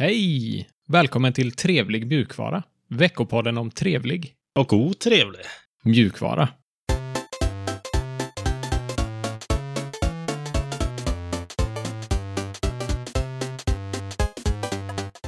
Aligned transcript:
Hej! 0.00 0.68
Välkommen 0.88 1.32
till 1.32 1.52
Trevlig 1.52 2.06
mjukvara. 2.06 2.62
Veckopodden 2.88 3.58
om 3.58 3.70
trevlig 3.70 4.34
Och 4.54 4.72
otrevlig. 4.72 5.40
mjukvara. 5.84 6.48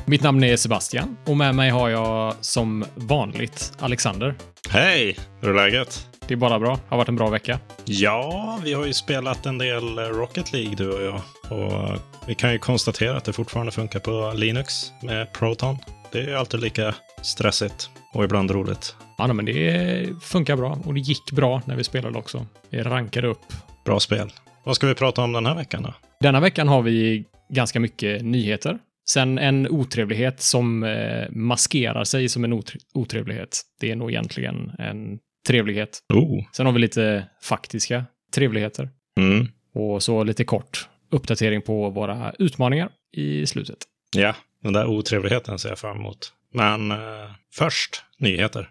Mitt 0.06 0.22
namn 0.22 0.44
är 0.44 0.56
Sebastian 0.56 1.16
och 1.26 1.36
med 1.36 1.54
mig 1.54 1.70
har 1.70 1.88
jag 1.88 2.34
som 2.40 2.84
vanligt 2.94 3.72
Alexander. 3.78 4.34
Hej, 4.68 5.16
hur 5.40 5.50
är 5.50 5.54
läget? 5.54 6.09
Det 6.30 6.34
är 6.34 6.36
bara 6.36 6.58
bra. 6.58 6.78
Har 6.88 6.96
varit 6.96 7.08
en 7.08 7.16
bra 7.16 7.30
vecka. 7.30 7.58
Ja, 7.84 8.58
vi 8.64 8.72
har 8.72 8.86
ju 8.86 8.92
spelat 8.92 9.46
en 9.46 9.58
del 9.58 9.98
Rocket 9.98 10.52
League 10.52 10.74
du 10.74 10.90
och 10.92 11.02
jag. 11.02 11.20
Och 11.58 11.98
vi 12.26 12.34
kan 12.34 12.52
ju 12.52 12.58
konstatera 12.58 13.16
att 13.16 13.24
det 13.24 13.32
fortfarande 13.32 13.72
funkar 13.72 14.00
på 14.00 14.32
Linux 14.36 14.92
med 15.02 15.32
Proton. 15.32 15.76
Det 16.12 16.18
är 16.18 16.26
ju 16.28 16.34
alltid 16.34 16.60
lika 16.60 16.94
stressigt 17.22 17.90
och 18.14 18.24
ibland 18.24 18.50
roligt. 18.50 18.96
Ja, 19.18 19.32
men 19.32 19.44
det 19.44 20.08
funkar 20.22 20.56
bra 20.56 20.78
och 20.84 20.94
det 20.94 21.00
gick 21.00 21.32
bra 21.32 21.62
när 21.64 21.76
vi 21.76 21.84
spelade 21.84 22.18
också. 22.18 22.46
Vi 22.70 22.82
rankade 22.82 23.28
upp. 23.28 23.42
Bra 23.84 24.00
spel. 24.00 24.32
Vad 24.64 24.76
ska 24.76 24.86
vi 24.86 24.94
prata 24.94 25.22
om 25.22 25.32
den 25.32 25.46
här 25.46 25.54
veckan 25.54 25.82
då? 25.82 25.94
Denna 26.20 26.40
veckan 26.40 26.68
har 26.68 26.82
vi 26.82 27.24
ganska 27.48 27.80
mycket 27.80 28.24
nyheter. 28.24 28.78
Sen 29.08 29.38
en 29.38 29.68
otrevlighet 29.68 30.40
som 30.40 30.84
eh, 30.84 31.30
maskerar 31.30 32.04
sig 32.04 32.28
som 32.28 32.44
en 32.44 32.52
otre- 32.52 32.80
otrevlighet. 32.94 33.60
Det 33.80 33.90
är 33.90 33.96
nog 33.96 34.10
egentligen 34.10 34.72
en 34.78 35.18
trevlighet. 35.46 35.98
Oh. 36.14 36.44
Sen 36.52 36.66
har 36.66 36.72
vi 36.72 36.78
lite 36.78 37.26
faktiska 37.42 38.04
trevligheter. 38.34 38.90
Mm. 39.18 39.48
Och 39.74 40.02
så 40.02 40.24
lite 40.24 40.44
kort 40.44 40.88
uppdatering 41.10 41.62
på 41.62 41.90
våra 41.90 42.32
utmaningar 42.38 42.90
i 43.12 43.46
slutet. 43.46 43.78
Ja, 44.16 44.34
den 44.62 44.72
där 44.72 44.86
otrevligheten 44.86 45.58
ser 45.58 45.68
jag 45.68 45.78
fram 45.78 45.96
emot. 45.96 46.32
Men 46.52 46.90
eh, 46.90 46.98
först 47.52 48.04
nyheter. 48.18 48.70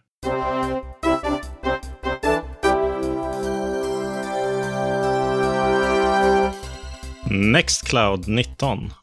Nextcloud 7.32 8.28
19. 8.28 8.94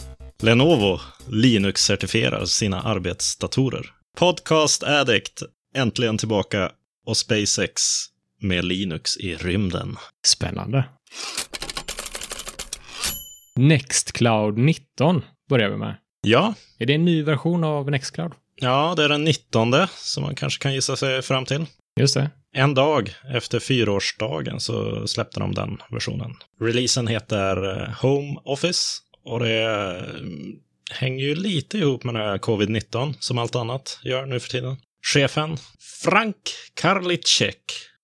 Lenovo 0.42 1.00
Linux-certifierar 1.28 2.44
sina 2.44 2.82
arbetsdatorer. 2.82 3.86
Podcast 4.18 4.82
Addict 4.82 5.42
äntligen 5.74 6.18
tillbaka 6.18 6.70
och 7.06 7.16
SpaceX 7.16 7.82
med 8.40 8.64
Linux 8.64 9.16
i 9.16 9.34
rymden. 9.34 9.96
Spännande. 10.26 10.84
Nextcloud 13.56 14.58
19 14.58 15.24
börjar 15.48 15.70
vi 15.70 15.76
med. 15.76 15.96
Ja, 16.20 16.54
Är 16.78 16.86
det 16.86 16.94
en 16.94 17.04
ny 17.04 17.22
version 17.22 17.64
av 17.64 17.90
Nextcloud? 17.90 18.32
ja, 18.60 18.94
det 18.96 19.04
är 19.04 19.08
den 19.08 19.24
19 19.24 19.74
som 19.96 20.22
man 20.22 20.34
kanske 20.34 20.62
kan 20.62 20.74
gissa 20.74 20.96
sig 20.96 21.22
fram 21.22 21.44
till. 21.44 21.66
Just 22.00 22.14
det. 22.14 22.30
En 22.52 22.74
dag 22.74 23.14
efter 23.34 23.60
fyraårsdagen 23.60 24.60
så 24.60 25.06
släppte 25.06 25.40
de 25.40 25.54
den 25.54 25.78
versionen. 25.90 26.34
Releasen 26.60 27.06
heter 27.06 27.82
eh, 27.82 27.88
Home 28.02 28.40
Office 28.44 28.80
och 29.24 29.40
det 29.40 29.62
eh, 29.62 30.24
hänger 30.90 31.24
ju 31.24 31.34
lite 31.34 31.78
ihop 31.78 32.04
med 32.04 32.14
den 32.14 32.22
här 32.22 32.38
covid-19 32.38 33.14
som 33.18 33.38
allt 33.38 33.56
annat 33.56 33.98
gör 34.04 34.26
nu 34.26 34.40
för 34.40 34.48
tiden. 34.48 34.76
Chefen 35.14 35.56
Frank 36.04 36.36
Karliczek 36.74 37.62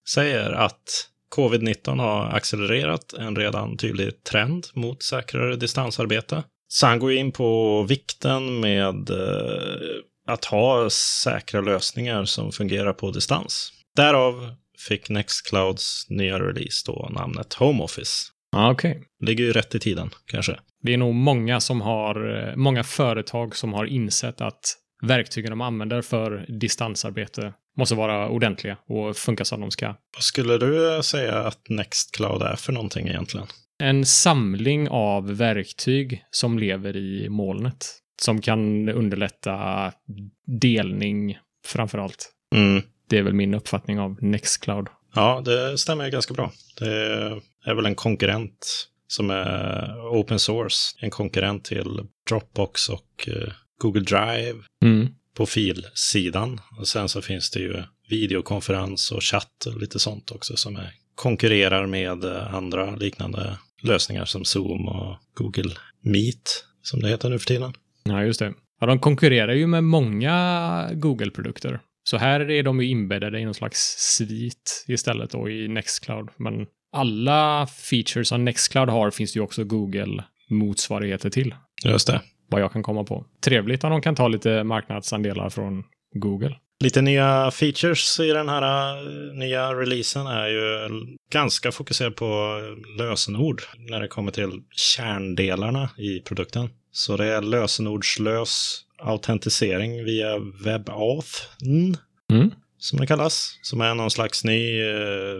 säger 0.08 0.50
att 0.50 1.08
covid-19 1.36 1.98
har 1.98 2.26
accelererat 2.26 3.12
en 3.12 3.36
redan 3.36 3.76
tydlig 3.76 4.24
trend 4.24 4.66
mot 4.74 5.02
säkrare 5.02 5.56
distansarbete. 5.56 6.42
Så 6.68 6.86
han 6.86 6.98
går 6.98 7.12
in 7.12 7.32
på 7.32 7.82
vikten 7.82 8.60
med 8.60 9.10
eh, 9.10 10.02
att 10.26 10.44
ha 10.44 10.90
säkra 10.90 11.60
lösningar 11.60 12.24
som 12.24 12.52
fungerar 12.52 12.92
på 12.92 13.10
distans. 13.10 13.72
Därav 13.96 14.54
fick 14.88 15.08
Nextclouds 15.08 16.06
nya 16.08 16.38
release 16.38 16.82
då 16.86 17.08
namnet 17.12 17.54
Home 17.54 17.82
Office. 17.82 18.26
Ja, 18.52 18.72
okej. 18.72 19.02
Ligger 19.20 19.44
ju 19.44 19.52
rätt 19.52 19.74
i 19.74 19.80
tiden, 19.80 20.10
kanske. 20.26 20.58
Det 20.82 20.92
är 20.92 20.98
nog 20.98 21.14
många 21.14 21.60
som 21.60 21.80
har, 21.80 22.48
eh, 22.48 22.56
många 22.56 22.84
företag 22.84 23.56
som 23.56 23.72
har 23.72 23.84
insett 23.86 24.40
att 24.40 24.76
verktygen 25.02 25.50
de 25.50 25.60
använder 25.60 26.02
för 26.02 26.46
distansarbete 26.48 27.52
måste 27.76 27.94
vara 27.94 28.28
ordentliga 28.28 28.76
och 28.86 29.16
funka 29.16 29.44
som 29.44 29.60
de 29.60 29.70
ska. 29.70 29.86
Vad 29.86 30.22
skulle 30.22 30.58
du 30.58 31.02
säga 31.02 31.38
att 31.38 31.68
Nextcloud 31.68 32.42
är 32.42 32.56
för 32.56 32.72
någonting 32.72 33.08
egentligen? 33.08 33.46
En 33.78 34.06
samling 34.06 34.88
av 34.88 35.36
verktyg 35.36 36.24
som 36.30 36.58
lever 36.58 36.96
i 36.96 37.28
molnet. 37.28 37.98
Som 38.22 38.40
kan 38.40 38.88
underlätta 38.88 39.92
delning 40.60 41.38
framför 41.66 41.98
allt. 41.98 42.32
Mm. 42.54 42.82
Det 43.08 43.18
är 43.18 43.22
väl 43.22 43.32
min 43.32 43.54
uppfattning 43.54 44.00
av 44.00 44.22
Nextcloud. 44.22 44.86
Ja, 45.14 45.42
det 45.44 45.78
stämmer 45.78 46.10
ganska 46.10 46.34
bra. 46.34 46.52
Det 46.78 46.92
är 47.64 47.74
väl 47.74 47.86
en 47.86 47.94
konkurrent 47.94 48.88
som 49.06 49.30
är 49.30 49.94
open 50.20 50.38
source. 50.38 50.96
En 51.00 51.10
konkurrent 51.10 51.64
till 51.64 52.00
Dropbox 52.28 52.88
och 52.88 53.28
eh, 53.28 53.52
Google 53.82 54.00
Drive 54.02 54.58
Mm. 54.84 55.08
på 55.36 55.46
filsidan. 55.46 56.60
Och 56.78 56.88
sen 56.88 57.08
så 57.08 57.22
finns 57.22 57.50
det 57.50 57.60
ju 57.60 57.82
videokonferens 58.08 59.12
och 59.12 59.22
chatt 59.22 59.66
och 59.66 59.80
lite 59.80 59.98
sånt 59.98 60.30
också 60.30 60.56
som 60.56 60.76
är, 60.76 60.90
konkurrerar 61.14 61.86
med 61.86 62.24
eh, 62.24 62.54
andra 62.54 62.96
liknande 62.96 63.58
lösningar 63.82 64.24
som 64.24 64.44
Zoom 64.44 64.88
och 64.88 65.16
Google 65.34 65.74
Meet, 66.00 66.64
som 66.82 67.00
det 67.00 67.08
heter 67.08 67.30
nu 67.30 67.38
för 67.38 67.46
tiden. 67.46 67.72
Ja, 68.04 68.24
just 68.24 68.38
det. 68.40 68.54
Ja, 68.80 68.86
de 68.86 68.98
konkurrerar 68.98 69.52
ju 69.52 69.66
med 69.66 69.84
många 69.84 70.90
Google-produkter. 70.92 71.80
Så 72.04 72.16
här 72.16 72.50
är 72.50 72.62
de 72.62 72.80
ju 72.80 72.88
inbäddade 72.88 73.40
i 73.40 73.44
någon 73.44 73.54
slags 73.54 73.78
svit 73.98 74.84
istället 74.88 75.30
då 75.30 75.50
i 75.50 75.68
Nextcloud. 75.68 76.28
Men 76.36 76.66
alla 76.92 77.66
features 77.66 78.28
som 78.28 78.44
Nextcloud 78.44 78.88
har 78.88 79.10
finns 79.10 79.32
det 79.32 79.38
ju 79.38 79.42
också 79.44 79.64
Google-motsvarigheter 79.64 81.30
till. 81.30 81.54
Just 81.84 82.06
det. 82.06 82.20
Vad 82.52 82.60
jag 82.60 82.72
kan 82.72 82.82
komma 82.82 83.04
på. 83.04 83.24
Trevligt 83.44 83.84
om 83.84 83.90
de 83.90 84.02
kan 84.02 84.14
ta 84.14 84.28
lite 84.28 84.64
marknadsandelar 84.64 85.50
från 85.50 85.84
Google. 86.14 86.56
Lite 86.80 87.02
nya 87.02 87.50
features 87.50 88.20
i 88.20 88.26
den 88.28 88.48
här 88.48 88.96
eh, 88.96 89.34
nya 89.34 89.74
releasen 89.74 90.26
är 90.26 90.46
ju 90.48 90.88
ganska 91.32 91.72
fokuserad 91.72 92.16
på 92.16 92.60
lösenord 92.98 93.62
när 93.78 94.00
det 94.00 94.08
kommer 94.08 94.32
till 94.32 94.50
kärndelarna 94.70 95.90
i 95.98 96.20
produkten. 96.20 96.68
Så 96.92 97.16
det 97.16 97.24
är 97.26 97.42
lösenordslös 97.42 98.80
autentisering 98.98 100.04
via 100.04 100.38
WebAuth, 100.38 101.28
Mm. 102.32 102.50
som 102.78 102.98
det 103.00 103.06
kallas, 103.06 103.58
som 103.62 103.80
är 103.80 103.94
någon 103.94 104.10
slags 104.10 104.44
ny 104.44 104.80
eh, 104.80 105.36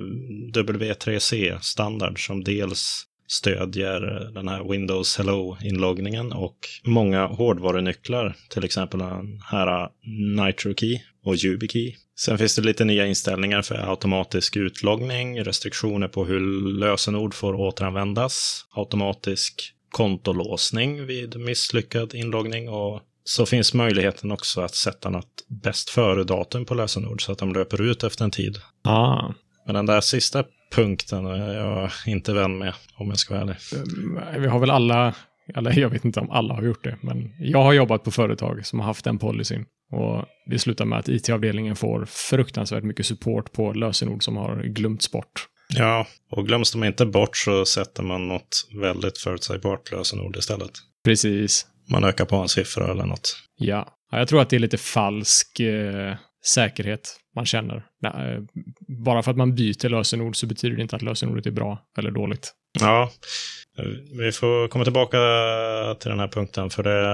W3C-standard 0.55 2.27
som 2.27 2.45
dels 2.45 3.05
stödjer 3.33 4.01
den 4.35 4.49
här 4.49 4.71
Windows 4.71 5.19
Hello-inloggningen 5.19 6.33
och 6.33 6.59
många 6.85 7.27
hårdvarunycklar, 7.27 8.37
till 8.51 8.65
exempel 8.65 9.01
den 9.01 9.41
här 9.45 9.89
NitroKey 10.47 11.01
och 11.25 11.45
YubiKey. 11.45 11.95
Sen 12.19 12.39
finns 12.39 12.57
det 12.57 12.63
lite 12.63 12.85
nya 12.85 13.07
inställningar 13.07 13.63
för 13.63 13.91
automatisk 13.91 14.57
utloggning, 14.57 15.45
restriktioner 15.45 16.09
på 16.09 16.25
hur 16.25 16.41
lösenord 16.79 17.35
får 17.35 17.55
återanvändas, 17.55 18.67
automatisk 18.71 19.73
kontolåsning 19.91 21.07
vid 21.07 21.41
misslyckad 21.41 22.15
inloggning 22.15 22.69
och 22.69 23.01
så 23.25 23.47
finns 23.47 23.75
möjligheten 23.75 24.33
också 24.33 24.61
att 24.61 24.75
sätta 24.75 25.11
något 25.11 25.45
bäst 25.49 25.91
före-datum 25.91 26.65
på 26.65 26.75
lösenord 26.75 27.25
så 27.25 27.33
att 27.33 27.39
de 27.39 27.53
löper 27.53 27.83
ut 27.83 28.05
efter 28.05 28.25
en 28.25 28.31
tid. 28.31 28.59
Ah. 28.85 29.33
Men 29.67 29.75
den 29.75 29.87
där 29.87 30.01
sista 30.01 30.45
punkten 30.75 31.27
är 31.27 31.55
jag 31.55 31.91
inte 32.07 32.33
vän 32.33 32.59
med, 32.59 32.75
om 32.95 33.09
jag 33.09 33.19
ska 33.19 33.35
vara 33.35 33.43
ärlig. 33.43 33.57
Vi 34.41 34.47
har 34.47 34.59
väl 34.59 34.71
alla, 34.71 35.15
eller 35.55 35.79
jag 35.79 35.89
vet 35.89 36.05
inte 36.05 36.21
om 36.21 36.31
alla 36.31 36.55
har 36.55 36.63
gjort 36.63 36.85
det, 36.85 36.97
men 37.01 37.31
jag 37.39 37.63
har 37.63 37.73
jobbat 37.73 38.05
på 38.05 38.11
företag 38.11 38.67
som 38.67 38.81
har 38.81 38.87
haft 38.87 39.05
den 39.05 39.19
policyn. 39.19 39.65
Och 39.93 40.25
det 40.47 40.59
slutar 40.59 40.85
med 40.85 40.99
att 40.99 41.09
IT-avdelningen 41.09 41.77
får 41.77 42.05
fruktansvärt 42.05 42.85
mycket 42.85 43.07
support 43.07 43.53
på 43.53 43.73
lösenord 43.73 44.25
som 44.25 44.37
har 44.37 44.63
glömts 44.63 45.13
bort. 45.13 45.49
Ja, 45.69 46.07
och 46.31 46.47
glöms 46.47 46.73
de 46.73 46.85
inte 46.85 47.07
bort 47.07 47.37
så 47.37 47.65
sätter 47.65 48.03
man 48.03 48.29
något 48.29 48.69
väldigt 48.81 49.19
förutsägbart 49.19 49.91
lösenord 49.93 50.37
istället. 50.37 50.71
Precis. 51.05 51.67
Man 51.91 52.05
ökar 52.05 52.25
på 52.25 52.37
en 52.37 52.49
siffra 52.49 52.91
eller 52.91 53.07
något. 53.07 53.37
Ja. 53.57 53.97
ja 54.11 54.19
jag 54.19 54.29
tror 54.29 54.43
att 54.43 54.51
det 54.51 54.57
är 54.57 54.61
lite 54.61 54.79
falsk 54.79 55.61
eh, 55.61 56.17
säkerhet 56.47 57.17
man 57.35 57.47
känner. 57.47 57.87
Nej, 58.03 58.35
eh, 58.35 58.43
bara 58.89 59.23
för 59.23 59.31
att 59.31 59.37
man 59.37 59.55
byter 59.55 59.89
lösenord 59.89 60.37
så 60.37 60.47
betyder 60.47 60.77
det 60.77 60.83
inte 60.83 60.97
att 60.97 61.03
lösenordet 61.03 61.47
är 61.47 61.51
bra 61.51 61.79
eller 61.99 62.11
dåligt. 62.11 62.53
Ja, 62.81 63.11
vi 64.19 64.33
får 64.33 64.69
komma 64.69 64.85
tillbaka 64.85 65.19
till 66.01 66.11
den 66.11 66.21
här 66.21 66.29
punkten 66.29 66.71
för 66.71 66.83
det 66.83 67.07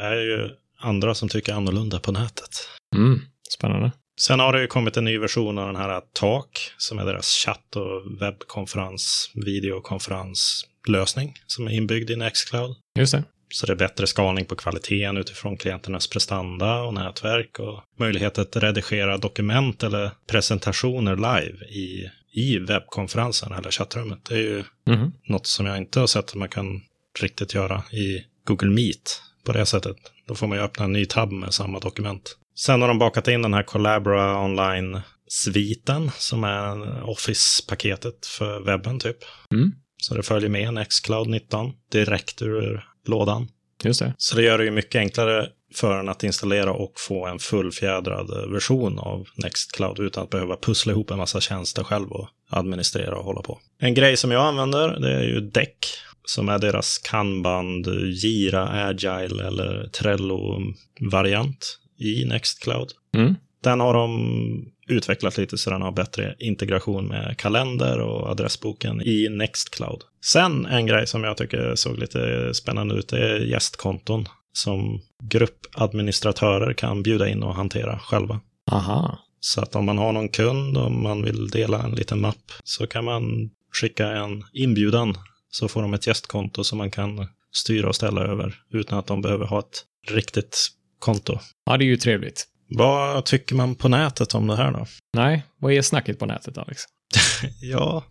är 0.00 0.14
ju 0.14 0.50
andra 0.78 1.14
som 1.14 1.28
tycker 1.28 1.52
annorlunda 1.52 1.98
på 1.98 2.12
nätet. 2.12 2.68
Mm. 2.96 3.20
Spännande. 3.50 3.92
Sen 4.20 4.40
har 4.40 4.52
det 4.52 4.60
ju 4.60 4.66
kommit 4.66 4.96
en 4.96 5.04
ny 5.04 5.18
version 5.18 5.58
av 5.58 5.66
den 5.66 5.76
här 5.76 6.00
Talk, 6.12 6.72
som 6.76 6.98
är 6.98 7.04
deras 7.04 7.26
chatt 7.26 7.76
och 7.76 8.20
webbkonferens, 8.20 9.30
videokonferenslösning 9.34 11.34
som 11.46 11.66
är 11.66 11.70
inbyggd 11.70 12.10
i 12.10 12.16
Nextcloud. 12.16 12.76
Just 12.98 13.12
det. 13.12 13.24
Så 13.48 13.66
det 13.66 13.72
är 13.72 13.76
bättre 13.76 14.06
skalning 14.06 14.44
på 14.44 14.56
kvaliteten 14.56 15.16
utifrån 15.16 15.56
klienternas 15.56 16.08
prestanda 16.08 16.82
och 16.82 16.94
nätverk 16.94 17.58
och 17.58 17.82
möjlighet 17.98 18.38
att 18.38 18.56
redigera 18.56 19.18
dokument 19.18 19.82
eller 19.82 20.10
presentationer 20.30 21.16
live 21.16 21.64
i, 21.66 22.10
i 22.32 22.58
webbkonferensen 22.58 23.52
eller 23.52 23.70
chattrummet. 23.70 24.24
Det 24.28 24.34
är 24.34 24.38
ju 24.38 24.64
Mhm. 24.86 25.12
något 25.28 25.46
som 25.46 25.66
jag 25.66 25.76
inte 25.78 26.00
har 26.00 26.06
sett 26.06 26.24
att 26.24 26.34
man 26.34 26.48
kan 26.48 26.82
riktigt 27.20 27.54
göra 27.54 27.82
i 27.92 28.24
Google 28.44 28.70
Meet 28.70 29.22
på 29.44 29.52
det 29.52 29.66
sättet. 29.66 29.96
Då 30.28 30.34
får 30.34 30.46
man 30.46 30.58
ju 30.58 30.64
öppna 30.64 30.84
en 30.84 30.92
ny 30.92 31.04
tab 31.06 31.32
med 31.32 31.54
samma 31.54 31.78
dokument. 31.78 32.36
Sen 32.58 32.80
har 32.80 32.88
de 32.88 32.98
bakat 32.98 33.28
in 33.28 33.42
den 33.42 33.54
här 33.54 33.62
Collabora 33.62 34.44
Online-sviten 34.44 36.10
som 36.18 36.44
är 36.44 37.02
Office-paketet 37.10 38.26
för 38.26 38.60
webben 38.60 38.98
typ. 38.98 39.16
Mm. 39.54 39.72
Så 39.96 40.14
det 40.14 40.22
följer 40.22 40.50
med 40.50 40.68
en 40.68 40.84
Xcloud 40.84 41.28
19 41.28 41.72
direkt 41.92 42.42
ur 42.42 42.84
lådan. 43.08 43.48
Just 43.84 44.00
det. 44.00 44.14
Så 44.18 44.36
det 44.36 44.42
gör 44.42 44.58
det 44.58 44.64
ju 44.64 44.70
mycket 44.70 44.98
enklare 44.98 45.48
för 45.74 45.98
en 45.98 46.08
att 46.08 46.24
installera 46.24 46.72
och 46.72 46.92
få 46.96 47.26
en 47.26 47.38
fullfjädrad 47.38 48.50
version 48.50 48.98
av 48.98 49.26
Nextcloud 49.34 49.98
utan 49.98 50.24
att 50.24 50.30
behöva 50.30 50.56
pussla 50.56 50.92
ihop 50.92 51.10
en 51.10 51.18
massa 51.18 51.40
tjänster 51.40 51.84
själv 51.84 52.12
och 52.12 52.28
administrera 52.50 53.16
och 53.16 53.24
hålla 53.24 53.42
på. 53.42 53.58
En 53.78 53.94
grej 53.94 54.16
som 54.16 54.30
jag 54.30 54.42
använder 54.42 55.00
det 55.00 55.12
är 55.12 55.22
ju 55.22 55.40
Deck 55.40 55.86
som 56.24 56.48
är 56.48 56.58
deras 56.58 56.98
Kanban, 56.98 57.84
Gira, 58.12 58.68
Agile 58.68 59.46
eller 59.46 59.88
Trello-variant 59.88 61.78
i 61.98 62.24
Nextcloud. 62.24 62.88
Mm. 63.14 63.34
Den 63.62 63.80
har 63.80 63.94
de 63.94 64.72
utvecklat 64.88 65.38
lite 65.38 65.58
så 65.58 65.70
den 65.70 65.82
har 65.82 65.92
bättre 65.92 66.34
integration 66.38 67.06
med 67.06 67.38
kalender 67.38 68.00
och 68.00 68.30
adressboken 68.30 69.02
i 69.02 69.28
Nextcloud. 69.28 70.00
Sen 70.26 70.66
en 70.66 70.86
grej 70.86 71.06
som 71.06 71.24
jag 71.24 71.36
tycker 71.36 71.74
såg 71.74 71.98
lite 71.98 72.54
spännande 72.54 72.94
ut 72.94 73.12
är 73.12 73.38
gästkonton 73.38 74.28
som 74.52 75.00
gruppadministratörer 75.22 76.72
kan 76.72 77.02
bjuda 77.02 77.28
in 77.28 77.42
och 77.42 77.54
hantera 77.54 77.98
själva. 77.98 78.40
Aha. 78.70 79.18
Så 79.40 79.60
att 79.60 79.76
om 79.76 79.84
man 79.84 79.98
har 79.98 80.12
någon 80.12 80.28
kund 80.28 80.76
och 80.76 80.92
man 80.92 81.22
vill 81.22 81.48
dela 81.48 81.82
en 81.82 81.90
liten 81.90 82.20
mapp 82.20 82.52
så 82.64 82.86
kan 82.86 83.04
man 83.04 83.50
skicka 83.80 84.06
en 84.06 84.44
inbjudan 84.52 85.14
så 85.50 85.68
får 85.68 85.82
de 85.82 85.94
ett 85.94 86.06
gästkonto 86.06 86.64
som 86.64 86.78
man 86.78 86.90
kan 86.90 87.28
styra 87.52 87.88
och 87.88 87.96
ställa 87.96 88.20
över 88.20 88.54
utan 88.72 88.98
att 88.98 89.06
de 89.06 89.22
behöver 89.22 89.46
ha 89.46 89.58
ett 89.58 89.84
riktigt 90.08 90.68
konto. 90.98 91.38
Ja, 91.66 91.76
det 91.76 91.84
är 91.84 91.86
ju 91.86 91.96
trevligt. 91.96 92.46
Vad 92.68 93.24
tycker 93.24 93.54
man 93.54 93.74
på 93.74 93.88
nätet 93.88 94.34
om 94.34 94.46
det 94.46 94.56
här 94.56 94.72
då? 94.72 94.86
Nej, 95.16 95.42
vad 95.58 95.72
är 95.72 95.82
snacket 95.82 96.18
på 96.18 96.26
nätet, 96.26 96.58
Alex? 96.58 96.82
Ja, 97.60 98.04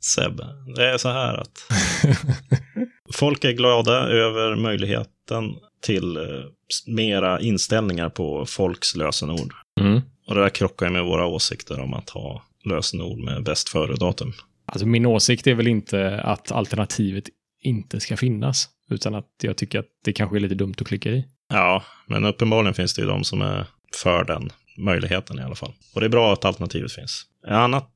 Seb, 0.00 0.40
det 0.76 0.90
är 0.90 0.98
så 0.98 1.08
här 1.08 1.34
att 1.34 1.58
folk 3.14 3.44
är 3.44 3.52
glada 3.52 3.92
över 4.08 4.56
möjligheten 4.56 5.56
till 5.82 6.16
eh, 6.16 6.22
mera 6.86 7.40
inställningar 7.40 8.08
på 8.08 8.46
folks 8.46 8.96
lösenord. 8.96 9.52
Mm. 9.80 10.00
Och 10.26 10.34
det 10.34 10.40
där 10.40 10.48
krockar 10.48 10.86
ju 10.86 10.92
med 10.92 11.04
våra 11.04 11.26
åsikter 11.26 11.80
om 11.80 11.94
att 11.94 12.10
ha 12.10 12.42
lösenord 12.64 13.18
med 13.18 13.44
bäst 13.44 13.68
före-datum. 13.68 14.32
Alltså 14.66 14.86
min 14.86 15.06
åsikt 15.06 15.46
är 15.46 15.54
väl 15.54 15.66
inte 15.66 16.20
att 16.20 16.52
alternativet 16.52 17.24
inte 17.62 18.00
ska 18.00 18.16
finnas, 18.16 18.68
utan 18.90 19.14
att 19.14 19.28
jag 19.42 19.56
tycker 19.56 19.78
att 19.78 19.86
det 20.04 20.12
kanske 20.12 20.36
är 20.36 20.40
lite 20.40 20.54
dumt 20.54 20.74
att 20.80 20.86
klicka 20.86 21.10
i. 21.10 21.24
Ja, 21.48 21.82
men 22.06 22.24
uppenbarligen 22.24 22.74
finns 22.74 22.94
det 22.94 23.02
ju 23.02 23.08
de 23.08 23.24
som 23.24 23.42
är 23.42 23.66
för 23.96 24.24
den 24.24 24.52
möjligheten 24.78 25.38
i 25.38 25.42
alla 25.42 25.54
fall. 25.54 25.72
Och 25.94 26.00
det 26.00 26.06
är 26.06 26.10
bra 26.10 26.32
att 26.32 26.44
alternativet 26.44 26.92
finns. 26.92 27.26
Annat 27.46 27.90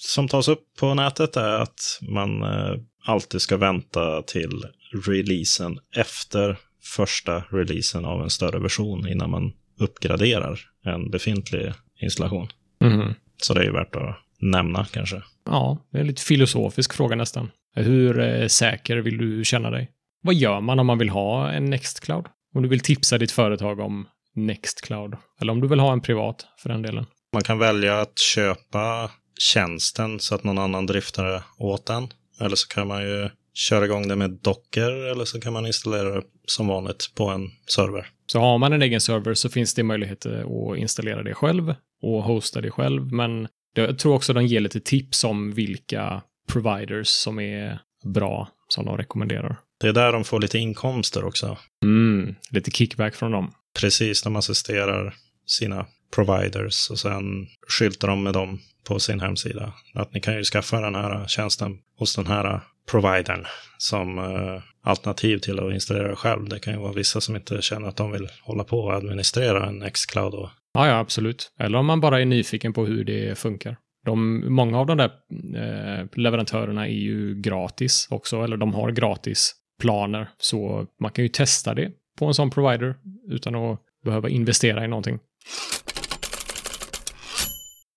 som 0.00 0.28
tas 0.28 0.48
upp 0.48 0.64
på 0.80 0.94
nätet 0.94 1.36
är 1.36 1.60
att 1.60 1.98
man 2.02 2.42
eh, 2.42 2.76
alltid 3.04 3.40
ska 3.40 3.56
vänta 3.56 4.22
till 4.22 4.64
releasen 5.06 5.78
efter 5.96 6.58
första 6.82 7.44
releasen 7.50 8.04
av 8.04 8.22
en 8.22 8.30
större 8.30 8.58
version 8.58 9.08
innan 9.08 9.30
man 9.30 9.52
uppgraderar 9.80 10.60
en 10.84 11.10
befintlig 11.10 11.72
installation. 12.00 12.48
Mhm. 12.80 13.14
Så 13.36 13.54
det 13.54 13.60
är 13.60 13.64
ju 13.64 13.72
värt 13.72 13.96
att 13.96 14.16
nämna 14.40 14.84
kanske. 14.84 15.22
Ja, 15.44 15.78
det 15.90 15.98
är 15.98 16.00
en 16.00 16.06
lite 16.06 16.22
filosofisk 16.22 16.92
fråga 16.92 17.16
nästan. 17.16 17.50
Hur 17.74 18.20
eh, 18.20 18.46
säker 18.46 18.96
vill 18.96 19.18
du 19.18 19.44
känna 19.44 19.70
dig? 19.70 19.90
Vad 20.22 20.34
gör 20.34 20.60
man 20.60 20.78
om 20.78 20.86
man 20.86 20.98
vill 20.98 21.08
ha 21.08 21.50
en 21.50 21.64
Nextcloud? 21.64 22.24
Om 22.54 22.62
du 22.62 22.68
vill 22.68 22.80
tipsa 22.80 23.18
ditt 23.18 23.32
företag 23.32 23.80
om 23.80 24.06
Nextcloud. 24.36 25.16
Eller 25.40 25.52
om 25.52 25.60
du 25.60 25.68
vill 25.68 25.80
ha 25.80 25.92
en 25.92 26.00
privat, 26.00 26.46
för 26.58 26.68
den 26.68 26.82
delen. 26.82 27.06
Man 27.32 27.42
kan 27.42 27.58
välja 27.58 28.00
att 28.00 28.18
köpa 28.18 29.10
tjänsten 29.38 30.20
så 30.20 30.34
att 30.34 30.44
någon 30.44 30.58
annan 30.58 30.86
driftar 30.86 31.42
åt 31.58 31.86
den. 31.86 32.08
Eller 32.40 32.56
så 32.56 32.68
kan 32.68 32.88
man 32.88 33.02
ju 33.02 33.28
köra 33.54 33.84
igång 33.84 34.08
det 34.08 34.16
med 34.16 34.30
Docker 34.30 35.10
eller 35.10 35.24
så 35.24 35.40
kan 35.40 35.52
man 35.52 35.66
installera 35.66 36.14
det 36.14 36.22
som 36.46 36.66
vanligt 36.66 37.12
på 37.14 37.28
en 37.28 37.50
server. 37.66 38.06
Så 38.26 38.40
har 38.40 38.58
man 38.58 38.72
en 38.72 38.82
egen 38.82 39.00
server 39.00 39.34
så 39.34 39.48
finns 39.48 39.74
det 39.74 39.82
möjlighet 39.82 40.26
att 40.26 40.76
installera 40.76 41.22
det 41.22 41.34
själv 41.34 41.74
och 42.02 42.22
hosta 42.22 42.60
det 42.60 42.70
själv. 42.70 43.12
Men 43.12 43.48
jag 43.74 43.98
tror 43.98 44.14
också 44.14 44.32
de 44.32 44.46
ger 44.46 44.60
lite 44.60 44.80
tips 44.80 45.24
om 45.24 45.52
vilka 45.52 46.22
providers 46.48 47.08
som 47.08 47.40
är 47.40 47.78
bra, 48.04 48.48
som 48.68 48.84
de 48.84 48.96
rekommenderar. 48.96 49.56
Det 49.80 49.88
är 49.88 49.92
där 49.92 50.12
de 50.12 50.24
får 50.24 50.40
lite 50.40 50.58
inkomster 50.58 51.24
också. 51.24 51.58
Mm, 51.82 52.34
lite 52.50 52.70
kickback 52.70 53.14
från 53.14 53.32
dem. 53.32 53.52
Precis, 53.80 54.22
de 54.22 54.36
assisterar 54.36 55.14
sina 55.46 55.86
providers 56.14 56.90
och 56.90 56.98
sen 56.98 57.46
skyltar 57.68 58.08
de 58.08 58.22
med 58.22 58.34
dem 58.34 58.58
på 58.88 58.98
sin 58.98 59.20
hemsida. 59.20 59.72
Att 59.94 60.14
ni 60.14 60.20
kan 60.20 60.36
ju 60.36 60.44
skaffa 60.44 60.80
den 60.80 60.94
här 60.94 61.26
tjänsten 61.26 61.78
hos 61.98 62.16
den 62.16 62.26
här 62.26 62.60
providern 62.90 63.46
som 63.78 64.18
eh, 64.18 64.62
alternativ 64.82 65.38
till 65.38 65.60
att 65.60 65.72
installera 65.72 66.16
själv. 66.16 66.48
Det 66.48 66.58
kan 66.58 66.72
ju 66.72 66.78
vara 66.78 66.92
vissa 66.92 67.20
som 67.20 67.36
inte 67.36 67.62
känner 67.62 67.88
att 67.88 67.96
de 67.96 68.12
vill 68.12 68.28
hålla 68.42 68.64
på 68.64 68.78
och 68.78 68.94
administrera 68.94 69.66
en 69.66 69.90
Xcloud. 69.90 70.34
Och, 70.34 70.48
Ja, 70.74 70.88
ja, 70.88 70.98
absolut. 70.98 71.52
Eller 71.58 71.78
om 71.78 71.86
man 71.86 72.00
bara 72.00 72.20
är 72.20 72.24
nyfiken 72.24 72.72
på 72.72 72.86
hur 72.86 73.04
det 73.04 73.38
funkar. 73.38 73.76
De, 74.04 74.44
många 74.54 74.78
av 74.78 74.86
de 74.86 74.98
där 74.98 75.10
eh, 75.56 76.06
leverantörerna 76.14 76.88
är 76.88 76.92
ju 76.92 77.34
gratis 77.34 78.08
också, 78.10 78.42
eller 78.42 78.56
de 78.56 78.74
har 78.74 78.90
gratis 78.90 79.54
planer. 79.80 80.28
Så 80.38 80.86
man 81.00 81.10
kan 81.10 81.24
ju 81.24 81.28
testa 81.28 81.74
det 81.74 81.90
på 82.16 82.26
en 82.26 82.34
sån 82.34 82.50
provider 82.50 82.94
utan 83.28 83.54
att 83.54 83.80
behöva 84.04 84.28
investera 84.28 84.84
i 84.84 84.88
någonting. 84.88 85.18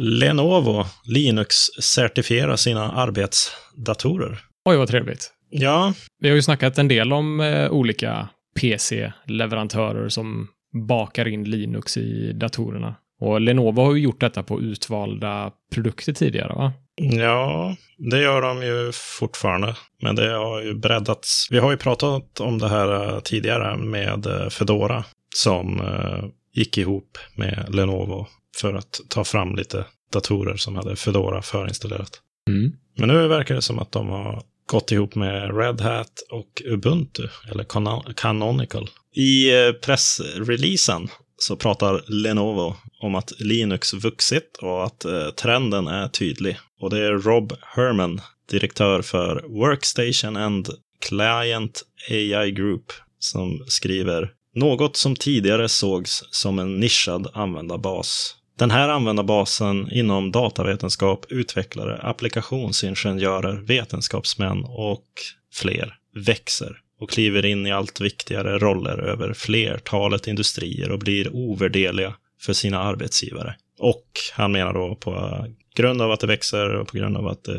Lenovo 0.04 0.86
Linux-certifierar 1.04 2.56
sina 2.56 2.92
arbetsdatorer. 2.92 4.40
Oj, 4.66 4.78
vad 4.78 4.88
trevligt. 4.88 5.34
Ja, 5.50 5.94
Vi 6.20 6.30
har 6.30 6.36
ju 6.36 6.42
snackat 6.42 6.78
en 6.78 6.88
del 6.88 7.14
om 7.14 7.40
eh, 7.40 7.72
olika 7.72 8.30
PC-leverantörer 8.62 10.10
som 10.10 10.48
bakar 10.88 11.28
in 11.28 11.44
Linux 11.44 11.98
i 11.98 12.34
datorerna. 12.34 12.96
Och 13.22 13.42
Lenovo 13.42 13.82
har 13.82 13.96
ju 13.96 14.02
gjort 14.02 14.20
detta 14.20 14.44
på 14.44 14.62
utvalda 14.62 15.52
produkter 15.74 16.14
tidigare, 16.14 16.54
va? 16.54 16.74
Ja, 17.02 17.76
det 17.98 18.22
gör 18.22 18.42
de 18.42 18.64
ju 18.64 18.92
fortfarande. 18.94 19.76
Men 20.02 20.16
det 20.16 20.32
har 20.32 20.62
ju 20.62 20.74
breddats. 20.74 21.48
Vi 21.52 21.60
har 21.60 21.72
ju 21.72 21.78
pratat 21.78 22.40
om 22.40 22.58
det 22.58 22.68
här 22.70 23.14
eh, 23.14 23.20
tidigare 23.20 23.78
med 23.78 24.26
eh, 24.26 24.50
Fedora 24.50 25.04
som 25.36 25.80
eh, 25.82 26.26
gick 26.54 26.78
ihop 26.78 27.18
med 27.36 27.66
Lenovo 27.76 28.28
för 28.58 28.74
att 28.74 29.00
ta 29.10 29.24
fram 29.24 29.56
lite 29.56 29.86
datorer 30.14 30.56
som 30.56 30.76
hade 30.76 30.96
Fedora 30.96 31.42
förinstallerat. 31.42 32.20
Mm. 32.50 32.72
Men 32.98 33.08
nu 33.10 33.28
verkar 33.28 33.56
det 33.56 33.62
som 33.62 33.80
att 33.80 33.92
de 33.92 34.10
har 34.10 34.42
gått 34.66 34.92
ihop 34.92 35.16
med 35.16 35.58
Red 35.58 35.82
Hat 35.82 36.12
och 36.32 36.62
Ubuntu, 36.66 37.28
eller 37.52 37.64
Cano- 37.64 38.14
Canonical. 38.14 38.90
I 39.16 39.52
pressreleasen 39.82 41.08
så 41.40 41.56
pratar 41.56 42.04
Lenovo 42.08 42.76
om 43.02 43.16
att 43.16 43.34
Linux 43.40 43.94
vuxit 43.94 44.58
och 44.62 44.86
att 44.86 45.06
eh, 45.06 45.30
trenden 45.30 45.88
är 45.88 46.08
tydlig. 46.08 46.58
Och 46.82 46.90
det 46.90 47.00
är 47.00 47.12
Rob 47.12 47.54
Herman, 47.62 48.22
direktör 48.52 49.02
för 49.02 49.46
Workstation 49.48 50.38
and 50.38 50.70
Client 51.02 51.84
AI 52.10 52.52
Group, 52.52 52.92
som 53.20 53.64
skriver 53.68 54.32
något 54.56 54.98
som 54.98 55.16
tidigare 55.16 55.70
sågs 55.70 56.24
som 56.32 56.60
en 56.60 56.80
nischad 56.80 57.28
användarbas. 57.34 58.36
Den 58.58 58.72
här 58.72 58.90
användarbasen 58.90 59.92
inom 59.92 60.32
datavetenskap, 60.32 61.26
utvecklare, 61.30 61.98
applikationsingenjörer, 62.02 63.54
vetenskapsmän 63.54 64.64
och 64.66 65.06
fler 65.54 65.96
växer 66.26 66.82
och 67.00 67.10
kliver 67.10 67.46
in 67.46 67.68
i 67.68 67.72
allt 67.72 68.02
viktigare 68.02 68.58
roller 68.58 68.98
över 68.98 69.34
flertalet 69.34 70.28
industrier 70.28 70.92
och 70.92 71.00
blir 71.00 71.36
ovärderliga 71.36 72.16
för 72.42 72.54
sina 72.54 72.80
arbetsgivare. 72.80 73.56
Och 73.80 74.06
han 74.34 74.52
menar 74.52 74.74
då 74.74 74.96
på 74.96 75.46
grund 75.76 76.02
av 76.02 76.12
att 76.12 76.20
det 76.20 76.28
växer 76.28 76.76
och 76.76 76.88
på 76.88 76.98
grund 76.98 77.18
av 77.18 77.28
att 77.28 77.48
eh, 77.48 77.56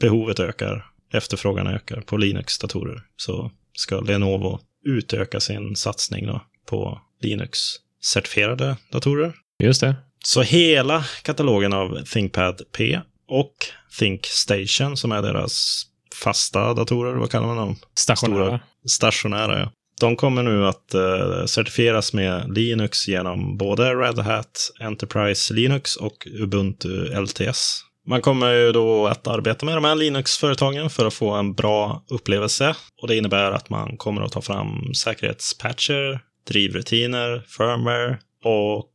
behovet 0.00 0.40
ökar, 0.40 0.86
efterfrågan 1.12 1.66
ökar 1.66 2.00
på 2.00 2.16
Linux-datorer, 2.16 3.02
så 3.16 3.50
ska 3.72 4.00
Lenovo 4.00 4.60
utöka 4.84 5.40
sin 5.40 5.76
satsning 5.76 6.26
då 6.26 6.42
på 6.66 7.00
Linux-certifierade 7.22 8.76
datorer. 8.92 9.32
Just 9.58 9.80
det. 9.80 9.96
Så 10.24 10.42
hela 10.42 11.04
katalogen 11.22 11.72
av 11.72 12.04
ThinkPad 12.04 12.62
P 12.76 13.00
och 13.28 13.54
ThinkStation, 13.98 14.96
som 14.96 15.12
är 15.12 15.22
deras 15.22 15.86
fasta 16.22 16.74
datorer, 16.74 17.14
vad 17.14 17.30
kallar 17.30 17.46
man 17.46 17.56
dem? 17.56 17.76
Stationära. 17.94 18.60
Stationära, 18.88 19.58
ja. 19.58 19.72
De 20.00 20.16
kommer 20.16 20.42
nu 20.42 20.66
att 20.66 20.94
uh, 20.94 21.44
certifieras 21.46 22.12
med 22.12 22.54
Linux 22.54 23.08
genom 23.08 23.56
både 23.56 23.94
Red 23.94 24.18
Hat 24.18 24.72
Enterprise 24.80 25.54
Linux 25.54 25.96
och 25.96 26.26
Ubuntu 26.26 27.20
LTS. 27.20 27.84
Man 28.06 28.20
kommer 28.20 28.52
ju 28.52 28.72
då 28.72 29.06
att 29.06 29.26
arbeta 29.26 29.66
med 29.66 29.76
de 29.76 29.84
här 29.84 29.94
Linux-företagen 29.94 30.90
för 30.90 31.06
att 31.06 31.14
få 31.14 31.30
en 31.30 31.54
bra 31.54 32.04
upplevelse. 32.08 32.76
Och 33.02 33.08
det 33.08 33.16
innebär 33.16 33.52
att 33.52 33.70
man 33.70 33.96
kommer 33.96 34.22
att 34.22 34.32
ta 34.32 34.40
fram 34.40 34.94
säkerhetspatcher, 34.94 36.20
drivrutiner, 36.48 37.44
firmware 37.56 38.18
och 38.44 38.90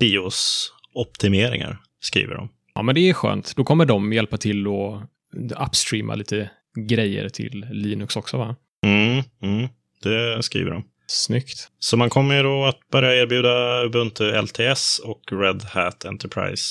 BIOS-optimeringar, 0.00 1.78
skriver 2.00 2.34
de. 2.34 2.48
Ja, 2.74 2.82
men 2.82 2.94
det 2.94 3.08
är 3.08 3.12
skönt. 3.12 3.56
Då 3.56 3.64
kommer 3.64 3.84
de 3.84 4.12
hjälpa 4.12 4.36
till 4.36 4.66
att 4.66 5.68
upstreama 5.68 6.14
lite 6.14 6.50
grejer 6.76 7.28
till 7.28 7.66
Linux 7.70 8.16
också, 8.16 8.36
va? 8.36 8.56
Mm, 8.86 9.22
mm, 9.42 9.68
det 10.02 10.42
skriver 10.42 10.70
de. 10.70 10.84
Snyggt. 11.06 11.68
Så 11.78 11.96
man 11.96 12.10
kommer 12.10 12.36
ju 12.36 12.42
då 12.42 12.64
att 12.64 12.88
börja 12.92 13.22
erbjuda 13.22 13.82
Ubuntu 13.84 14.42
LTS 14.42 14.98
och 14.98 15.20
Red 15.32 15.62
Hat 15.62 16.04
Enterprise 16.04 16.64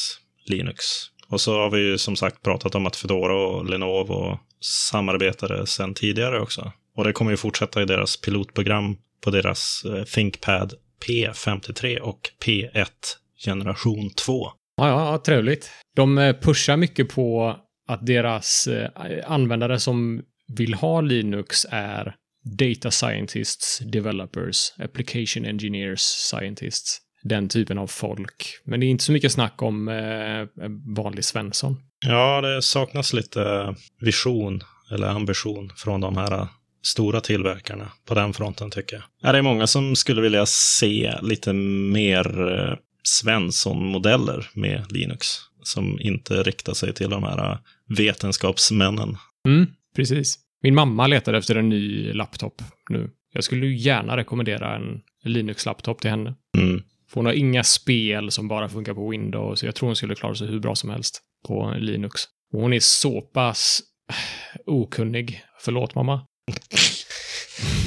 Linux. 0.45 0.83
Och 1.27 1.41
så 1.41 1.59
har 1.59 1.69
vi 1.69 1.79
ju 1.79 1.97
som 1.97 2.15
sagt 2.15 2.43
pratat 2.43 2.75
om 2.75 2.85
att 2.85 2.95
Fedora 2.95 3.47
och 3.47 3.69
Lenovo 3.69 4.39
samarbetade 4.61 5.67
sedan 5.67 5.93
tidigare 5.93 6.39
också. 6.39 6.71
Och 6.95 7.03
det 7.03 7.13
kommer 7.13 7.31
ju 7.31 7.37
fortsätta 7.37 7.81
i 7.81 7.85
deras 7.85 8.21
pilotprogram 8.21 8.97
på 9.23 9.29
deras 9.29 9.83
eh, 9.85 10.03
ThinkPad 10.03 10.73
P53 11.07 11.99
och 11.99 12.19
P1 12.45 12.87
generation 13.45 14.09
2. 14.09 14.51
Ja, 14.77 14.87
ja, 14.87 15.17
trevligt. 15.17 15.71
De 15.95 16.17
eh, 16.17 16.35
pushar 16.35 16.77
mycket 16.77 17.09
på 17.09 17.55
att 17.89 18.05
deras 18.05 18.67
eh, 18.67 18.89
användare 19.25 19.79
som 19.79 20.21
vill 20.47 20.73
ha 20.73 21.01
Linux 21.01 21.65
är 21.69 22.15
data 22.43 22.91
scientists, 22.91 23.79
developers, 23.79 24.73
application 24.77 25.45
engineers, 25.45 25.99
scientists. 25.99 27.01
Den 27.23 27.49
typen 27.49 27.77
av 27.77 27.87
folk. 27.87 28.59
Men 28.63 28.79
det 28.79 28.85
är 28.85 28.87
inte 28.87 29.03
så 29.03 29.11
mycket 29.11 29.31
snack 29.31 29.61
om 29.61 29.87
eh, 29.87 30.65
vanlig 30.95 31.25
Svensson. 31.25 31.75
Ja, 32.05 32.41
det 32.41 32.61
saknas 32.61 33.13
lite 33.13 33.75
vision 34.01 34.61
eller 34.91 35.07
ambition 35.07 35.71
från 35.75 36.01
de 36.01 36.17
här 36.17 36.47
stora 36.83 37.21
tillverkarna 37.21 37.91
på 38.05 38.13
den 38.13 38.33
fronten 38.33 38.71
tycker 38.71 38.95
jag. 39.21 39.33
Det 39.33 39.37
är 39.37 39.41
många 39.41 39.67
som 39.67 39.95
skulle 39.95 40.21
vilja 40.21 40.45
se 40.45 41.13
lite 41.21 41.53
mer 41.53 42.51
eh, 42.51 42.75
Svensson-modeller 43.03 44.49
med 44.53 44.91
Linux 44.91 45.27
som 45.63 45.99
inte 45.99 46.43
riktar 46.43 46.73
sig 46.73 46.93
till 46.93 47.09
de 47.09 47.23
här 47.23 47.51
eh, 47.51 47.57
vetenskapsmännen. 47.97 49.17
Mm, 49.47 49.67
precis. 49.95 50.39
Min 50.63 50.75
mamma 50.75 51.07
letade 51.07 51.37
efter 51.37 51.55
en 51.55 51.69
ny 51.69 52.13
laptop 52.13 52.61
nu. 52.89 53.09
Jag 53.33 53.43
skulle 53.43 53.67
gärna 53.67 54.17
rekommendera 54.17 54.75
en 54.75 55.01
Linux-laptop 55.23 56.01
till 56.01 56.09
henne. 56.09 56.35
Mm. 56.57 56.81
För 57.09 57.15
hon 57.15 57.25
har 57.25 57.33
inga 57.33 57.63
spel 57.63 58.31
som 58.31 58.47
bara 58.47 58.69
funkar 58.69 58.93
på 58.93 59.09
Windows. 59.09 59.63
Jag 59.63 59.75
tror 59.75 59.87
hon 59.87 59.95
skulle 59.95 60.15
klara 60.15 60.35
sig 60.35 60.47
hur 60.47 60.59
bra 60.59 60.75
som 60.75 60.89
helst 60.89 61.21
på 61.47 61.75
Linux. 61.77 62.21
Och 62.53 62.61
hon 62.61 62.73
är 62.73 62.79
så 62.79 63.21
pass 63.21 63.81
okunnig. 64.65 65.43
Förlåt 65.59 65.95
mamma. 65.95 66.21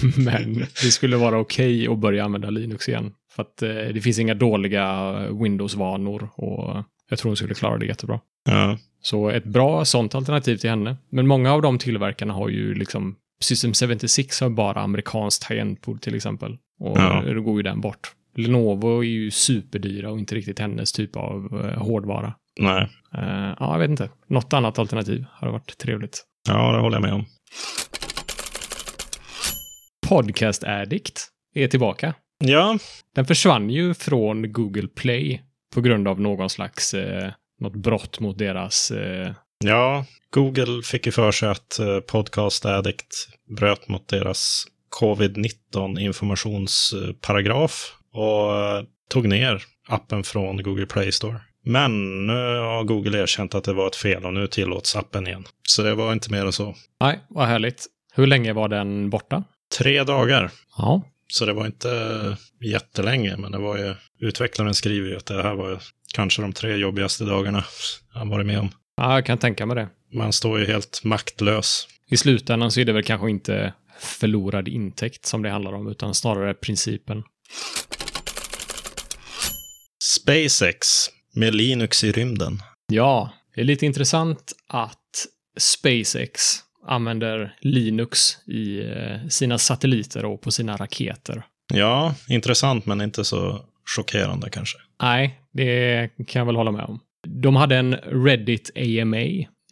Men 0.16 0.58
det 0.58 0.90
skulle 0.90 1.16
vara 1.16 1.38
okej 1.38 1.82
okay 1.82 1.94
att 1.94 1.98
börja 1.98 2.24
använda 2.24 2.50
Linux 2.50 2.88
igen. 2.88 3.12
För 3.34 3.42
att 3.42 3.62
eh, 3.62 3.68
det 3.68 4.00
finns 4.00 4.18
inga 4.18 4.34
dåliga 4.34 5.12
Windows-vanor 5.42 6.28
och 6.34 6.84
jag 7.08 7.18
tror 7.18 7.30
hon 7.30 7.36
skulle 7.36 7.54
klara 7.54 7.78
det 7.78 7.86
jättebra. 7.86 8.20
Ja. 8.44 8.78
Så 9.02 9.28
ett 9.28 9.44
bra 9.44 9.84
sånt 9.84 10.14
alternativ 10.14 10.56
till 10.56 10.70
henne. 10.70 10.96
Men 11.10 11.26
många 11.26 11.52
av 11.52 11.62
de 11.62 11.78
tillverkarna 11.78 12.34
har 12.34 12.48
ju 12.48 12.74
liksom 12.74 13.16
System 13.42 13.74
76 13.74 14.40
har 14.40 14.50
bara 14.50 14.80
amerikanskt 14.80 15.42
tangentbord 15.42 16.00
till 16.00 16.14
exempel. 16.14 16.56
Och 16.80 16.98
Ja. 16.98 17.22
då 17.34 17.40
går 17.40 17.56
ju 17.56 17.62
den 17.62 17.80
bort. 17.80 18.12
Lenovo 18.36 18.98
är 18.98 19.02
ju 19.06 19.30
superdyra 19.30 20.10
och 20.10 20.18
inte 20.18 20.34
riktigt 20.34 20.58
hennes 20.58 20.92
typ 20.92 21.16
av 21.16 21.64
eh, 21.64 21.82
hårdvara. 21.82 22.34
Nej, 22.60 22.88
Eh, 23.14 23.54
ja, 23.60 23.72
jag 23.72 23.78
vet 23.78 23.90
inte. 23.90 24.10
Något 24.26 24.52
annat 24.52 24.78
alternativ 24.78 25.24
hade 25.32 25.52
varit 25.52 25.78
trevligt. 25.78 26.24
ja, 26.48 26.72
det 26.72 26.78
håller 26.78 26.96
jag 26.96 27.02
med 27.02 27.12
om. 27.12 27.24
Podcast 30.08 30.64
Addict 30.64 31.20
är 31.54 31.68
tillbaka. 31.68 32.14
Ja, 32.44 32.78
Den 33.14 33.24
försvann 33.26 33.70
ju 33.70 33.94
från 33.94 34.52
Google 34.52 34.88
Play 34.88 35.42
på 35.74 35.80
grund 35.80 36.08
av 36.08 36.20
någon 36.20 36.50
slags 36.50 36.94
eh, 36.94 37.32
något 37.62 37.76
brott 37.76 38.20
mot 38.20 38.38
deras 38.38 38.90
eh, 38.90 39.32
ja, 39.64 40.04
Google 40.30 40.82
fick 40.82 41.06
ju 41.06 41.12
för 41.12 41.32
sig 41.32 41.48
att 41.48 41.78
eh, 41.78 42.00
Podcast 42.00 42.66
Addict 42.66 43.28
bröt 43.56 43.88
mot 43.88 44.08
deras 44.08 44.64
covid-19 45.00 46.00
informationsparagraf 46.00 47.96
och 48.12 48.56
eh, 48.56 48.82
tog 49.10 49.28
ner 49.28 49.62
appen 49.88 50.24
från 50.24 50.62
Google 50.62 50.86
Play 50.86 51.12
Store. 51.12 51.40
Men 51.64 52.26
nu 52.26 52.58
har 52.58 52.84
Google 52.84 53.22
erkänt 53.22 53.54
att 53.54 53.64
det 53.64 53.72
var 53.72 53.86
ett 53.86 53.96
fel 53.96 54.24
och 54.24 54.34
nu 54.34 54.46
tillåts 54.46 54.96
appen 54.96 55.26
igen. 55.26 55.44
Så 55.68 55.82
det 55.82 55.94
var 55.94 56.12
inte 56.12 56.32
mer 56.32 56.46
än 56.46 56.52
så. 56.52 56.74
Nej, 57.00 57.20
vad 57.28 57.46
härligt. 57.46 57.86
Hur 58.14 58.26
länge 58.26 58.52
var 58.52 58.68
den 58.68 59.10
borta? 59.10 59.44
Tre 59.78 60.04
dagar. 60.04 60.50
Ja. 60.78 61.02
Så 61.32 61.46
det 61.46 61.52
var 61.52 61.66
inte 61.66 62.36
jättelänge, 62.60 63.36
men 63.36 63.52
det 63.52 63.58
var 63.58 63.78
ju, 63.78 63.94
utvecklaren 64.20 64.74
skriver 64.74 65.08
ju 65.08 65.16
att 65.16 65.26
det 65.26 65.42
här 65.42 65.54
var 65.54 65.82
kanske 66.14 66.42
de 66.42 66.52
tre 66.52 66.76
jobbigaste 66.76 67.24
dagarna 67.24 67.64
han 68.14 68.28
varit 68.28 68.46
med 68.46 68.58
om. 68.58 68.70
ja, 68.96 69.14
jag 69.14 69.26
kan 69.26 69.38
tänka 69.38 69.66
mig 69.66 69.76
det. 69.76 69.88
Man 70.12 70.32
står 70.32 70.60
ju 70.60 70.66
helt 70.66 71.04
maktlös. 71.04 71.88
I 72.10 72.16
slutändan 72.16 72.70
så 72.70 72.80
är 72.80 72.84
det 72.84 72.92
väl 72.92 73.04
kanske 73.04 73.30
inte 73.30 73.74
förlorad 74.00 74.68
intäkt 74.68 75.26
som 75.26 75.42
det 75.42 75.50
handlar 75.50 75.72
om, 75.72 75.88
utan 75.88 76.14
snarare 76.14 76.54
principen. 76.54 77.22
SpaceX 80.02 80.86
med 81.34 81.54
Linux 81.54 82.04
i 82.04 82.12
rymden. 82.12 82.62
Ja, 82.86 83.32
det 83.54 83.60
är 83.60 83.64
lite 83.64 83.86
intressant 83.86 84.52
att 84.68 85.26
SpaceX 85.58 86.58
använder 86.86 87.56
Linux 87.60 88.18
i 88.46 88.80
eh, 88.80 89.28
sina 89.28 89.58
satelliter 89.58 90.24
och 90.24 90.40
på 90.40 90.50
sina 90.50 90.76
raketer. 90.76 91.42
Ja, 91.74 92.14
intressant 92.28 92.86
men 92.86 93.00
inte 93.00 93.24
så 93.24 93.60
chockerande 93.96 94.50
kanske. 94.50 94.78
Nej, 95.02 95.40
det 95.52 96.08
kan 96.26 96.40
jag 96.40 96.46
väl 96.46 96.56
hålla 96.56 96.70
med 96.70 96.84
om. 96.84 97.00
De 97.28 97.56
hade 97.56 97.76
en 97.76 97.94
Reddit 97.94 98.70
AMA 98.76 99.20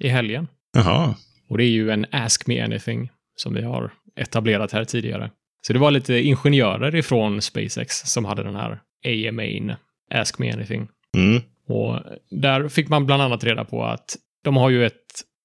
i 0.01 0.09
helgen. 0.09 0.49
Jaha, 0.73 1.15
Och 1.49 1.59
det 1.59 1.65
är 1.65 1.69
ju 1.71 1.91
en 1.91 2.07
Ask 2.13 2.47
Me 2.47 2.61
Anything 2.61 3.11
som 3.37 3.55
vi 3.55 3.63
har 3.63 3.93
etablerat 4.17 4.73
här 4.73 4.85
tidigare. 4.85 5.31
Så 5.67 5.73
det 5.73 5.79
var 5.79 5.91
lite 5.91 6.15
ingenjörer 6.15 6.97
ifrån 6.97 7.43
SpaceX 7.43 7.97
som 7.97 8.25
hade 8.25 8.43
den 8.43 8.57
här 8.57 8.81
AMA, 9.07 9.77
Ask 10.15 10.39
Me 10.39 10.53
Anything. 10.53 10.89
mm. 11.17 11.43
Och 11.69 12.01
där 12.31 12.69
fick 12.69 12.89
man 12.89 13.07
bland 13.07 13.23
annat 13.23 13.45
reda 13.45 13.65
på 13.65 13.85
att 13.85 14.17
de 14.45 14.57
har 14.57 14.71
ju 14.71 14.87
ett 14.87 14.95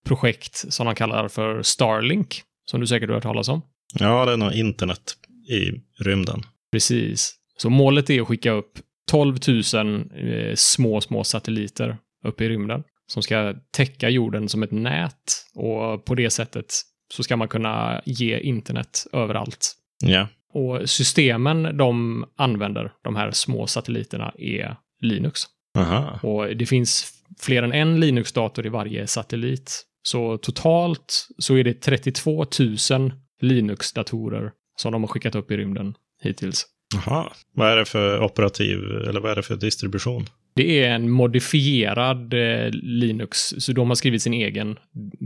projekt 0.05 0.73
som 0.73 0.85
de 0.85 0.95
kallar 0.95 1.27
för 1.27 1.61
Starlink, 1.63 2.41
som 2.65 2.79
du 2.81 2.87
säkert 2.87 3.09
har 3.09 3.13
hört 3.13 3.23
talas 3.23 3.49
om. 3.49 3.61
ja 3.99 4.25
det 4.25 4.33
är 4.33 4.37
nog 4.37 4.53
internet 4.53 5.01
i 5.49 5.71
rymden. 6.03 6.41
Precis. 6.71 7.35
Så 7.57 7.69
målet 7.69 8.09
är 8.09 8.21
att 8.21 8.27
skicka 8.27 8.51
upp 8.51 8.79
12 9.11 9.37
000 9.73 10.09
eh, 10.15 10.55
små, 10.55 11.01
små 11.01 11.23
satelliter 11.23 11.97
upp 12.25 12.41
i 12.41 12.49
rymden 12.49 12.83
som 13.07 13.23
ska 13.23 13.53
täcka 13.71 14.09
jorden 14.09 14.49
som 14.49 14.63
ett 14.63 14.71
nät 14.71 15.45
och 15.55 16.05
på 16.05 16.15
det 16.15 16.29
sättet 16.29 16.65
så 17.13 17.23
ska 17.23 17.37
man 17.37 17.47
kunna 17.47 18.01
ge 18.05 18.39
internet 18.39 19.07
överallt. 19.13 19.75
Ja, 20.03 20.27
Och 20.53 20.89
systemen 20.89 21.77
de 21.77 22.25
använder, 22.37 22.91
de 23.03 23.15
här 23.15 23.31
små 23.31 23.67
satelliterna, 23.67 24.33
är 24.37 24.75
Linux. 25.01 25.41
aha. 25.77 26.19
Och 26.23 26.57
det 26.57 26.65
finns 26.65 27.13
fler 27.39 27.63
än 27.63 27.73
en 27.73 27.99
Linux-dator 27.99 28.65
i 28.65 28.69
varje 28.69 29.07
satellit. 29.07 29.83
Så 30.07 30.37
totalt 30.37 31.27
så 31.37 31.55
är 31.55 31.63
det 31.63 31.73
32 31.73 32.45
000 32.91 33.13
Linux-datorer 33.41 34.51
som 34.77 34.91
de 34.91 35.03
har 35.03 35.07
skickat 35.07 35.35
upp 35.35 35.51
i 35.51 35.57
rymden 35.57 35.93
hittills. 36.23 36.65
Jaha. 36.93 37.31
Vad 37.55 37.71
är 37.71 37.75
det 37.75 37.85
för 37.85 38.23
operativ, 38.23 38.77
eller 38.79 39.19
vad 39.19 39.31
är 39.31 39.35
det 39.35 39.43
för 39.43 39.55
distribution? 39.55 40.25
Det 40.55 40.83
är 40.83 40.89
en 40.89 41.09
modifierad 41.09 42.33
eh, 42.33 42.69
Linux, 42.71 43.39
så 43.57 43.71
de 43.71 43.87
har 43.87 43.95
skrivit 43.95 44.21
sin 44.21 44.33
egen 44.33 44.79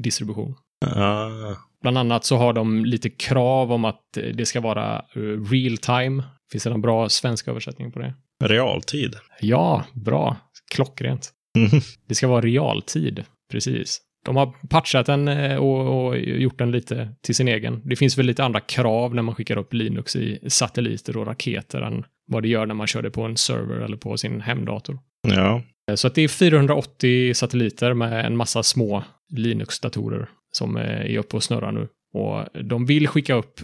distribution. 0.04 0.56
Ah, 0.86 1.56
Bland 1.82 1.98
annat 1.98 2.26
så 2.26 2.38
har 2.38 2.54
de 2.54 2.86
lite 2.86 3.10
krav 3.10 3.72
om 3.72 3.86
att 3.86 4.18
eh, 4.18 4.24
det 4.24 4.46
ska 4.46 4.62
vara 4.62 4.96
eh, 4.96 5.52
real 5.52 5.78
time. 5.78 6.24
Finns 6.52 6.64
det 6.64 6.70
någon 6.70 6.82
bra 6.82 7.10
svensk 7.10 7.48
översättning 7.48 7.92
på 7.92 8.00
det? 8.00 8.14
realtid. 8.44 9.16
Ja, 9.42 9.84
bra. 9.94 10.38
Klockrent. 10.72 11.30
Mhm. 11.58 11.82
Det 12.08 12.16
ska 12.16 12.28
vara 12.28 12.42
realtid, 12.42 13.24
precis. 13.52 14.02
De 14.30 14.36
har 14.36 14.54
patchat 14.70 15.06
den 15.06 15.28
eh, 15.28 15.56
och, 15.58 16.08
och 16.08 16.18
gjort 16.20 16.58
den 16.58 16.72
lite 16.72 17.10
till 17.22 17.36
sin 17.36 17.48
egen. 17.48 17.82
Det 17.86 17.96
finns 17.96 18.18
väl 18.18 18.26
lite 18.26 18.44
andra 18.44 18.60
krav 18.60 19.16
när 19.16 19.22
man 19.22 19.36
skickar 19.36 19.58
upp 19.58 19.74
Linux 19.74 20.16
i 20.16 20.40
satelliter 20.48 21.18
och 21.18 21.28
raketer 21.28 21.82
än 21.82 22.06
vad 22.28 22.44
det 22.44 22.50
gör 22.50 22.66
när 22.66 22.76
man 22.76 22.88
kör 22.88 23.02
det 23.02 23.12
på 23.12 23.24
en 23.24 23.38
server 23.38 23.76
eller 23.76 23.98
på 23.98 24.18
sin 24.18 24.42
hemdator. 24.42 25.00
Ja, 25.28 25.62
Eh, 25.90 25.96
Så 25.96 26.08
att 26.08 26.16
det 26.16 26.22
är 26.22 26.28
480 26.28 27.34
satelliter 27.34 27.94
med 27.94 28.26
en 28.26 28.38
massa 28.38 28.64
små 28.64 29.04
Linux-datorer 29.30 30.30
som 30.52 30.78
eh, 30.78 30.84
är 30.84 31.18
uppe 31.18 31.36
och 31.36 31.44
snurrar 31.44 31.72
nu. 31.72 31.88
Och 32.14 32.64
de 32.64 32.86
vill 32.86 33.08
skicka 33.08 33.34
upp 33.34 33.60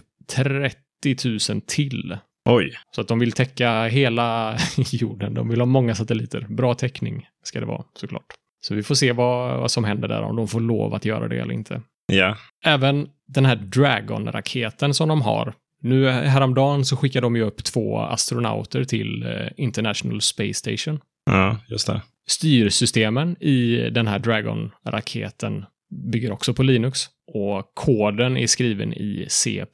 000 1.50 1.60
till. 1.66 2.18
Oj. 2.48 2.72
Så 2.94 3.00
att 3.00 3.08
de 3.08 3.18
vill 3.18 3.32
täcka 3.32 3.84
hela 3.84 4.58
jorden. 4.92 5.34
De 5.34 5.48
vill 5.48 5.60
ha 5.60 5.66
många 5.66 5.94
satelliter. 5.94 6.46
Bra 6.48 6.74
täckning 6.74 7.28
ska 7.42 7.60
det 7.60 7.66
vara 7.66 7.84
såklart. 7.94 8.26
Så 8.66 8.74
vi 8.74 8.82
får 8.82 8.94
se 8.94 9.12
vad, 9.12 9.60
vad 9.60 9.70
som 9.70 9.84
händer 9.84 10.08
där, 10.08 10.22
om 10.22 10.36
de 10.36 10.48
får 10.48 10.60
lov 10.60 10.94
att 10.94 11.04
göra 11.04 11.28
det 11.28 11.38
eller 11.38 11.54
inte. 11.54 11.82
Ja. 12.12 12.36
Även 12.64 13.08
den 13.28 13.46
här 13.46 13.56
Dragon-raketen 13.56 14.94
som 14.94 15.08
de 15.08 15.22
har. 15.22 15.54
Nu 15.82 16.08
häromdagen 16.10 16.84
så 16.84 16.96
skickade 16.96 17.26
de 17.26 17.36
ju 17.36 17.42
upp 17.42 17.64
två 17.64 17.98
astronauter 17.98 18.84
till 18.84 19.22
eh, 19.22 19.48
International 19.56 20.20
Space 20.20 20.54
Station. 20.54 21.00
Ja, 21.30 21.56
just 21.68 21.86
det. 21.86 22.02
Styrsystemen 22.28 23.36
i 23.42 23.90
den 23.90 24.06
här 24.06 24.18
Dragon-raketen 24.18 25.64
bygger 26.12 26.32
också 26.32 26.54
på 26.54 26.62
Linux 26.62 27.00
och 27.32 27.70
koden 27.74 28.36
är 28.36 28.46
skriven 28.46 28.92
i 28.92 29.26
C++. 29.28 29.64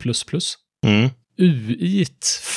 Mm. 0.87 1.11
UI 1.39 2.07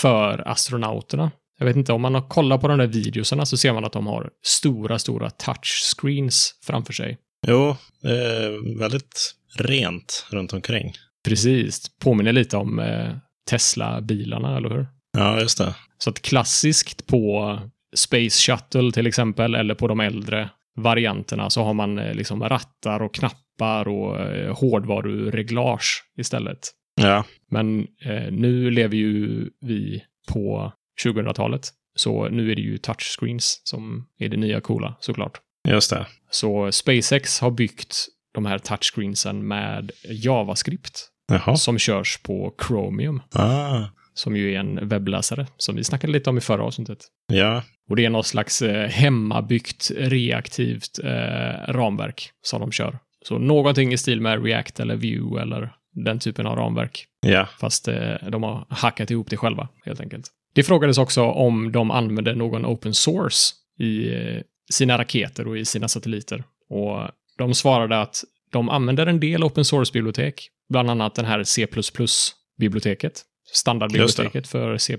för 0.01 0.47
astronauterna. 0.47 1.31
Jag 1.57 1.65
vet 1.65 1.75
inte, 1.75 1.93
om 1.93 2.01
man 2.01 2.15
har 2.15 2.29
kollat 2.29 2.61
på 2.61 2.67
de 2.67 2.77
där 2.77 2.87
videorna 2.87 3.45
så 3.45 3.57
ser 3.57 3.73
man 3.73 3.85
att 3.85 3.93
de 3.93 4.07
har 4.07 4.29
stora, 4.43 4.99
stora 4.99 5.29
touchscreens 5.29 6.59
framför 6.63 6.93
sig. 6.93 7.17
Jo, 7.47 7.69
eh, 8.03 8.79
väldigt 8.79 9.35
rent 9.57 10.27
runt 10.29 10.53
omkring. 10.53 10.93
Precis, 11.25 11.81
påminner 11.99 12.33
lite 12.33 12.57
om 12.57 12.79
eh, 12.79 13.15
Tesla-bilarna, 13.49 14.57
eller 14.57 14.69
hur? 14.69 14.87
Ja, 15.17 15.39
just 15.39 15.57
det. 15.57 15.75
Så 15.97 16.09
att 16.09 16.21
klassiskt 16.21 17.07
på 17.07 17.59
Space 17.95 18.51
Shuttle 18.51 18.91
till 18.91 19.07
exempel, 19.07 19.55
eller 19.55 19.75
på 19.75 19.87
de 19.87 19.99
äldre 19.99 20.49
varianterna 20.75 21.49
så 21.49 21.63
har 21.63 21.73
man 21.73 21.99
eh, 21.99 22.13
liksom 22.13 22.43
rattar 22.43 23.01
och 23.01 23.13
knappar 23.13 23.87
och 23.87 24.19
eh, 24.19 24.57
hårdvarureglage 24.57 26.03
istället. 26.17 26.59
Ja, 27.01 27.23
Men 27.51 27.79
eh, 28.05 28.31
nu 28.31 28.71
lever 28.71 28.95
ju 28.97 29.49
vi 29.61 30.03
på 30.33 30.73
2000-talet, 31.05 31.69
så 31.95 32.29
nu 32.29 32.51
är 32.51 32.55
det 32.55 32.61
ju 32.61 32.77
touchscreens 32.77 33.61
som 33.63 34.05
är 34.19 34.29
det 34.29 34.37
nya 34.37 34.61
coola 34.61 34.95
såklart. 34.99 35.37
just 35.67 35.89
det. 35.89 36.05
Så 36.29 36.71
SpaceX 36.71 37.39
har 37.39 37.51
byggt 37.51 37.95
de 38.33 38.45
här 38.45 38.57
touchscreensen 38.59 39.47
med 39.47 39.91
JavaScript 40.09 40.99
Jaha. 41.27 41.55
som 41.55 41.77
körs 41.77 42.19
på 42.23 42.55
Chromium, 42.67 43.21
Ah, 43.33 43.83
som 44.13 44.35
ju 44.37 44.53
är 44.53 44.59
en 44.59 44.87
webbläsare 44.89 45.47
som 45.57 45.75
vi 45.75 45.83
snackade 45.83 46.13
lite 46.13 46.29
om 46.29 46.37
i 46.37 46.41
förra 46.41 46.63
avsnittet. 46.63 46.99
ja. 47.33 47.63
Och 47.89 47.95
det 47.95 48.05
är 48.05 48.09
något 48.09 48.25
slags 48.27 48.61
eh, 48.61 48.89
hemmabyggt 48.89 49.91
reaktivt 49.95 50.99
eh, 51.03 51.73
ramverk 51.73 52.29
som 52.41 52.61
de 52.61 52.71
kör. 52.71 52.99
Så 53.27 53.37
någonting 53.37 53.93
i 53.93 53.97
stil 53.97 54.21
med 54.21 54.43
React 54.45 54.79
eller 54.79 54.95
Vue 54.95 55.41
eller 55.41 55.73
den 56.05 56.19
typen 56.19 56.47
av 56.47 56.55
ramverk. 56.55 57.05
Ja, 57.21 57.47
Fast 57.59 57.87
eh, 57.87 58.15
de 58.31 58.43
har 58.43 58.65
hackat 58.69 59.11
ihop 59.11 59.29
det 59.29 59.37
själva, 59.37 59.67
helt 59.85 59.99
enkelt. 60.01 60.27
Det 60.55 60.63
frågades 60.63 60.97
också 60.97 61.23
om 61.23 61.71
de 61.71 61.91
använder 61.91 62.35
någon 62.35 62.65
open 62.65 62.93
source 62.93 63.55
i 63.79 64.13
eh, 64.13 64.41
sina 64.71 64.97
raketer 64.97 65.47
och 65.47 65.57
i 65.57 65.65
sina 65.65 65.87
satelliter. 65.87 66.43
Och 66.69 67.09
de 67.37 67.53
svarade 67.53 68.01
att 68.01 68.23
de 68.51 68.69
använder 68.69 69.07
en 69.07 69.19
del 69.19 69.43
open 69.43 69.65
source-bibliotek, 69.65 70.49
bland 70.69 70.89
annat 70.89 71.15
den 71.15 71.25
här 71.25 71.43
C++-biblioteket, 71.43 73.21
standardbiblioteket 73.53 74.47
för 74.47 74.77
C++. 74.77 74.97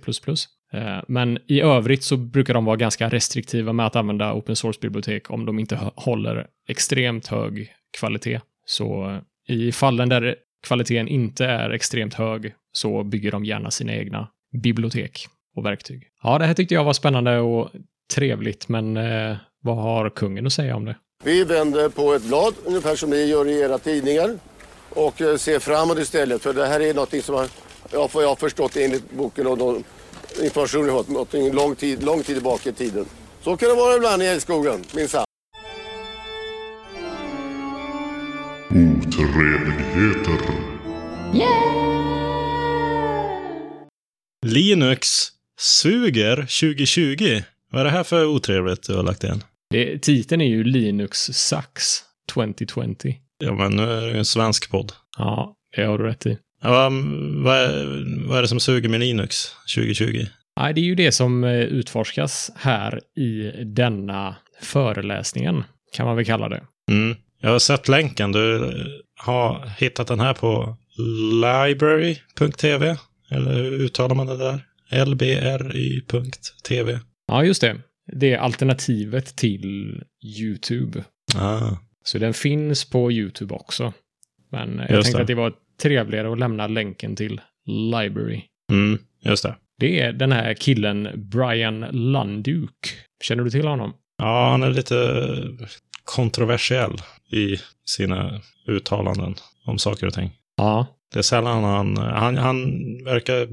Eh, 0.72 0.98
Men 1.08 1.38
i 1.46 1.60
övrigt 1.60 2.02
så 2.02 2.16
brukar 2.16 2.54
de 2.54 2.64
vara 2.64 2.76
ganska 2.76 3.08
restriktiva 3.08 3.72
med 3.72 3.86
att 3.86 3.96
använda 3.96 4.34
open 4.34 4.56
source-bibliotek 4.56 5.30
om 5.30 5.46
de 5.46 5.58
inte 5.58 5.90
håller 5.94 6.46
extremt 6.68 7.26
hög 7.26 7.72
kvalitet. 7.98 8.40
Så 8.66 9.10
eh, 9.48 9.56
i 9.56 9.72
fallen 9.72 10.08
där 10.08 10.36
kvaliteten 10.66 11.08
inte 11.08 11.46
är 11.46 11.70
extremt 11.70 12.14
hög 12.14 12.54
så 12.72 13.04
bygger 13.04 13.30
de 13.30 13.44
gärna 13.44 13.70
sina 13.70 13.94
egna 13.94 14.28
bibliotek 14.62 15.26
och 15.56 15.66
verktyg. 15.66 16.02
Ja, 16.22 16.38
det 16.38 16.46
här 16.46 16.54
tyckte 16.54 16.74
jag 16.74 16.84
var 16.84 16.92
spännande 16.92 17.38
och 17.38 17.70
trevligt, 18.14 18.68
men 18.68 18.96
eh, 18.96 19.36
vad 19.62 19.76
har 19.76 20.10
kungen 20.10 20.46
att 20.46 20.52
säga 20.52 20.76
om 20.76 20.84
det? 20.84 20.96
Vi 21.24 21.44
vänder 21.44 21.88
på 21.88 22.14
ett 22.14 22.22
blad, 22.22 22.54
ungefär 22.64 22.96
som 22.96 23.10
ni 23.10 23.24
gör 23.24 23.48
i 23.48 23.60
era 23.60 23.78
tidningar. 23.78 24.38
Och 24.90 25.20
eh, 25.20 25.36
ser 25.36 25.58
framåt 25.58 25.98
istället, 25.98 26.42
för 26.42 26.52
det 26.52 26.66
här 26.66 26.80
är 26.80 26.94
något 26.94 27.24
som 27.24 27.34
har, 27.34 27.48
ja, 27.92 28.08
jag 28.14 28.28
har 28.28 28.36
förstått 28.36 28.76
enligt 28.76 29.10
boken 29.12 29.46
och 29.46 29.58
de 29.58 29.84
information 30.42 30.86
jag 30.86 30.92
har 30.92 31.02
fått, 31.02 31.54
lång 31.54 31.74
tid, 31.74 32.02
lång 32.04 32.22
tid 32.22 32.36
tillbaka 32.36 32.70
i 32.70 32.72
tiden. 32.72 33.06
Så 33.42 33.56
kan 33.56 33.68
det 33.68 33.74
vara 33.74 33.96
ibland 33.96 34.22
i 34.22 34.26
älskogen, 34.26 34.84
minsann. 34.94 35.24
Otrevligheter. 38.70 40.56
Linux 44.46 45.35
suger 45.58 46.36
2020. 46.36 47.42
Vad 47.70 47.80
är 47.80 47.84
det 47.84 47.90
här 47.90 48.04
för 48.04 48.26
otrevligt 48.26 48.82
du 48.86 48.94
har 48.94 49.02
lagt 49.02 49.24
in? 49.24 49.42
det 49.70 49.98
titeln 49.98 50.42
är 50.42 50.48
ju 50.48 50.64
Linux 50.64 51.18
Sucks 51.18 52.04
2020. 52.32 53.14
Ja, 53.38 53.52
men 53.52 53.76
nu 53.76 53.82
är 53.82 54.00
det 54.00 54.10
ju 54.10 54.18
en 54.18 54.24
svensk 54.24 54.70
podd. 54.70 54.92
Ja, 55.18 55.54
det 55.76 55.82
har 55.82 55.98
du 55.98 56.04
rätt 56.04 56.26
i. 56.26 56.38
Ja, 56.62 56.90
vad, 57.44 57.56
är, 57.56 58.26
vad 58.28 58.38
är 58.38 58.42
det 58.42 58.48
som 58.48 58.60
suger 58.60 58.88
med 58.88 59.00
Linux 59.00 59.36
2020? 59.76 60.26
Nej, 60.60 60.74
det 60.74 60.80
är 60.80 60.84
ju 60.84 60.94
det 60.94 61.12
som 61.12 61.44
eh, 61.44 61.60
utforskas 61.60 62.50
här 62.56 63.00
i 63.16 63.50
denna 63.64 64.36
föreläsningen, 64.62 65.64
kan 65.92 66.06
man 66.06 66.16
väl 66.16 66.24
kalla 66.24 66.48
det. 66.48 66.62
Mm. 66.90 67.16
Jag 67.40 67.50
har 67.50 67.58
sett 67.58 67.88
länken. 67.88 68.32
Du 68.32 68.64
eh, 68.64 68.72
har 69.18 69.70
hittat 69.78 70.06
den 70.06 70.20
här 70.20 70.34
på 70.34 70.76
library.tv. 71.42 72.96
Eller 73.30 73.54
hur 73.54 73.72
uttalar 73.72 74.14
man 74.14 74.26
det 74.26 74.36
där? 74.36 74.60
lbry.tv. 75.86 77.00
Ja, 77.28 77.44
just 77.44 77.60
det. 77.60 77.76
Det 78.12 78.32
är 78.32 78.38
alternativet 78.38 79.36
till 79.36 80.02
YouTube. 80.38 81.04
Ah, 81.36 81.70
Så 82.04 82.18
den 82.18 82.34
finns 82.34 82.84
på 82.90 83.12
YouTube 83.12 83.54
också. 83.54 83.92
Men 84.52 84.78
jag 84.78 84.90
Just 84.90 85.02
tänkte 85.04 85.18
det. 85.18 85.22
att 85.22 85.26
det 85.26 85.34
var 85.34 85.52
trevligare 85.82 86.32
att 86.32 86.38
lämna 86.38 86.66
länken 86.66 87.16
till 87.16 87.40
Library. 87.66 88.42
mm, 88.72 88.98
just 89.24 89.42
det. 89.42 89.56
Det 89.78 90.00
är 90.00 90.12
den 90.12 90.32
här 90.32 90.54
killen 90.54 91.08
Brian 91.30 91.80
Lunduk. 91.80 92.70
Känner 93.24 93.44
du 93.44 93.50
till 93.50 93.66
honom? 93.66 93.92
Ja, 94.18 94.50
han 94.50 94.62
är 94.62 94.70
lite 94.70 94.96
kontroversiell 96.04 96.96
i 97.32 97.56
sina 97.84 98.40
uttalanden 98.66 99.34
om 99.64 99.78
saker 99.78 100.06
och 100.06 100.14
ting. 100.14 100.30
Ja. 100.56 100.86
Det 101.12 101.18
är 101.18 101.22
sällan 101.22 101.64
han, 101.64 101.96
han, 101.96 102.36
han 102.36 102.64
verkar 103.04 103.48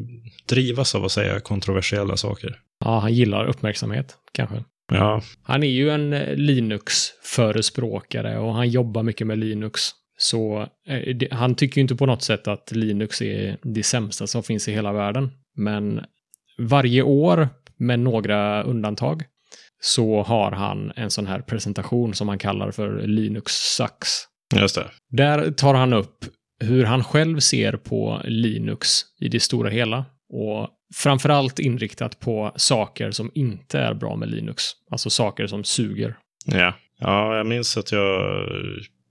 drivas 0.49 0.95
av 0.95 1.05
att 1.05 1.11
säga 1.11 1.39
kontroversiella 1.39 2.17
saker. 2.17 2.59
Ja, 2.85 2.99
han 2.99 3.13
gillar 3.13 3.45
uppmärksamhet, 3.45 4.15
kanske. 4.31 4.63
Ja, 4.91 5.21
Han 5.43 5.63
är 5.63 5.67
ju 5.67 5.89
en 5.89 6.13
eh, 6.13 6.35
Linux-förespråkare 6.35 8.37
och 8.37 8.53
han 8.53 8.69
jobbar 8.69 9.03
mycket 9.03 9.27
med 9.27 9.37
Linux. 9.37 9.81
Så 10.17 10.67
eh, 10.87 11.15
det, 11.15 11.27
han 11.31 11.55
tycker 11.55 11.77
ju 11.77 11.81
inte 11.81 11.95
på 11.95 12.05
något 12.05 12.23
sätt 12.23 12.47
att 12.47 12.71
Linux 12.71 13.21
är 13.21 13.57
det 13.63 13.83
sämsta 13.83 14.27
som 14.27 14.43
finns 14.43 14.67
i 14.67 14.71
hela 14.71 14.93
världen. 14.93 15.31
Men 15.55 16.01
varje 16.57 17.01
år, 17.01 17.49
med 17.77 17.99
några 17.99 18.63
undantag, 18.63 19.23
så 19.81 20.23
har 20.23 20.51
han 20.51 20.91
en 20.95 21.11
sån 21.11 21.27
här 21.27 21.41
presentation 21.41 22.13
som 22.13 22.27
han 22.27 22.37
kallar 22.37 22.71
för 22.71 23.07
Linux 23.07 23.51
Sucks. 23.53 24.09
just 24.55 24.75
det. 24.75 24.89
Där 25.09 25.51
tar 25.51 25.73
han 25.73 25.93
upp 25.93 26.25
hur 26.63 26.85
han 26.85 27.03
själv 27.03 27.39
ser 27.39 27.73
på 27.73 28.21
Linux 28.23 28.89
i 29.19 29.27
det 29.27 29.39
stora 29.39 29.69
hela. 29.69 30.05
Och 30.29 30.69
framförallt 30.95 31.59
inriktat 31.59 32.19
på 32.19 32.51
saker 32.55 33.11
som 33.11 33.31
inte 33.33 33.79
är 33.79 33.93
bra 33.93 34.15
med 34.15 34.29
Linux. 34.29 34.63
Alltså 34.91 35.09
saker 35.09 35.47
som 35.47 35.63
suger. 35.63 36.17
Ja. 36.45 36.73
ja, 36.99 37.37
jag 37.37 37.45
minns 37.45 37.77
att 37.77 37.91
jag 37.91 38.35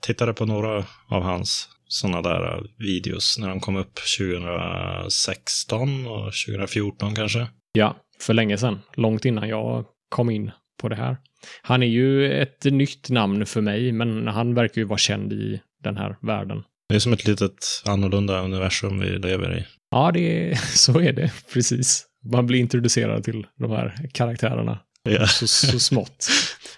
tittade 0.00 0.32
på 0.32 0.46
några 0.46 0.84
av 1.08 1.22
hans 1.22 1.68
sådana 1.88 2.22
där 2.22 2.66
videos 2.78 3.38
när 3.38 3.48
de 3.48 3.60
kom 3.60 3.76
upp 3.76 3.98
2016 4.18 6.06
och 6.06 6.32
2014 6.46 7.14
kanske. 7.14 7.46
Ja, 7.72 7.96
för 8.20 8.34
länge 8.34 8.58
sedan. 8.58 8.78
Långt 8.94 9.24
innan 9.24 9.48
jag 9.48 9.84
kom 10.08 10.30
in 10.30 10.50
på 10.80 10.88
det 10.88 10.96
här. 10.96 11.16
Han 11.62 11.82
är 11.82 11.86
ju 11.86 12.32
ett 12.32 12.64
nytt 12.64 13.10
namn 13.10 13.46
för 13.46 13.60
mig, 13.60 13.92
men 13.92 14.28
han 14.28 14.54
verkar 14.54 14.80
ju 14.80 14.84
vara 14.84 14.98
känd 14.98 15.32
i 15.32 15.60
den 15.82 15.96
här 15.96 16.16
världen. 16.20 16.62
Det 16.92 16.96
är 16.96 17.00
som 17.00 17.12
ett 17.12 17.26
litet 17.26 17.82
annorlunda 17.84 18.40
universum 18.40 19.00
vi 19.00 19.06
lever 19.06 19.58
i. 19.58 19.66
Ja, 19.90 20.10
det 20.12 20.50
är, 20.50 20.54
så 20.76 21.00
är 21.00 21.12
det. 21.12 21.32
Precis. 21.52 22.04
Man 22.32 22.46
blir 22.46 22.58
introducerad 22.60 23.24
till 23.24 23.46
de 23.58 23.70
här 23.70 24.08
karaktärerna 24.12 24.78
Ja. 25.02 25.26
så, 25.26 25.46
så 25.46 25.78
smått. 25.78 26.28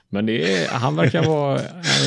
Men 0.09 0.29
är, 0.29 0.68
han 0.68 0.96
verkar 0.96 1.24
vara 1.24 1.61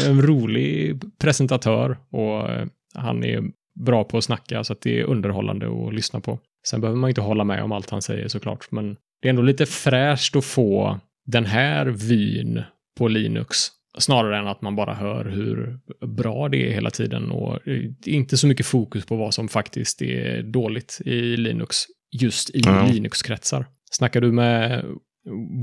en 0.06 0.22
rolig 0.22 1.02
presentatör 1.20 1.98
och 2.12 2.50
eh, 2.50 2.68
han 2.96 3.24
är 3.24 3.44
bra 3.86 4.04
på 4.04 4.18
att 4.18 4.24
snacka 4.24 4.64
så 4.64 4.74
att 4.74 4.82
det 4.82 5.00
är 5.00 5.04
underhållande 5.04 5.88
att 5.88 5.94
lyssna 5.94 6.20
på. 6.20 6.40
Sen 6.68 6.82
behöver 6.82 7.00
man 7.00 7.10
inte 7.10 7.22
hålla 7.22 7.44
med 7.44 7.64
om 7.64 7.72
allt 7.72 7.90
han 7.90 8.02
säger 8.02 8.28
såklart, 8.28 8.72
men 8.72 8.98
det 9.22 9.28
är 9.28 9.30
ändå 9.30 9.42
lite 9.42 9.66
fräscht 9.66 10.36
att 10.36 10.46
få 10.46 11.00
den 11.26 11.46
här 11.46 11.86
vyn 11.86 12.64
på 12.98 13.08
Linux 13.08 13.58
snarare 13.98 14.38
än 14.38 14.48
att 14.48 14.62
man 14.62 14.76
bara 14.76 14.94
hör 14.94 15.26
hur 15.26 15.80
bra 16.08 16.50
det 16.50 16.68
är 16.70 16.74
hela 16.74 16.90
tiden 16.90 17.32
och 17.32 17.60
inte 18.06 18.38
så 18.38 18.48
mycket 18.48 18.66
fokus 18.66 19.06
på 19.06 19.16
vad 19.16 19.34
som 19.34 19.48
faktiskt 19.48 20.02
är 20.02 20.44
dåligt 20.44 21.02
i 21.06 21.38
Linux 21.38 21.78
just 22.22 22.50
i 22.50 22.62
Ja. 22.66 22.88
Linux-kretsar. 22.92 23.66
Snackar 23.92 24.22
du 24.22 24.32
med 24.32 24.86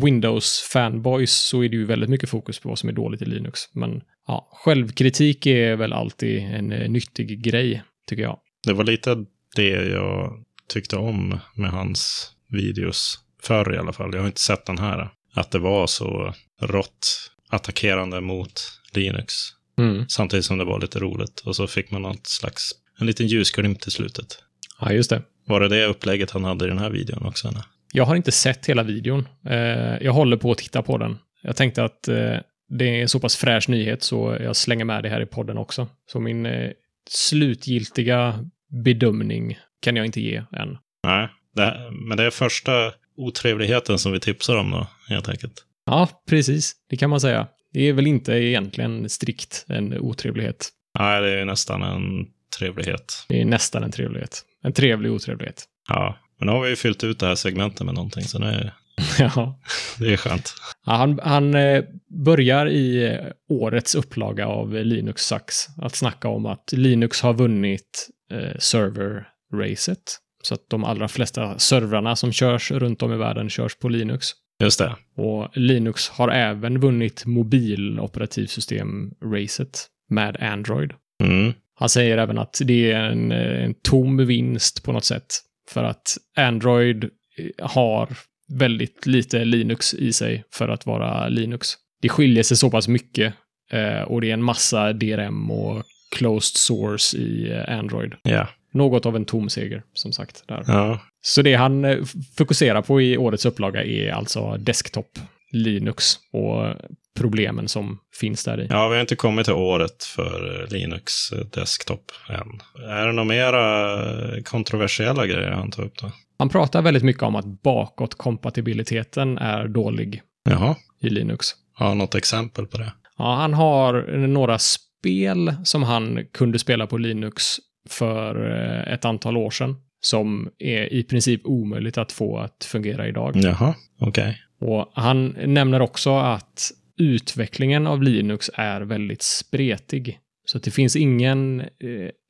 Windows-fanboys 0.03 1.31
så 1.31 1.65
är 1.65 1.69
det 1.69 1.77
ju 1.77 1.85
väldigt 1.85 2.11
mycket 2.11 2.29
fokus 2.29 2.59
på 2.59 2.69
vad 2.69 2.79
som 2.79 2.89
är 2.89 2.93
dåligt 2.93 3.23
i 3.23 3.25
Linux. 3.25 3.61
Men 3.73 4.03
ja, 4.27 4.49
självkritik 4.53 5.47
är 5.47 5.77
väl 5.77 5.93
alltid 5.93 6.39
en 6.43 6.73
eh, 6.73 6.91
nyttig 6.91 7.43
grej, 7.45 7.83
tycker 8.07 8.23
jag. 8.23 8.39
Det 8.67 8.73
var 8.73 8.85
lite 8.85 9.25
det 9.57 9.89
jag 9.89 10.45
tyckte 10.69 10.97
om 10.97 11.39
med 11.55 11.71
hans 11.71 12.31
videos. 12.49 13.19
Förr 13.43 13.75
i 13.75 13.79
alla 13.79 13.93
fall. 13.93 14.11
Jag 14.15 14.21
har 14.21 14.27
inte 14.27 14.41
sett 14.41 14.67
den 14.67 14.79
här. 14.79 15.11
Att 15.35 15.51
det 15.51 15.59
var 15.59 15.87
så 15.87 16.35
rått 16.61 17.31
attackerande 17.55 18.21
mot 18.21 18.63
Linux. 18.93 19.33
Mm. 19.79 20.09
Samtidigt 20.09 20.45
som 20.45 20.59
det 20.59 20.65
var 20.65 20.81
lite 20.81 20.99
roligt. 20.99 21.41
Och 21.41 21.57
så 21.57 21.67
fick 21.67 21.91
man 21.91 22.03
något 22.03 22.27
slags, 22.27 22.71
en 22.99 23.07
liten 23.07 23.27
ljusglimt 23.27 23.87
i 23.87 23.91
slutet. 23.91 24.39
Ja, 24.81 24.93
just 24.93 25.11
det. 25.11 25.23
Var 25.47 25.61
det 25.61 25.69
det 25.69 25.87
upplägget 25.87 26.31
han 26.31 26.45
hade 26.45 26.65
i 26.65 26.69
den 26.69 26.79
här 26.79 26.91
videon 26.91 27.27
också? 27.27 27.49
Eller? 27.49 27.63
Jag 27.93 28.05
har 28.05 28.17
inte 28.17 28.33
sett 28.33 28.67
hela 28.67 28.83
videon. 28.83 29.29
Eh, 29.47 29.57
jag 30.01 30.13
håller 30.13 30.37
på 30.37 30.53
att 30.53 30.59
titta 30.59 30.83
på 30.83 30.99
den. 30.99 31.19
Jag 31.43 31.57
tänkte 31.57 31.85
att 31.85 32.09
eh, 32.09 32.37
det 32.69 32.85
är 32.85 33.03
en 33.03 33.09
så 33.09 33.21
pass 33.21 33.37
fräsch 33.37 33.69
nyhet 33.69 34.03
så 34.03 34.37
jag 34.41 34.57
slänger 34.57 34.85
med 34.85 35.03
det 35.03 35.09
här 35.09 35.21
i 35.21 35.27
podden 35.27 35.59
också. 35.59 35.89
Så 36.07 36.21
min 36.21 36.47
eh, 36.47 36.71
slutgiltiga 37.11 38.45
bedömning 38.85 39.59
kan 39.83 39.97
jag 39.97 40.07
inte 40.07 40.21
ge 40.21 40.37
än. 40.37 40.79
Nej, 41.05 41.29
det, 41.55 41.91
men 42.09 42.17
det 42.17 42.25
är 42.25 42.31
första 42.31 42.93
otrevligheten 43.17 43.99
som 43.99 44.13
vi 44.13 44.21
tipsar 44.21 44.57
om 44.57 44.71
då, 44.71 44.87
helt 45.09 45.29
enkelt. 45.29 45.65
Ja, 45.87 46.09
precis. 46.29 46.73
Det 46.91 46.97
kan 46.97 47.11
man 47.11 47.21
säga. 47.21 47.47
Det 47.73 47.89
är 47.89 47.93
väl 47.93 48.07
inte 48.07 48.33
egentligen 48.33 49.09
strikt 49.09 49.65
en 49.69 49.99
otrevlighet. 49.99 50.69
Nej, 50.99 51.23
det 51.23 51.41
är 51.41 51.45
nästan 51.45 51.83
en 51.83 52.27
trevlighet. 52.59 53.25
Det 53.29 53.41
är 53.41 53.45
nästan 53.45 53.83
en 53.83 53.91
trevlighet. 53.91 54.43
En 54.63 54.73
trevlig 54.73 55.13
otrevlighet. 55.13 55.65
Ja, 55.89 56.19
men 56.39 56.47
nu 56.47 56.53
har 56.53 56.61
vi 56.61 56.69
ju 56.69 56.77
fyllt 56.77 57.05
ut 57.05 57.19
det 57.19 57.27
här 57.27 57.35
segmentet 57.35 57.87
med 57.87 57.95
någonting, 57.95 58.25
så 58.25 58.39
det 58.39 58.47
är, 58.47 58.75
ja. 59.19 59.61
det 59.99 60.13
är 60.13 60.17
skönt. 60.17 60.55
Ja, 60.87 60.93
han, 60.93 61.21
han 61.23 61.55
eh, 61.55 61.85
börjar 62.25 62.67
i 62.67 63.05
eh, 63.05 63.21
årets 63.49 63.95
upplaga 63.95 64.47
av 64.47 64.75
Linux 64.75 65.23
Sucks 65.23 65.67
att 65.83 65.95
snacka 65.95 66.29
om 66.29 66.47
att 66.47 66.73
Linux 66.73 67.21
har 67.21 67.35
vunnit 67.35 68.09
eh, 68.33 68.59
server-racet. 68.59 70.19
Så 70.43 70.55
att 70.55 70.71
de 70.71 70.85
allra 70.85 71.09
flesta 71.09 71.59
servrarna 71.59 72.17
som 72.17 72.33
körs 72.33 72.71
runt 72.71 73.03
om 73.03 73.13
i 73.13 73.17
världen 73.17 73.51
körs 73.51 73.77
på 73.77 73.89
Linux. 73.89 74.29
Just 74.63 74.79
det. 74.79 74.97
Och 75.17 75.49
Linux 75.55 76.09
har 76.09 76.29
även 76.29 76.81
vunnit 76.81 77.27
mobiloperativsystem-racet 77.27 79.87
med 80.11 80.37
Android. 80.41 80.93
Mm. 81.23 81.53
Han 81.75 81.89
säger 81.89 82.19
även 82.19 82.39
att 82.39 82.61
det 82.65 82.93
är 82.93 83.01
en, 83.01 83.33
en 83.33 83.75
tom 83.75 84.27
vinst 84.27 84.85
på 84.85 84.93
något 84.93 85.05
sätt. 85.05 85.27
För 85.71 85.85
att 85.85 86.19
Android 86.37 87.05
eh, 87.05 87.11
har 87.59 88.09
väldigt 88.49 89.07
lite 89.07 89.45
Linux 89.45 89.95
i 89.95 90.13
sig 90.13 90.45
för 90.53 90.69
att 90.69 90.87
vara 90.87 91.29
Linux. 91.29 91.69
Det 92.03 92.09
skiljer 92.09 92.43
sig 92.43 92.57
så 92.57 92.71
pass 92.71 92.89
mycket 92.89 93.35
eh, 93.71 94.03
och 94.03 94.21
det 94.21 94.31
är 94.31 94.35
en 94.35 94.43
massa 94.43 94.93
DRM 94.93 95.51
och 95.51 95.83
closed 96.17 96.57
source 96.57 97.19
i 97.19 97.53
eh, 97.53 97.79
Android. 97.79 98.15
Ja. 98.23 98.49
Något 98.75 99.07
av 99.07 99.17
en 99.17 99.25
tom 99.25 99.49
seger, 99.49 99.83
som 99.93 100.13
sagt. 100.13 100.45
Där. 100.49 100.65
ja. 100.67 101.01
Så 101.23 101.43
det 101.43 101.55
han 101.55 101.85
eh, 101.85 101.99
fokuserar 102.39 102.83
på 102.83 103.01
i 103.01 103.17
årets 103.17 103.47
upplaga 103.47 103.85
är 103.85 104.11
alltså 104.13 104.57
desktop 104.57 105.19
Linux 105.53 106.05
och 106.33 106.75
problemen 107.19 107.69
som 107.69 107.99
finns 108.21 108.45
där 108.45 108.61
i. 108.61 108.67
Ja, 108.71 108.89
vi 108.89 108.95
har 108.95 109.01
inte 109.01 109.17
kommit 109.17 109.45
till 109.45 109.55
året 109.55 110.05
för 110.05 110.67
Linux 110.71 111.33
eh, 111.33 111.39
desktop 111.39 112.13
än. 112.29 112.61
Är 112.89 113.07
det 113.07 113.13
några 113.13 113.29
mera 113.29 113.93
eh, 114.37 114.43
kontroversiella 114.43 115.27
grejer 115.27 115.51
han 115.51 115.71
tar 115.71 115.83
upp 115.83 115.99
då? 115.99 116.11
Han 116.39 116.49
pratar 116.49 116.83
väldigt 116.83 117.03
mycket 117.03 117.23
om 117.23 117.37
att 117.37 117.63
bakåtkompatibiliteten 117.63 119.39
är 119.39 119.69
dålig 119.69 120.23
Jaha, 120.51 120.77
i 121.01 121.09
Linux. 121.11 121.47
har 121.75 121.95
något 121.95 122.15
exempel 122.15 122.67
på 122.67 122.79
det? 122.79 122.93
Ja, 123.19 123.35
han 123.35 123.55
har 123.55 124.03
några 124.27 124.59
spel 124.59 125.55
som 125.65 125.83
han 125.83 126.27
kunde 126.33 126.59
spela 126.59 126.87
på 126.87 126.99
Linux 126.99 127.45
för 127.89 128.51
eh, 128.51 128.93
ett 128.93 129.05
antal 129.05 129.37
år 129.37 129.51
sedan 129.51 129.77
som 130.01 130.51
är 130.59 130.93
i 130.93 131.03
princip 131.03 131.41
omöjligt 131.45 131.99
att 131.99 132.13
få 132.13 132.39
att 132.39 132.65
fungera 132.65 133.09
idag. 133.09 133.37
Jaha, 133.37 133.75
okej. 134.01 134.39
Och 134.61 134.91
han 134.95 135.37
nämner 135.47 135.81
också 135.81 136.17
att 136.17 136.73
utvecklingen 136.99 137.87
av 137.87 138.03
Linux 138.03 138.51
är 138.55 138.81
väldigt 138.81 139.23
spretig. 139.23 140.19
Så 140.47 140.59
det 140.59 140.71
finns 140.71 140.97
ingen 140.97 141.61
eh, 141.61 141.67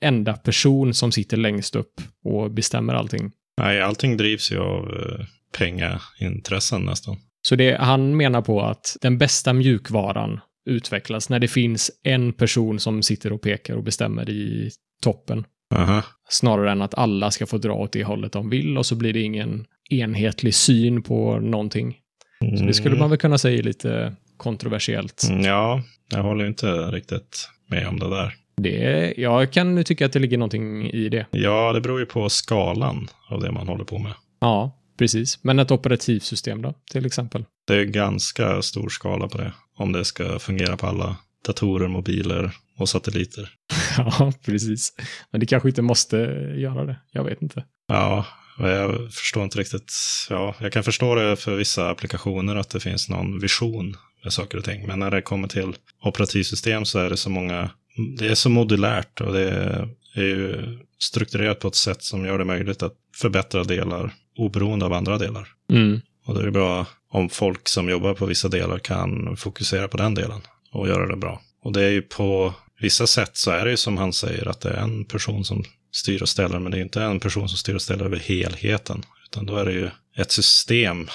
enda 0.04 0.32
person 0.32 0.94
som 0.94 1.12
sitter 1.12 1.36
längst 1.36 1.76
upp 1.76 2.00
och 2.24 2.50
bestämmer 2.50 2.94
allting. 2.94 3.32
Nej, 3.58 3.82
allting 3.82 4.16
drivs 4.16 4.52
ju 4.52 4.58
av 4.58 4.88
eh, 4.88 5.26
pengaintressen 5.58 6.84
nästan. 6.84 7.16
Så 7.42 7.56
det, 7.56 7.76
han 7.80 8.16
menar 8.16 8.42
på 8.42 8.62
att 8.62 8.96
den 9.00 9.18
bästa 9.18 9.52
mjukvaran 9.52 10.40
utvecklas 10.66 11.28
när 11.28 11.38
det 11.38 11.48
finns 11.48 11.90
en 12.02 12.32
person 12.32 12.78
som 12.80 13.02
sitter 13.02 13.32
och 13.32 13.42
pekar 13.42 13.74
och 13.76 13.82
bestämmer 13.82 14.30
i 14.30 14.70
toppen. 15.02 15.44
Aha. 15.74 16.02
Snarare 16.28 16.70
än 16.72 16.82
att 16.82 16.94
alla 16.94 17.30
ska 17.30 17.46
få 17.46 17.58
dra 17.58 17.72
åt 17.72 17.92
det 17.92 18.04
hållet 18.04 18.32
de 18.32 18.50
vill 18.50 18.78
och 18.78 18.86
så 18.86 18.94
blir 18.96 19.12
det 19.12 19.20
ingen 19.20 19.64
enhetlig 19.90 20.54
syn 20.54 21.02
på 21.02 21.38
någonting. 21.40 21.96
Så 22.58 22.64
det 22.64 22.74
skulle 22.74 22.96
man 22.96 23.10
väl 23.10 23.18
kunna 23.18 23.38
säga 23.38 23.58
är 23.58 23.62
lite 23.62 24.16
kontroversiellt. 24.36 25.22
Mm, 25.30 25.44
Ja, 25.44 25.82
jag 26.10 26.22
håller 26.22 26.46
inte 26.46 26.66
riktigt 26.66 27.48
med 27.66 27.88
om 27.88 27.98
det 27.98 28.10
där. 28.10 28.34
Det, 28.56 29.14
jag 29.16 29.52
kan 29.52 29.84
tycka 29.84 30.06
att 30.06 30.12
det 30.12 30.18
ligger 30.18 30.38
någonting 30.38 30.90
i 30.90 31.08
det. 31.08 31.26
Ja, 31.30 31.72
det 31.72 31.80
beror 31.80 32.00
ju 32.00 32.06
på 32.06 32.28
skalan 32.28 33.08
av 33.30 33.40
det 33.40 33.52
man 33.52 33.68
håller 33.68 33.84
på 33.84 33.98
med. 33.98 34.12
Ja, 34.40 34.78
precis. 34.98 35.44
Men 35.44 35.58
ett 35.58 35.70
operativsystem 35.70 36.62
då, 36.62 36.74
till 36.92 37.06
exempel? 37.06 37.44
Det 37.64 37.74
är 37.74 37.84
ganska 37.84 38.62
stor 38.62 38.88
skala 38.88 39.28
på 39.28 39.38
det. 39.38 39.52
Om 39.76 39.92
det 39.92 40.04
ska 40.04 40.38
fungera 40.38 40.76
på 40.76 40.86
alla 40.86 41.16
datorer, 41.46 41.88
mobiler 41.88 42.50
och 42.78 42.88
satelliter. 42.88 43.50
Ja, 43.96 44.32
precis. 44.44 44.92
Men 45.30 45.40
det 45.40 45.46
kanske 45.46 45.68
inte 45.68 45.82
måste 45.82 46.16
göra 46.56 46.84
det. 46.84 46.96
Jag 47.12 47.24
vet 47.24 47.42
inte. 47.42 47.64
Ja, 47.88 48.26
jag 48.58 49.12
förstår 49.12 49.44
inte 49.44 49.58
riktigt. 49.58 49.92
Ja, 50.30 50.54
jag 50.60 50.72
kan 50.72 50.84
förstå 50.84 51.14
det 51.14 51.36
för 51.36 51.56
vissa 51.56 51.90
applikationer 51.90 52.56
att 52.56 52.70
det 52.70 52.80
finns 52.80 53.08
någon 53.08 53.40
vision 53.40 53.96
med 54.24 54.32
saker 54.32 54.58
och 54.58 54.64
ting. 54.64 54.86
Men 54.86 54.98
när 54.98 55.10
det 55.10 55.22
kommer 55.22 55.48
till 55.48 55.76
operativsystem 56.02 56.84
så 56.84 56.98
är 56.98 57.10
det 57.10 57.16
så 57.16 57.30
många, 57.30 57.70
det 58.18 58.26
är 58.26 58.34
så 58.34 58.50
modulärt 58.50 59.20
och 59.20 59.32
det 59.32 59.50
är 60.14 60.22
ju 60.22 60.78
strukturerat 60.98 61.60
på 61.60 61.68
ett 61.68 61.74
sätt 61.74 62.02
som 62.02 62.24
gör 62.24 62.38
det 62.38 62.44
möjligt 62.44 62.82
att 62.82 62.94
förbättra 63.16 63.64
delar 63.64 64.14
oberoende 64.36 64.84
av 64.84 64.92
andra 64.92 65.18
delar. 65.18 65.48
Mm. 65.70 66.00
Och 66.26 66.34
det 66.34 66.46
är 66.46 66.50
bra 66.50 66.86
om 67.14 67.28
folk 67.28 67.68
som 67.68 67.88
jobbar 67.88 68.14
på 68.14 68.26
vissa 68.26 68.48
delar 68.48 68.78
kan 68.78 69.36
fokusera 69.36 69.88
på 69.88 69.96
den 69.96 70.14
delen 70.14 70.40
och 70.72 70.88
göra 70.88 71.06
det 71.06 71.16
bra. 71.16 71.42
Och 71.62 71.72
det 71.72 71.84
är 71.84 71.90
ju 71.90 72.02
på 72.02 72.54
vissa 72.80 73.06
sätt 73.06 73.36
så 73.36 73.50
är 73.50 73.64
det 73.64 73.70
ju 73.70 73.76
som 73.76 73.96
han 73.96 74.12
säger 74.12 74.48
att 74.48 74.60
det 74.60 74.70
är 74.70 74.76
en 74.76 75.04
person 75.04 75.44
som 75.44 75.64
styr 75.92 76.22
och 76.22 76.28
ställer, 76.28 76.58
men 76.58 76.72
det 76.72 76.78
är 76.78 76.82
inte 76.82 77.02
en 77.02 77.20
person 77.20 77.48
som 77.48 77.58
styr 77.58 77.74
och 77.74 77.82
ställer 77.82 78.04
över 78.04 78.16
helheten, 78.16 79.02
utan 79.24 79.46
då 79.46 79.56
är 79.56 79.64
det 79.64 79.72
ju 79.72 79.90
ett 80.16 80.32
system 80.32 81.08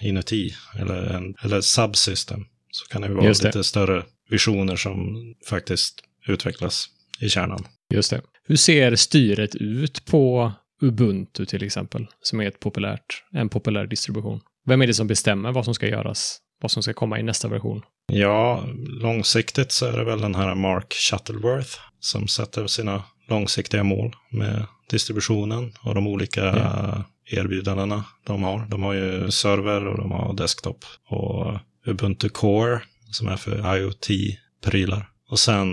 inuti, 0.00 0.54
eller, 0.80 1.02
en, 1.02 1.34
eller 1.42 1.58
ett 1.58 1.64
subsystem. 1.64 2.44
Så 2.70 2.86
kan 2.86 3.02
det 3.02 3.08
ju 3.08 3.14
vara 3.14 3.32
det. 3.32 3.44
lite 3.44 3.64
större 3.64 4.04
visioner 4.30 4.76
som 4.76 5.16
faktiskt 5.48 6.00
utvecklas 6.28 6.86
i 7.20 7.28
kärnan. 7.28 7.66
Just 7.94 8.10
det. 8.10 8.20
Hur 8.46 8.56
ser 8.56 8.96
styret 8.96 9.54
ut 9.54 10.04
på 10.04 10.52
Ubuntu 10.82 11.46
till 11.46 11.62
exempel, 11.62 12.06
som 12.22 12.40
är 12.40 12.48
ett 12.48 12.60
populärt, 12.60 13.24
en 13.32 13.48
populär 13.48 13.86
distribution? 13.86 14.40
Vem 14.66 14.82
är 14.82 14.86
det 14.86 14.94
som 14.94 15.06
bestämmer 15.06 15.52
vad 15.52 15.64
som 15.64 15.74
ska 15.74 15.88
göras, 15.88 16.38
vad 16.62 16.70
som 16.70 16.82
ska 16.82 16.92
komma 16.92 17.18
i 17.18 17.22
nästa 17.22 17.48
version? 17.48 17.82
Ja, 18.12 18.64
långsiktigt 18.88 19.72
så 19.72 19.86
är 19.86 19.92
det 19.98 20.04
väl 20.04 20.20
den 20.20 20.34
här 20.34 20.54
Mark 20.54 20.92
Shuttleworth 20.94 21.78
som 22.00 22.28
sätter 22.28 22.66
sina 22.66 23.02
långsiktiga 23.28 23.82
mål 23.82 24.16
med 24.30 24.66
distributionen 24.90 25.72
och 25.80 25.94
de 25.94 26.06
olika 26.06 26.44
Ja. 26.44 27.04
erbjudandena 27.30 28.04
de 28.26 28.42
har. 28.42 28.66
De 28.70 28.82
har 28.82 28.92
ju 28.92 29.30
server 29.30 29.86
och 29.86 29.98
de 29.98 30.10
har 30.10 30.34
desktop 30.34 30.84
och 31.08 31.58
Ubuntu 31.86 32.28
Core 32.28 32.80
som 33.10 33.28
är 33.28 33.36
för 33.36 33.76
IoT-prylar. 33.76 35.08
Och 35.30 35.38
sen 35.38 35.68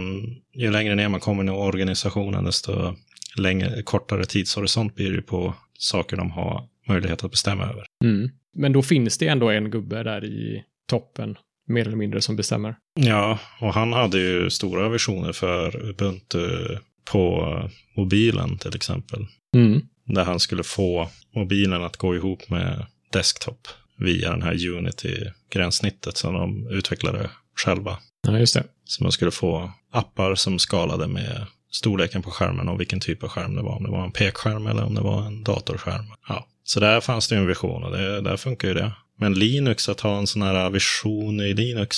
ju 0.55 0.71
längre 0.71 0.95
ner 0.95 1.09
man 1.09 1.19
kommer 1.19 1.43
i 1.43 1.49
organisationen 1.49 2.43
desto 2.43 2.95
längre, 3.37 3.83
kortare 3.83 4.25
tidshorisont 4.25 4.95
blir 4.95 5.11
det 5.11 5.21
på 5.21 5.53
saker 5.77 6.17
de 6.17 6.31
har 6.31 6.67
möjlighet 6.87 7.23
att 7.23 7.31
bestämma 7.31 7.63
över. 7.63 7.85
Mm. 8.03 8.29
Men 8.55 8.73
då 8.73 8.81
finns 8.81 9.17
det 9.17 9.27
ändå 9.27 9.49
en 9.49 9.71
gubbe 9.71 10.03
där 10.03 10.25
i 10.25 10.63
toppen, 10.89 11.37
mer 11.67 11.87
eller 11.87 11.97
mindre, 11.97 12.21
som 12.21 12.35
bestämmer. 12.35 12.75
Ja, 12.99 13.39
och 13.59 13.73
han 13.73 13.93
hade 13.93 14.19
ju 14.19 14.49
stora 14.49 14.89
visioner 14.89 15.31
för 15.31 15.89
Ubuntu 15.89 16.77
på 17.11 17.69
mobilen 17.97 18.57
till 18.57 18.75
exempel. 18.75 19.25
Mm. 19.55 19.81
Där 20.05 20.23
han 20.23 20.39
skulle 20.39 20.63
få 20.63 21.09
mobilen 21.35 21.83
att 21.83 21.97
gå 21.97 22.15
ihop 22.15 22.49
med 22.49 22.85
desktop 23.11 23.67
via 23.97 24.31
den 24.31 24.41
här 24.41 24.67
Unity-gränssnittet 24.67 26.17
som 26.17 26.33
de 26.33 26.67
utvecklade 26.67 27.29
själva. 27.55 27.97
Ja, 28.27 28.39
just 28.39 28.53
det. 28.53 28.63
Så 28.85 29.03
man 29.03 29.11
skulle 29.11 29.31
få 29.31 29.71
appar 29.91 30.35
som 30.35 30.59
skalade 30.59 31.07
med 31.07 31.45
storleken 31.71 32.21
på 32.21 32.31
skärmen 32.31 32.69
och 32.69 32.79
vilken 32.79 32.99
typ 32.99 33.23
av 33.23 33.29
skärm 33.29 33.55
det 33.55 33.61
var. 33.61 33.75
Om 33.75 33.83
det 33.83 33.91
var 33.91 34.03
en 34.03 34.11
pekskärm 34.11 34.67
eller 34.67 34.83
om 34.83 34.95
det 34.95 35.01
var 35.01 35.25
en 35.25 35.43
datorskärm. 35.43 36.05
Ja. 36.27 36.47
Så 36.63 36.79
där 36.79 37.01
fanns 37.01 37.27
det 37.27 37.35
ju 37.35 37.41
en 37.41 37.47
vision 37.47 37.83
och 37.83 37.91
det, 37.91 38.21
där 38.21 38.37
funkar 38.37 38.67
ju 38.67 38.73
det. 38.73 38.91
Men 39.17 39.33
Linux, 39.33 39.89
att 39.89 39.99
ha 39.99 40.17
en 40.17 40.27
sån 40.27 40.41
här 40.41 40.69
vision 40.69 41.39
i 41.39 41.53
Linux, 41.53 41.97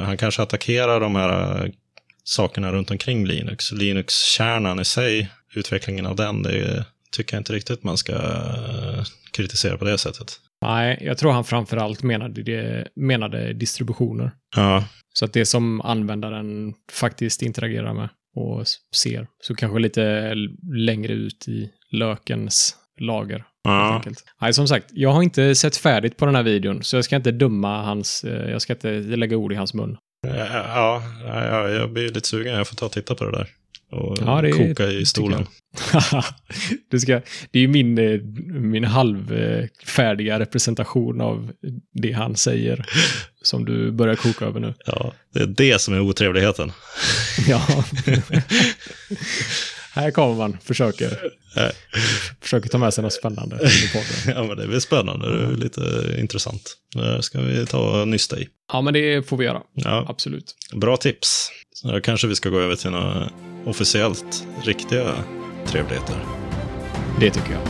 han 0.00 0.16
kanske 0.16 0.42
attackerar 0.42 1.00
de 1.00 1.14
här 1.14 1.64
eh, 1.64 1.70
sakerna 2.24 2.72
runt 2.72 2.90
omkring 2.90 3.26
Linux. 3.26 3.72
Linux-kärnan 3.72 4.80
i 4.80 4.84
sig, 4.84 5.30
utvecklingen 5.54 6.06
av 6.06 6.16
den, 6.16 6.42
det 6.42 6.84
tycker 7.12 7.34
jag 7.34 7.40
inte 7.40 7.52
riktigt 7.52 7.82
man 7.82 7.96
ska 7.96 8.12
eh, 8.12 9.04
kritisera 9.32 9.78
på 9.78 9.84
det 9.84 9.98
sättet. 9.98 10.40
Nej, 10.62 10.98
jag 11.00 11.18
tror 11.18 11.32
han 11.32 11.44
framförallt 11.44 12.02
menade, 12.02 12.42
det, 12.42 12.88
menade 12.96 13.52
distributioner. 13.52 14.30
Ja, 14.56 14.84
Så 15.12 15.24
att 15.24 15.32
det 15.32 15.46
som 15.46 15.80
användaren 15.80 16.74
faktiskt 16.92 17.42
interagerar 17.42 17.94
med 17.94 18.08
och 18.34 18.66
ser. 18.96 19.26
Så 19.42 19.54
kanske 19.54 19.78
lite 19.78 20.34
längre 20.76 21.12
ut 21.12 21.48
i 21.48 21.70
lökens 21.90 22.76
lager. 23.00 23.44
Ja. 23.66 24.02
Nej, 24.40 24.52
som 24.52 24.68
sagt, 24.68 24.86
jag 24.92 25.10
har 25.10 25.22
inte 25.22 25.54
sett 25.54 25.76
färdigt 25.76 26.16
på 26.16 26.26
den 26.26 26.34
här 26.34 26.42
videon, 26.42 26.82
så 26.82 26.96
jag 26.96 27.04
ska 27.04 27.16
inte 27.16 27.32
döma 27.32 27.82
hans, 27.82 28.24
eh, 28.24 28.50
jag 28.50 28.62
ska 28.62 28.72
inte 28.72 28.90
lägga 28.92 29.36
ord 29.36 29.52
i 29.52 29.56
hans 29.56 29.74
mun. 29.74 29.96
Ja, 30.26 31.02
ja, 31.24 31.68
jag 31.68 31.92
blir 31.92 32.08
lite 32.08 32.28
sugen. 32.28 32.54
Jag 32.54 32.68
får 32.68 32.76
ta 32.76 32.86
och 32.86 32.92
titta 32.92 33.14
på 33.14 33.24
det 33.24 33.30
där. 33.30 33.48
Och 33.90 34.16
Ja, 34.20 34.42
det 34.42 34.52
koka 34.52 34.62
i 34.86 34.90
tycker 34.92 35.04
stolen. 35.04 35.46
du 36.90 37.00
ska, 37.00 37.20
det 37.50 37.58
är 37.58 37.62
ju 37.62 37.68
min, 37.68 37.98
eh, 37.98 38.20
min 38.60 38.84
halvfärdiga 38.84 40.38
representation 40.38 41.20
av 41.20 41.52
det 41.92 42.12
han 42.12 42.36
säger 42.36 42.86
som 43.42 43.64
du 43.64 43.90
börjar 43.90 44.14
koka 44.14 44.44
över 44.44 44.60
nu. 44.60 44.74
Ja, 44.86 45.12
det 45.34 45.40
är 45.40 45.46
det 45.46 45.80
som 45.80 45.94
är 45.94 46.00
otrevligheten. 46.00 46.72
Ja. 47.48 47.66
Här 49.96 50.10
kommer 50.10 50.34
man, 50.34 50.56
försöker, 50.64 51.18
försöker 52.40 52.68
ta 52.68 52.78
med 52.78 52.94
sig 52.94 53.02
något 53.04 53.12
spännande. 53.12 53.58
Ja, 54.26 54.42
men 54.44 54.56
det 54.56 54.66
blir 54.66 54.80
spännande. 54.80 55.38
Det 55.38 55.44
är 55.52 55.56
lite 55.56 56.16
intressant. 56.20 56.76
Det 56.94 57.22
ska 57.22 57.40
vi 57.40 57.66
ta 57.66 58.00
och 58.00 58.08
nysta 58.08 58.38
i. 58.38 58.48
Ja, 58.72 58.80
men 58.80 58.94
det 58.94 59.28
får 59.28 59.36
vi 59.36 59.44
göra. 59.44 59.60
Ja, 59.74 60.06
Absolut. 60.08 60.54
bra 60.74 60.96
tips. 60.96 61.48
Så 61.74 62.00
kanske 62.00 62.26
vi 62.26 62.34
ska 62.34 62.48
gå 62.48 62.60
över 62.60 62.76
till 62.76 62.90
några 62.90 63.30
officiellt 63.66 64.46
riktiga 64.64 65.14
trevligheter. 65.66 66.16
Det 67.20 67.30
tycker 67.30 67.52
jag. 67.52 67.60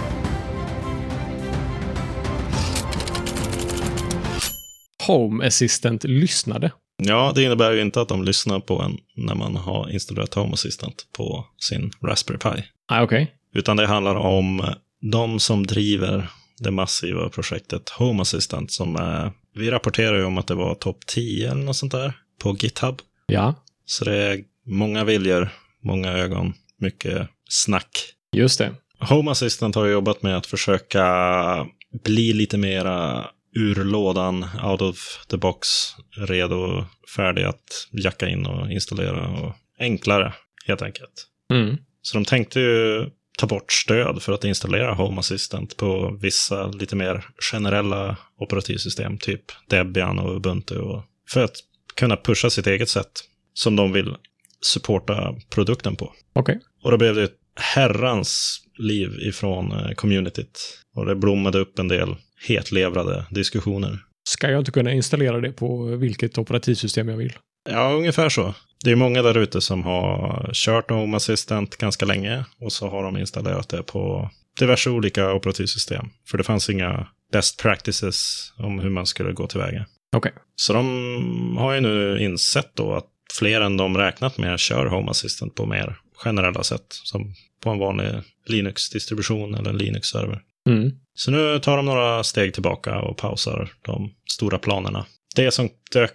Home 5.06 5.46
Assistant 5.46 6.04
lyssnade. 6.04 6.70
Ja, 6.96 7.32
det 7.34 7.42
innebär 7.42 7.72
ju 7.72 7.80
inte 7.82 8.00
att 8.00 8.08
de 8.08 8.24
lyssnar 8.24 8.60
på 8.60 8.82
en 8.82 8.98
när 9.16 9.34
man 9.34 9.56
har 9.56 9.90
installerat 9.90 10.34
Home 10.34 10.52
Assistant 10.52 11.06
på 11.16 11.46
sin 11.58 11.90
Raspberry 12.02 12.38
Pi. 12.38 12.64
Nej, 12.90 13.02
okej. 13.02 13.32
Utan 13.54 13.76
det 13.76 13.86
handlar 13.86 14.14
om 14.16 14.74
de 15.12 15.40
som 15.40 15.66
driver 15.66 16.30
det 16.58 16.70
massiva 16.70 17.28
projektet 17.28 17.88
Home 17.88 18.22
Assistant 18.22 18.72
som 18.72 18.96
är, 18.96 19.32
vi 19.54 19.70
rapporterar 19.70 20.16
ju 20.18 20.24
om 20.24 20.38
att 20.38 20.46
det 20.46 20.54
var 20.54 20.74
topp 20.74 21.06
10 21.06 21.50
eller 21.50 21.62
något 21.64 21.76
sånt 21.76 21.92
där 21.92 22.12
på 22.42 22.56
GitHub. 22.60 23.00
Ja, 23.26 23.54
Så 23.86 24.04
det 24.04 24.16
är 24.16 24.40
många 24.66 25.04
viljor, 25.04 25.48
många 25.82 26.12
ögon, 26.12 26.54
mycket 26.78 27.28
snack. 27.48 28.12
just 28.32 28.58
det. 28.58 28.74
Home 29.00 29.30
Assistant 29.30 29.74
har 29.74 29.86
jobbat 29.86 30.22
med 30.22 30.36
att 30.36 30.46
försöka 30.46 31.66
bli 32.04 32.32
lite 32.32 32.58
mera 32.58 33.26
ur 33.56 33.84
lådan, 33.84 34.46
out 34.64 34.82
of 34.82 35.26
the 35.28 35.36
box, 35.36 35.68
redo, 36.16 36.84
färdig 37.16 37.44
att 37.44 37.88
jacka 37.90 38.28
in 38.28 38.46
och 38.46 38.70
installera 38.70 39.28
och 39.28 39.54
enklare 39.78 40.32
helt 40.66 40.82
enkelt. 40.82 41.26
Mm. 41.50 41.76
Så 42.02 42.16
de 42.16 42.24
tänkte 42.24 42.60
ju 42.60 43.10
ta 43.38 43.46
bort 43.46 43.72
stöd 43.72 44.22
för 44.22 44.32
att 44.32 44.44
installera 44.44 44.94
Home 44.94 45.18
Assistant 45.18 45.76
på 45.76 46.18
vissa 46.22 46.66
lite 46.66 46.96
mer 46.96 47.24
generella 47.52 48.16
operativsystem, 48.38 49.18
typ 49.18 49.42
Debian 49.68 50.18
och 50.18 50.36
Ubuntu, 50.36 50.78
och 50.78 51.02
för 51.28 51.44
att 51.44 51.56
kunna 51.94 52.16
pusha 52.16 52.50
sitt 52.50 52.66
eget 52.66 52.88
sätt 52.88 53.12
som 53.54 53.76
de 53.76 53.92
vill 53.92 54.16
supporta 54.60 55.34
produkten 55.50 55.96
på. 55.96 56.12
Okej. 56.32 56.60
Och 56.82 56.90
då 56.90 56.96
blev 56.96 57.14
det 57.14 57.22
ett 57.22 57.38
herrans 57.54 58.60
liv 58.78 59.18
ifrån 59.20 59.72
eh, 59.72 59.90
communityt. 59.90 60.82
Och 60.94 61.06
det 61.06 61.14
blommade 61.14 61.58
upp 61.58 61.78
en 61.78 61.88
del 61.88 62.16
hetlevrade 62.48 63.26
diskussioner. 63.30 63.98
Ska 64.28 64.50
jag 64.50 64.58
inte 64.58 64.70
kunna 64.70 64.92
installera 64.92 65.40
det 65.40 65.52
på 65.52 65.84
vilket 65.84 66.38
operativsystem 66.38 67.08
jag 67.08 67.16
vill? 67.16 67.32
Ja, 67.70 67.92
ungefär 67.92 68.28
så. 68.28 68.54
Det 68.84 68.90
är 68.90 68.96
många 68.96 69.22
där 69.22 69.38
ute 69.38 69.60
som 69.60 69.82
har 69.82 70.50
kört 70.52 70.90
Home 70.90 71.16
Assistant 71.16 71.76
ganska 71.76 72.06
länge 72.06 72.44
och 72.60 72.72
så 72.72 72.88
har 72.88 73.02
de 73.02 73.16
installerat 73.16 73.68
det 73.68 73.82
på 73.82 74.30
diverse 74.58 74.90
olika 74.90 75.32
operativsystem. 75.32 76.08
För 76.28 76.38
det 76.38 76.44
fanns 76.44 76.70
inga 76.70 77.06
best 77.32 77.62
practices 77.62 78.52
om 78.56 78.78
hur 78.78 78.90
man 78.90 79.06
skulle 79.06 79.32
gå 79.32 79.46
tillväga. 79.46 79.86
Okej. 80.16 80.32
Så 80.56 80.72
de 80.72 81.56
har 81.58 81.72
ju 81.72 81.80
nu 81.80 82.18
insett 82.18 82.70
då 82.74 82.94
att 82.94 83.06
fler 83.38 83.60
än 83.60 83.76
de 83.76 83.98
räknat 83.98 84.38
med 84.38 84.60
kör 84.60 84.86
Home 84.86 85.10
Assistant 85.10 85.54
på 85.54 85.66
mer 85.66 85.96
generella 86.16 86.62
sätt. 86.62 86.86
Som 86.88 87.34
på 87.62 87.70
en 87.70 87.78
vanlig 87.78 88.22
Linux-distribution 88.46 89.54
eller 89.54 89.72
Linux-server. 89.72 90.40
Mm. 90.66 90.90
Så 91.14 91.30
nu 91.30 91.58
tar 91.58 91.76
de 91.76 91.86
några 91.86 92.24
steg 92.24 92.54
tillbaka 92.54 92.98
och 93.00 93.16
pausar 93.16 93.70
de 93.82 94.10
stora 94.32 94.58
planerna. 94.58 95.06
Det 95.36 95.50
som 95.50 95.68
dök 95.92 96.12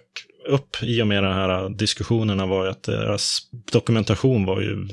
upp 0.48 0.76
i 0.82 1.02
och 1.02 1.06
med 1.06 1.22
de 1.24 1.32
här 1.32 1.68
diskussionerna 1.68 2.46
var 2.46 2.64
ju 2.64 2.70
att 2.70 2.82
deras 2.82 3.38
dokumentation 3.72 4.44
var 4.44 4.60
ju 4.60 4.88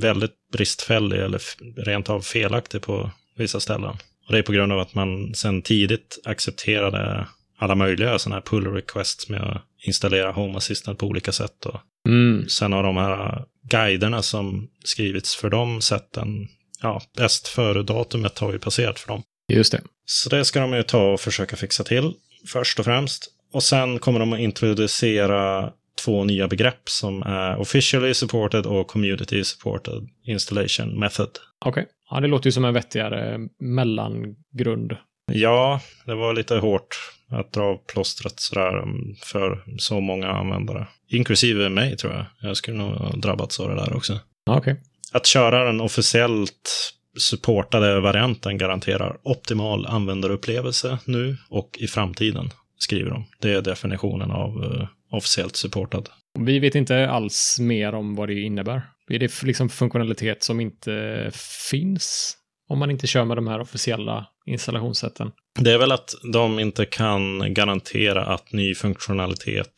väldigt 0.00 0.34
bristfällig 0.52 1.18
eller 1.18 1.42
rent 1.84 2.10
av 2.10 2.20
felaktig 2.20 2.82
på 2.82 3.10
vissa 3.36 3.60
ställen. 3.60 3.96
Och 4.26 4.32
det 4.32 4.38
är 4.38 4.42
på 4.42 4.52
grund 4.52 4.72
av 4.72 4.78
att 4.78 4.94
man 4.94 5.34
sedan 5.34 5.62
tidigt 5.62 6.18
accepterade 6.24 7.26
alla 7.58 7.74
möjliga 7.74 8.18
sådana 8.18 8.36
här 8.36 8.42
pull 8.42 8.66
requests 8.66 9.28
med 9.28 9.40
att 9.40 9.62
installera 9.86 10.32
Home 10.32 10.56
Assistant 10.56 10.98
på 10.98 11.06
olika 11.06 11.32
sätt. 11.32 11.66
Och 11.66 11.80
Mm. 12.08 12.48
sen 12.48 12.72
har 12.72 12.82
de 12.82 12.96
här 12.96 13.44
guiderna 13.70 14.22
som 14.22 14.68
skrivits 14.84 15.36
för 15.36 15.50
de 15.50 15.80
sätten, 15.80 16.48
ja, 16.82 17.02
bäst 17.16 17.48
före-datumet 17.48 18.38
har 18.38 18.52
ju 18.52 18.58
passerat 18.58 18.98
för 18.98 19.08
dem. 19.08 19.22
Just 19.52 19.72
det. 19.72 19.80
Så 20.04 20.28
det 20.28 20.44
ska 20.44 20.60
de 20.60 20.72
ju 20.72 20.82
ta 20.82 21.12
och 21.12 21.20
försöka 21.20 21.56
fixa 21.56 21.84
till 21.84 22.12
först 22.46 22.78
och 22.78 22.84
främst. 22.84 23.28
Och 23.52 23.62
sen 23.62 23.98
kommer 23.98 24.20
de 24.20 24.32
att 24.32 24.40
introducera 24.40 25.72
två 26.04 26.24
nya 26.24 26.48
begrepp 26.48 26.88
som 26.88 27.22
är 27.22 27.56
officially 27.56 28.14
supported 28.14 28.66
och 28.66 28.86
community 28.86 29.44
supported 29.44 30.08
installation 30.24 31.00
method. 31.00 31.30
Okej. 31.64 31.86
Ja, 32.10 32.20
det 32.20 32.26
låter 32.26 32.46
ju 32.46 32.52
som 32.52 32.64
en 32.64 32.74
vettigare 32.74 33.38
mellangrund. 33.58 34.96
Ja, 35.32 35.80
det 36.04 36.14
var 36.14 36.34
lite 36.34 36.56
hårt 36.56 36.96
att 37.30 37.52
dra 37.52 37.62
av 37.62 37.76
plåstret 37.86 38.40
sådär 38.40 38.82
um, 38.82 39.16
för 39.22 39.64
så 39.78 40.00
många 40.00 40.28
användare. 40.28 40.86
Inklusive 41.08 41.68
mig 41.68 41.96
tror 41.96 42.12
jag. 42.12 42.24
Jag 42.40 42.56
skulle 42.56 42.76
nog 42.76 42.92
ha 42.92 43.16
drabbats 43.16 43.60
av 43.60 43.68
det 43.68 43.76
där 43.76 43.96
också. 43.96 44.18
Okej. 44.50 44.76
Att 45.16 45.26
köra 45.26 45.64
den 45.64 45.80
officiellt 45.80 46.92
supportade 47.18 48.00
varianten 48.00 48.58
garanterar 48.58 49.16
optimal 49.22 49.86
användarupplevelse 49.86 50.98
nu 51.04 51.36
och 51.48 51.78
i 51.78 51.86
framtiden, 51.86 52.50
skriver 52.78 53.10
de. 53.10 53.24
Det 53.40 53.52
är 53.52 53.62
definitionen 53.62 54.30
av 54.30 54.64
eh, 54.64 54.88
officiellt 55.16 55.56
supportad. 55.56 56.08
Vi 56.38 56.58
vet 56.58 56.74
inte 56.74 57.10
alls 57.10 57.58
mer 57.60 57.94
om 57.94 58.14
vad 58.14 58.28
det 58.28 58.40
innebär. 58.40 58.82
Är 59.08 59.18
det 59.18 59.42
liksom 59.42 59.68
funktionalitet 59.68 60.42
som 60.42 60.60
inte 60.60 61.30
finns 61.70 62.36
om 62.68 62.78
man 62.78 62.90
inte 62.90 63.06
kör 63.06 63.24
med 63.24 63.36
de 63.36 63.46
här 63.46 63.60
officiella 63.60 64.26
installationssätten? 64.46 65.32
Det 65.58 65.72
är 65.72 65.78
väl 65.78 65.92
att 65.92 66.14
de 66.32 66.58
inte 66.58 66.84
kan 66.84 67.54
garantera 67.54 68.24
att 68.24 68.52
ny 68.52 68.74
funktionalitet 68.74 69.74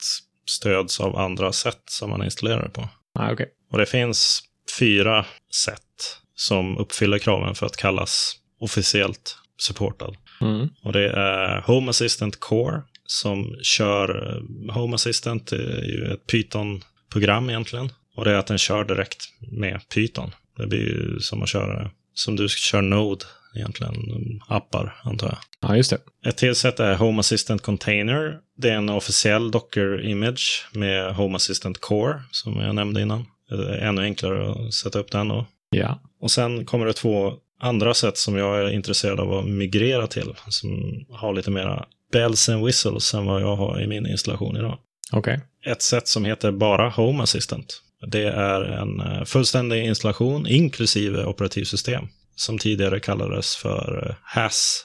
stöds 0.46 1.00
av 1.00 1.16
andra 1.16 1.52
sätt 1.52 1.82
som 1.86 2.10
man 2.10 2.24
installerar 2.24 2.62
det 2.62 2.70
på. 2.70 2.88
Nej, 3.18 3.32
okej. 3.32 3.48
Och 3.72 3.78
det 3.78 3.86
finns 3.86 4.47
fyra 4.78 5.26
sätt 5.64 6.18
som 6.34 6.78
uppfyller 6.78 7.18
kraven 7.18 7.54
för 7.54 7.66
att 7.66 7.76
kallas 7.76 8.36
officiellt 8.60 9.36
supportad. 9.60 10.16
Mm. 10.40 10.68
Och 10.82 10.92
det 10.92 11.10
är 11.10 11.60
Home 11.60 11.90
Assistant 11.90 12.40
Core 12.40 12.82
som 13.06 13.56
kör 13.62 14.36
eh, 14.36 14.74
Home 14.74 14.94
Assistant. 14.94 15.46
Det 15.46 15.56
är 15.56 15.84
ju 15.84 16.12
ett 16.12 16.26
Python-program 16.26 17.50
egentligen. 17.50 17.92
Och 18.16 18.24
det 18.24 18.30
är 18.30 18.34
att 18.34 18.46
den 18.46 18.58
kör 18.58 18.84
direkt 18.84 19.24
med 19.40 19.80
Python. 19.94 20.30
Det 20.56 20.66
blir 20.66 20.78
ju 20.78 21.20
som 21.20 21.42
att 21.42 21.48
köra, 21.48 21.90
som 22.14 22.36
du 22.36 22.48
kör 22.48 22.82
Node 22.82 23.24
egentligen, 23.54 23.94
appar 24.48 25.00
antar 25.02 25.26
jag. 25.26 25.38
Ja, 25.60 25.76
just 25.76 25.90
det. 25.90 25.98
Ett 26.26 26.36
till 26.36 26.54
sätt 26.54 26.80
är 26.80 26.94
Home 26.94 27.20
Assistant 27.20 27.62
Container. 27.62 28.38
Det 28.56 28.68
är 28.68 28.74
en 28.74 28.88
officiell 28.88 29.50
Docker-image 29.50 30.66
med 30.72 31.14
Home 31.14 31.36
Assistant 31.36 31.80
Core, 31.80 32.22
som 32.30 32.60
jag 32.60 32.74
nämnde 32.74 33.02
innan. 33.02 33.26
Är 33.50 33.78
ännu 33.78 34.02
enklare 34.02 34.50
att 34.50 34.74
sätta 34.74 34.98
upp 34.98 35.10
den 35.10 35.28
då. 35.28 35.46
Ja. 35.70 36.00
Och 36.20 36.30
sen 36.30 36.64
kommer 36.64 36.86
det 36.86 36.92
två 36.92 37.32
andra 37.60 37.94
sätt 37.94 38.16
som 38.16 38.36
jag 38.36 38.60
är 38.60 38.70
intresserad 38.70 39.20
av 39.20 39.32
att 39.32 39.46
migrera 39.46 40.06
till, 40.06 40.34
som 40.48 40.70
har 41.10 41.32
lite 41.32 41.50
mera 41.50 41.86
bells 42.12 42.48
and 42.48 42.66
whistles 42.66 43.14
än 43.14 43.26
vad 43.26 43.42
jag 43.42 43.56
har 43.56 43.80
i 43.80 43.86
min 43.86 44.06
installation 44.06 44.56
idag. 44.56 44.78
Okej. 45.12 45.40
Ett 45.66 45.82
sätt 45.82 46.08
som 46.08 46.24
heter 46.24 46.52
bara 46.52 46.90
Home 46.90 47.22
Assistant. 47.22 47.82
Det 48.06 48.24
är 48.24 48.62
en 48.62 49.00
eh, 49.00 49.24
fullständig 49.24 49.84
installation 49.84 50.46
inklusive 50.46 51.24
operativsystem 51.24 52.08
som 52.36 52.58
tidigare 52.58 53.00
kallades 53.00 53.56
för 53.56 54.06
eh, 54.08 54.14
HAS 54.22 54.84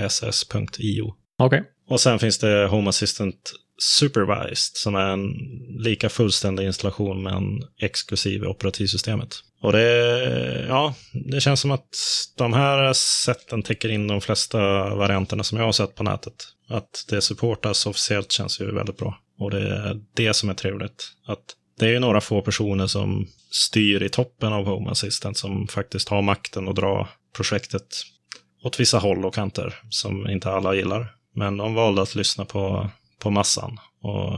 hass.io. 0.00 1.14
Okej. 1.38 1.64
Och 1.88 2.00
sen 2.00 2.18
finns 2.18 2.38
det 2.38 2.66
Home 2.66 2.88
Assistant 2.88 3.52
Supervised 3.82 4.76
som 4.76 4.94
är 4.94 5.08
en 5.08 5.32
lika 5.78 6.08
fullständig 6.08 6.66
installation 6.66 7.22
men 7.22 7.62
exklusiv 7.80 8.42
i 8.42 8.46
operativsystemet. 8.46 9.34
Och 9.60 9.72
det, 9.72 10.66
ja, 10.68 10.94
det 11.12 11.40
känns 11.40 11.60
som 11.60 11.70
att 11.70 11.88
de 12.36 12.52
här 12.52 12.92
sätten 12.92 13.62
täcker 13.62 13.88
in 13.88 14.06
de 14.06 14.20
flesta 14.20 14.58
varianterna 14.94 15.44
som 15.44 15.58
jag 15.58 15.64
har 15.64 15.72
sett 15.72 15.94
på 15.94 16.02
nätet. 16.02 16.34
Att 16.68 17.04
det 17.08 17.20
supportas 17.20 17.86
officiellt 17.86 18.32
känns 18.32 18.60
ju 18.60 18.74
väldigt 18.74 18.98
bra. 18.98 19.18
Och 19.38 19.50
det 19.50 19.68
är 19.68 20.00
det 20.14 20.34
som 20.34 20.48
är 20.48 20.54
trevligt. 20.54 21.10
Att 21.26 21.44
det 21.78 21.86
är 21.86 21.90
ju 21.90 21.98
några 21.98 22.20
få 22.20 22.42
personer 22.42 22.86
som 22.86 23.28
styr 23.50 24.02
i 24.02 24.08
toppen 24.08 24.52
av 24.52 24.64
Home 24.64 24.90
Assistant 24.90 25.36
som 25.38 25.68
faktiskt 25.68 26.08
har 26.08 26.22
makten 26.22 26.68
att 26.68 26.76
dra 26.76 27.08
projektet 27.36 28.02
åt 28.62 28.80
vissa 28.80 28.98
håll 28.98 29.24
och 29.24 29.34
kanter 29.34 29.74
som 29.90 30.30
inte 30.30 30.50
alla 30.50 30.74
gillar. 30.74 31.14
Men 31.34 31.56
de 31.56 31.74
valde 31.74 32.02
att 32.02 32.14
lyssna 32.14 32.44
på, 32.44 32.90
på 33.18 33.30
massan 33.30 33.78
och 34.02 34.32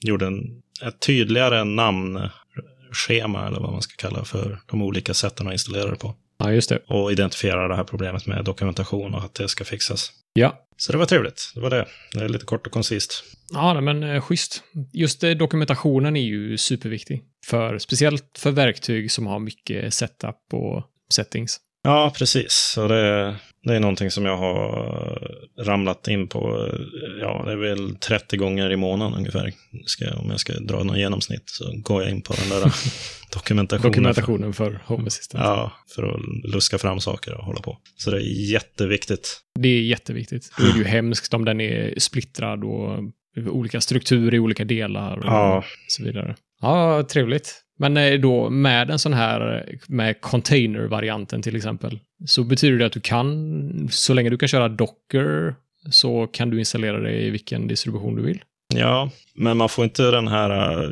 gjorde 0.00 0.26
en, 0.26 0.62
ett 0.86 1.00
tydligare 1.00 1.64
namnschema, 1.64 3.46
eller 3.46 3.60
vad 3.60 3.72
man 3.72 3.82
ska 3.82 4.08
kalla 4.08 4.24
för 4.24 4.58
de 4.66 4.82
olika 4.82 5.14
sätten 5.14 5.46
att 5.46 5.52
installera 5.52 5.90
det 5.90 5.96
på. 5.96 6.14
Ja, 6.38 6.52
just 6.52 6.68
det. 6.68 6.78
Och 6.86 7.12
identifiera 7.12 7.68
det 7.68 7.76
här 7.76 7.84
problemet 7.84 8.26
med 8.26 8.44
dokumentation 8.44 9.14
och 9.14 9.24
att 9.24 9.34
det 9.34 9.48
ska 9.48 9.64
fixas. 9.64 10.12
Ja. 10.32 10.62
Så 10.76 10.92
det 10.92 10.98
var 10.98 11.06
trevligt. 11.06 11.52
Det 11.54 11.60
var 11.60 11.70
det. 11.70 11.86
Det 12.12 12.24
är 12.24 12.28
lite 12.28 12.44
kort 12.44 12.66
och 12.66 12.72
koncist. 12.72 13.24
Ja, 13.52 13.80
men 13.80 14.02
eh, 14.02 14.20
schysst. 14.20 14.62
Just 14.92 15.24
eh, 15.24 15.30
dokumentationen 15.30 16.16
är 16.16 16.22
ju 16.22 16.58
superviktig. 16.58 17.22
För, 17.46 17.78
speciellt 17.78 18.38
för 18.38 18.50
verktyg 18.50 19.12
som 19.12 19.26
har 19.26 19.38
mycket 19.38 19.94
setup 19.94 20.36
och 20.52 20.82
settings. 21.10 21.60
Ja, 21.82 22.12
precis. 22.16 22.52
Så 22.52 22.88
det, 22.88 23.36
det 23.66 23.76
är 23.76 23.80
någonting 23.80 24.10
som 24.10 24.24
jag 24.24 24.36
har 24.36 25.18
ramlat 25.58 26.08
in 26.08 26.28
på. 26.28 26.68
Ja, 27.20 27.42
det 27.46 27.52
är 27.52 27.56
väl 27.56 27.96
30 27.96 28.36
gånger 28.36 28.70
i 28.72 28.76
månaden 28.76 29.14
ungefär. 29.18 29.52
Ska, 29.86 30.14
om 30.16 30.30
jag 30.30 30.40
ska 30.40 30.52
dra 30.52 30.82
någon 30.82 30.98
genomsnitt 30.98 31.42
så 31.46 31.72
går 31.76 32.02
jag 32.02 32.10
in 32.10 32.22
på 32.22 32.34
den 32.34 32.48
där 32.48 32.72
dokumentationen. 33.32 33.92
Dokumentationen 33.92 34.52
för 34.52 34.80
Home 34.86 35.06
Assistant. 35.06 35.44
Ja, 35.44 35.72
för 35.94 36.02
att 36.14 36.20
luska 36.54 36.78
fram 36.78 37.00
saker 37.00 37.34
och 37.38 37.44
hålla 37.44 37.60
på. 37.60 37.78
Så 37.96 38.10
det 38.10 38.16
är 38.16 38.50
jätteviktigt. 38.52 39.40
Det 39.58 39.68
är 39.68 39.82
jätteviktigt. 39.82 40.50
Då 40.58 40.64
är 40.66 40.72
det 40.72 40.78
ju 40.78 40.84
hemskt 40.84 41.34
om 41.34 41.44
den 41.44 41.60
är 41.60 41.94
splittrad 41.98 42.64
och 42.64 42.98
olika 43.50 43.80
strukturer 43.80 44.34
i 44.34 44.38
olika 44.38 44.64
delar 44.64 45.16
och 45.18 45.24
Ja. 45.26 45.64
så 45.88 46.04
vidare. 46.04 46.36
Ja, 46.60 47.02
trevligt. 47.02 47.62
Men 47.78 47.96
eh, 47.96 48.20
då 48.20 48.50
med 48.50 48.90
en 48.90 48.98
sån 48.98 49.12
här, 49.12 49.68
med 49.88 50.20
container-varianten 50.20 51.42
till 51.42 51.56
exempel, 51.56 51.98
så 52.26 52.44
betyder 52.44 52.78
det 52.78 52.86
att 52.86 52.92
du 52.92 53.00
kan, 53.00 53.88
så 53.90 54.14
länge 54.14 54.30
du 54.30 54.38
kan 54.38 54.48
köra 54.48 54.68
Docker, 54.68 55.54
så 55.90 56.26
kan 56.26 56.50
du 56.50 56.58
installera 56.58 57.00
det 57.00 57.22
i 57.22 57.30
vilken 57.30 57.68
distribution 57.68 58.16
du 58.16 58.22
vill. 58.22 58.42
Ja, 58.74 59.10
men 59.34 59.56
man 59.56 59.68
får 59.68 59.84
inte 59.84 60.10
den 60.10 60.28
här 60.28 60.82
äh, 60.82 60.90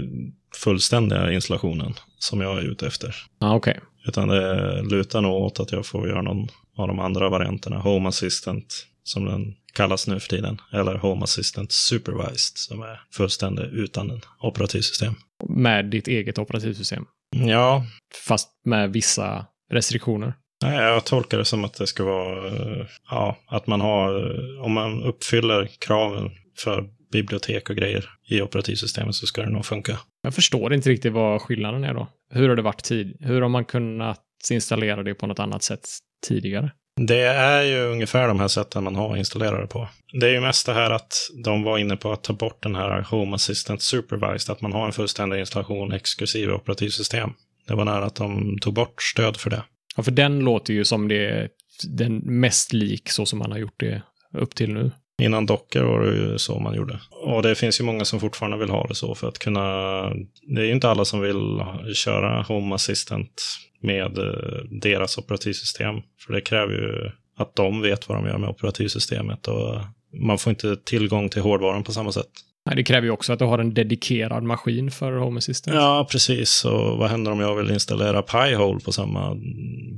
fullständiga 0.56 1.32
installationen 1.32 1.94
som 2.18 2.40
jag 2.40 2.58
är 2.58 2.62
ute 2.62 2.86
efter. 2.86 3.14
Ja, 3.40 3.54
okej. 3.54 3.80
Utan 4.06 4.28
det 4.28 4.82
lutar 4.82 5.20
nog 5.20 5.42
åt 5.42 5.60
att 5.60 5.72
jag 5.72 5.86
får 5.86 6.08
göra 6.08 6.22
någon 6.22 6.48
av 6.76 6.88
de 6.88 7.00
andra 7.00 7.28
varianterna. 7.28 7.78
Home 7.78 8.08
Assistant, 8.08 8.86
som 9.02 9.24
den 9.24 9.54
kallas 9.72 10.06
nu 10.06 10.20
för 10.20 10.28
tiden. 10.28 10.60
Eller 10.72 10.94
Home 10.94 11.24
Assistant 11.24 11.72
Supervised, 11.72 12.58
som 12.58 12.82
är 12.82 13.00
fullständig 13.12 13.64
utan 13.64 14.10
en 14.10 14.20
operativsystem. 14.40 15.14
Med 15.48 15.84
ditt 15.84 16.08
eget 16.08 16.38
operativsystem. 16.38 17.06
Ja, 17.36 17.84
Fast 18.28 18.48
med 18.64 18.92
vissa 18.92 19.46
restriktioner. 19.72 20.34
jag 20.60 21.04
tolkar 21.04 21.38
det 21.38 21.44
som 21.44 21.64
att 21.64 21.74
det 21.74 21.86
ska 21.86 22.04
vara, 22.04 22.46
eh, 22.46 22.86
ja, 23.10 23.36
att 23.46 23.66
man 23.66 23.80
har, 23.80 24.30
eh, 24.30 24.64
om 24.64 24.72
man 24.72 25.02
uppfyller 25.02 25.68
kraven 25.78 26.30
för 26.58 26.88
bibliotek 27.12 27.70
och 27.70 27.76
grejer 27.76 28.10
i 28.28 28.40
operativsystemet 28.42 29.14
så 29.14 29.26
ska 29.26 29.42
det 29.42 29.50
nog 29.50 29.66
funka. 29.66 29.98
Jag 30.22 30.34
förstår 30.34 30.74
inte 30.74 30.90
riktigt 30.90 31.12
vad 31.12 31.42
skillnaden 31.42 31.84
är 31.84 31.94
då. 31.94 32.08
Hur 32.30 32.48
har 32.48 32.56
det 32.56 32.62
varit 32.62 32.84
tid? 32.84 33.16
Hur 33.20 33.42
har 33.42 33.48
man 33.48 33.64
kunnat 33.64 34.20
installera 34.50 35.02
det 35.02 35.14
på 35.14 35.26
något 35.26 35.38
annat 35.38 35.62
sätt 35.62 35.80
tidigare? 36.26 36.70
Det 37.00 37.22
är 37.26 37.62
ju 37.62 37.84
ungefär 37.84 38.28
de 38.28 38.40
här 38.40 38.48
sätten 38.48 38.84
man 38.84 38.96
har 38.96 39.16
installerat 39.16 39.60
det 39.60 39.66
på. 39.66 39.88
Det 40.12 40.26
är 40.26 40.30
ju 40.30 40.40
mest 40.40 40.66
det 40.66 40.74
här 40.74 40.90
att 40.90 41.30
de 41.44 41.62
var 41.62 41.78
inne 41.78 41.96
på 41.96 42.12
att 42.12 42.22
ta 42.22 42.32
bort 42.32 42.62
den 42.62 42.74
här 42.74 43.02
Home 43.10 43.34
Assistant 43.34 43.82
Supervised, 43.82 44.52
att 44.52 44.60
man 44.60 44.72
har 44.72 44.86
en 44.86 44.92
fullständig 44.92 45.38
installation 45.38 45.92
exklusive 45.92 46.52
operativsystem. 46.52 47.32
Det 47.68 47.74
var 47.74 47.84
nära 47.84 48.04
att 48.04 48.14
de 48.14 48.58
tog 48.60 48.74
bort 48.74 49.02
stöd 49.02 49.36
för 49.36 49.50
det. 49.50 49.62
Ja, 49.96 50.02
för 50.02 50.10
den 50.10 50.40
låter 50.40 50.74
ju 50.74 50.84
som 50.84 51.08
det 51.08 51.26
är 51.26 51.48
den 51.88 52.18
mest 52.18 52.72
lik 52.72 53.10
så 53.10 53.26
som 53.26 53.38
man 53.38 53.52
har 53.52 53.58
gjort 53.58 53.80
det 53.80 54.02
upp 54.32 54.54
till 54.54 54.72
nu. 54.72 54.90
Innan 55.22 55.46
Docker 55.46 55.82
var 55.82 56.00
det 56.00 56.16
ju 56.16 56.38
så 56.38 56.58
man 56.58 56.74
gjorde. 56.74 57.00
Och 57.10 57.42
det 57.42 57.54
finns 57.54 57.80
ju 57.80 57.84
många 57.84 58.04
som 58.04 58.20
fortfarande 58.20 58.56
vill 58.56 58.70
ha 58.70 58.86
det 58.86 58.94
så 58.94 59.14
för 59.14 59.28
att 59.28 59.38
kunna... 59.38 59.60
Det 60.54 60.60
är 60.60 60.64
ju 60.64 60.72
inte 60.72 60.88
alla 60.88 61.04
som 61.04 61.20
vill 61.20 61.64
köra 61.94 62.42
Home 62.42 62.74
Assistant 62.74 63.42
med 63.84 64.18
eh, 64.18 64.64
deras 64.82 65.18
operativsystem. 65.18 65.94
För 66.26 66.32
det 66.32 66.40
kräver 66.40 66.72
ju 66.72 67.10
att 67.36 67.56
de 67.56 67.80
vet 67.82 68.08
vad 68.08 68.18
de 68.18 68.26
gör 68.26 68.38
med 68.38 68.48
operativsystemet 68.48 69.48
och 69.48 69.80
man 70.12 70.38
får 70.38 70.50
inte 70.50 70.76
tillgång 70.76 71.28
till 71.28 71.42
hårdvaran 71.42 71.82
på 71.84 71.92
samma 71.92 72.12
sätt. 72.12 72.30
Nej, 72.66 72.76
det 72.76 72.84
kräver 72.84 73.06
ju 73.06 73.10
också 73.10 73.32
att 73.32 73.38
du 73.38 73.44
har 73.44 73.58
en 73.58 73.74
dedikerad 73.74 74.42
maskin 74.42 74.90
för 74.90 75.12
Home 75.12 75.38
Assistant. 75.38 75.76
Ja, 75.76 76.08
precis. 76.10 76.64
Och 76.64 76.98
vad 76.98 77.10
händer 77.10 77.32
om 77.32 77.40
jag 77.40 77.54
vill 77.56 77.70
installera 77.70 78.22
Pi-hole 78.22 78.80
på 78.84 78.92
samma 78.92 79.34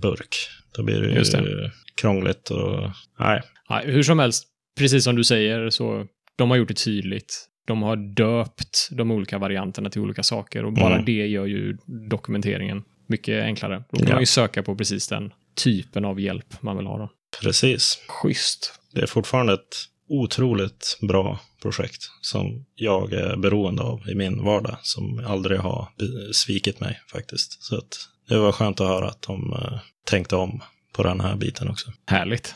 burk? 0.03 0.37
Då 0.77 0.83
blir 0.83 1.01
det 1.01 1.09
ju 1.09 1.14
Just 1.14 1.33
det. 1.33 1.72
krångligt 2.01 2.51
och... 2.51 2.90
Nej. 3.18 3.42
Ja, 3.68 3.81
hur 3.85 4.03
som 4.03 4.18
helst, 4.18 4.44
precis 4.79 5.05
som 5.05 5.16
du 5.16 5.25
säger, 5.25 5.70
så 5.70 6.07
de 6.37 6.51
har 6.51 6.57
gjort 6.57 6.68
det 6.68 6.75
tydligt. 6.85 7.46
De 7.66 7.83
har 7.83 7.96
döpt 7.96 8.88
de 8.90 9.11
olika 9.11 9.38
varianterna 9.38 9.90
till 9.90 10.01
olika 10.01 10.22
saker 10.22 10.64
och 10.64 10.72
bara 10.72 10.92
Mm. 10.94 11.05
det 11.05 11.27
gör 11.27 11.46
ju 11.46 11.77
dokumenteringen 12.11 12.83
mycket 13.09 13.42
enklare. 13.45 13.85
Då 13.90 13.99
kan 13.99 14.07
Ja. 14.09 14.12
man 14.14 14.23
ju 14.23 14.27
söka 14.27 14.62
på 14.62 14.77
precis 14.77 15.09
den 15.09 15.33
typen 15.55 16.05
av 16.05 16.21
hjälp 16.21 16.62
man 16.62 16.77
vill 16.77 16.87
ha. 16.87 16.99
Då. 16.99 17.11
Precis. 17.42 17.99
Schysst. 18.09 18.73
Det 18.92 19.01
är 19.01 19.07
fortfarande 19.07 19.53
ett 19.53 19.77
otroligt 20.09 20.99
bra 21.09 21.40
projekt 21.62 22.03
som 22.21 22.64
jag 22.75 23.12
är 23.12 23.37
beroende 23.37 23.83
av 23.83 24.09
i 24.09 24.14
min 24.14 24.45
vardag, 24.45 24.77
som 24.83 25.25
aldrig 25.27 25.59
har 25.61 25.88
svikit 26.33 26.81
mig 26.81 27.01
faktiskt. 27.12 27.62
Så 27.64 27.77
att 27.79 27.99
det 28.29 28.38
var 28.38 28.53
skönt 28.53 28.81
att 28.81 28.88
höra 28.88 29.09
att 29.09 29.23
de 29.23 29.53
eh, 29.53 29.79
tänkte 30.05 30.37
om 30.37 30.62
på 30.92 31.03
den 31.03 31.21
här 31.21 31.37
biten 31.37 31.69
också. 31.69 31.92
Härligt. 32.07 32.55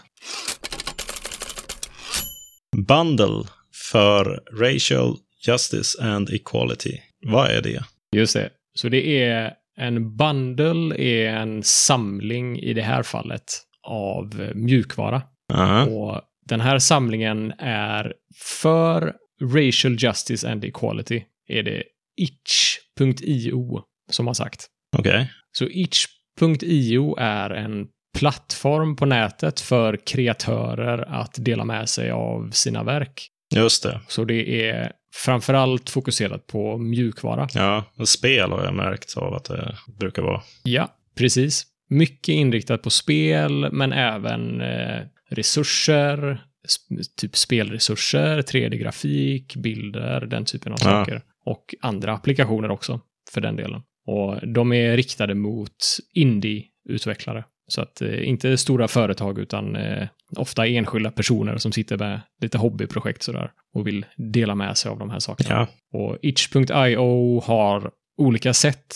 Bundle 2.86 3.44
för 3.92 4.42
Racial 4.60 5.16
Justice 5.46 6.02
and 6.02 6.30
Equality. 6.30 6.98
Vad 7.26 7.50
är 7.50 7.62
det? 7.62 7.84
Just 8.16 8.34
det. 8.34 8.50
Så 8.74 8.88
det 8.88 9.22
är 9.24 9.52
en 9.80 10.16
bundle 10.16 10.96
är 10.98 11.28
en 11.28 11.62
samling 11.62 12.58
i 12.58 12.72
det 12.72 12.82
här 12.82 13.02
fallet 13.02 13.44
av 13.82 14.50
mjukvara. 14.54 15.22
Aha. 15.52 15.84
Och 15.84 16.22
den 16.46 16.60
här 16.60 16.78
samlingen 16.78 17.52
är 17.58 18.14
för 18.36 19.14
Racial 19.42 19.96
Justice 19.98 20.50
and 20.50 20.64
Equality 20.64 21.22
är 21.48 21.62
det 21.62 21.82
itch.io 22.16 23.82
som 24.10 24.26
har 24.26 24.34
sagt. 24.34 24.66
Okej. 24.98 25.30
Så 25.52 25.64
itch.io 25.64 27.16
är 27.18 27.50
en 27.50 27.86
plattform 28.18 28.96
på 28.96 29.06
nätet 29.06 29.60
för 29.60 30.06
kreatörer 30.06 30.98
att 31.08 31.34
dela 31.38 31.64
med 31.64 31.88
sig 31.88 32.10
av 32.10 32.50
sina 32.50 32.82
verk. 32.82 33.28
Just 33.54 33.82
det. 33.82 34.00
Så 34.08 34.24
det 34.24 34.68
är 34.70 34.92
framförallt 35.14 35.90
fokuserat 35.90 36.46
på 36.46 36.78
mjukvara. 36.78 37.48
Ja, 37.54 37.84
och 37.96 38.08
spel 38.08 38.50
har 38.50 38.64
jag 38.64 38.74
märkt 38.74 39.16
av 39.16 39.34
att 39.34 39.44
det 39.44 39.76
brukar 39.98 40.22
vara. 40.22 40.42
Ja, 40.62 40.88
precis. 41.18 41.66
Mycket 41.88 42.28
inriktat 42.32 42.82
på 42.82 42.90
spel, 42.90 43.72
men 43.72 43.92
även 43.92 44.60
eh, 44.60 45.00
resurser, 45.30 46.44
sp- 46.68 47.02
typ 47.16 47.36
spelresurser, 47.36 48.42
3D-grafik, 48.42 49.56
bilder, 49.56 50.20
den 50.20 50.44
typen 50.44 50.72
av 50.72 50.78
Ja. 50.82 50.84
saker. 50.90 51.22
Och 51.44 51.74
andra 51.80 52.12
applikationer 52.14 52.70
också, 52.70 53.00
för 53.32 53.40
den 53.40 53.56
delen. 53.56 53.82
Och 54.06 54.48
de 54.54 54.72
är 54.72 54.96
riktade 54.96 55.34
mot 55.34 55.76
indie-utvecklare. 56.14 57.44
Så 57.72 57.80
att 57.80 58.02
eh, 58.02 58.28
inte 58.28 58.56
stora 58.56 58.88
företag, 58.88 59.38
utan 59.38 59.76
eh, 59.76 60.08
ofta 60.36 60.66
enskilda 60.66 61.10
personer 61.10 61.56
som 61.56 61.72
sitter 61.72 61.98
med 61.98 62.20
lite 62.42 62.58
hobbyprojekt 62.58 63.22
sådär 63.22 63.50
och 63.74 63.86
vill 63.86 64.06
dela 64.16 64.54
med 64.54 64.76
sig 64.76 64.90
av 64.90 64.98
de 64.98 65.10
här 65.10 65.18
sakerna. 65.18 65.68
Ja, 65.90 65.98
Och 65.98 66.18
itch.io 66.22 67.40
har 67.40 67.90
olika 68.18 68.54
sätt 68.54 68.94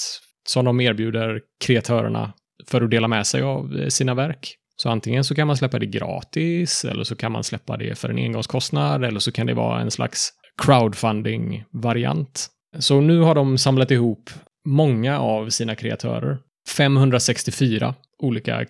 som 0.48 0.64
de 0.64 0.80
erbjuder 0.80 1.40
kreatörerna 1.64 2.32
för 2.66 2.82
att 2.82 2.90
dela 2.90 3.08
med 3.08 3.26
sig 3.26 3.42
av 3.42 3.76
eh, 3.76 3.88
sina 3.88 4.14
verk. 4.14 4.54
Så 4.76 4.88
antingen 4.88 5.24
så 5.24 5.34
kan 5.34 5.46
man 5.46 5.56
släppa 5.56 5.78
det 5.78 5.86
gratis, 5.86 6.84
eller 6.84 7.04
så 7.04 7.16
kan 7.16 7.32
man 7.32 7.44
släppa 7.44 7.76
det 7.76 7.98
för 7.98 8.08
en 8.08 8.18
engångskostnad, 8.18 9.04
eller 9.04 9.20
så 9.20 9.32
kan 9.32 9.46
det 9.46 9.54
vara 9.54 9.80
en 9.80 9.90
slags 9.90 10.32
crowdfunding-variant. 10.62 12.46
Så 12.78 13.00
nu 13.00 13.20
har 13.20 13.34
de 13.34 13.58
samlat 13.58 13.90
ihop 13.90 14.30
många 14.68 15.18
av 15.18 15.48
sina 15.48 15.74
kreatörer, 15.74 16.38
564, 16.76 17.94
olika 18.18 18.64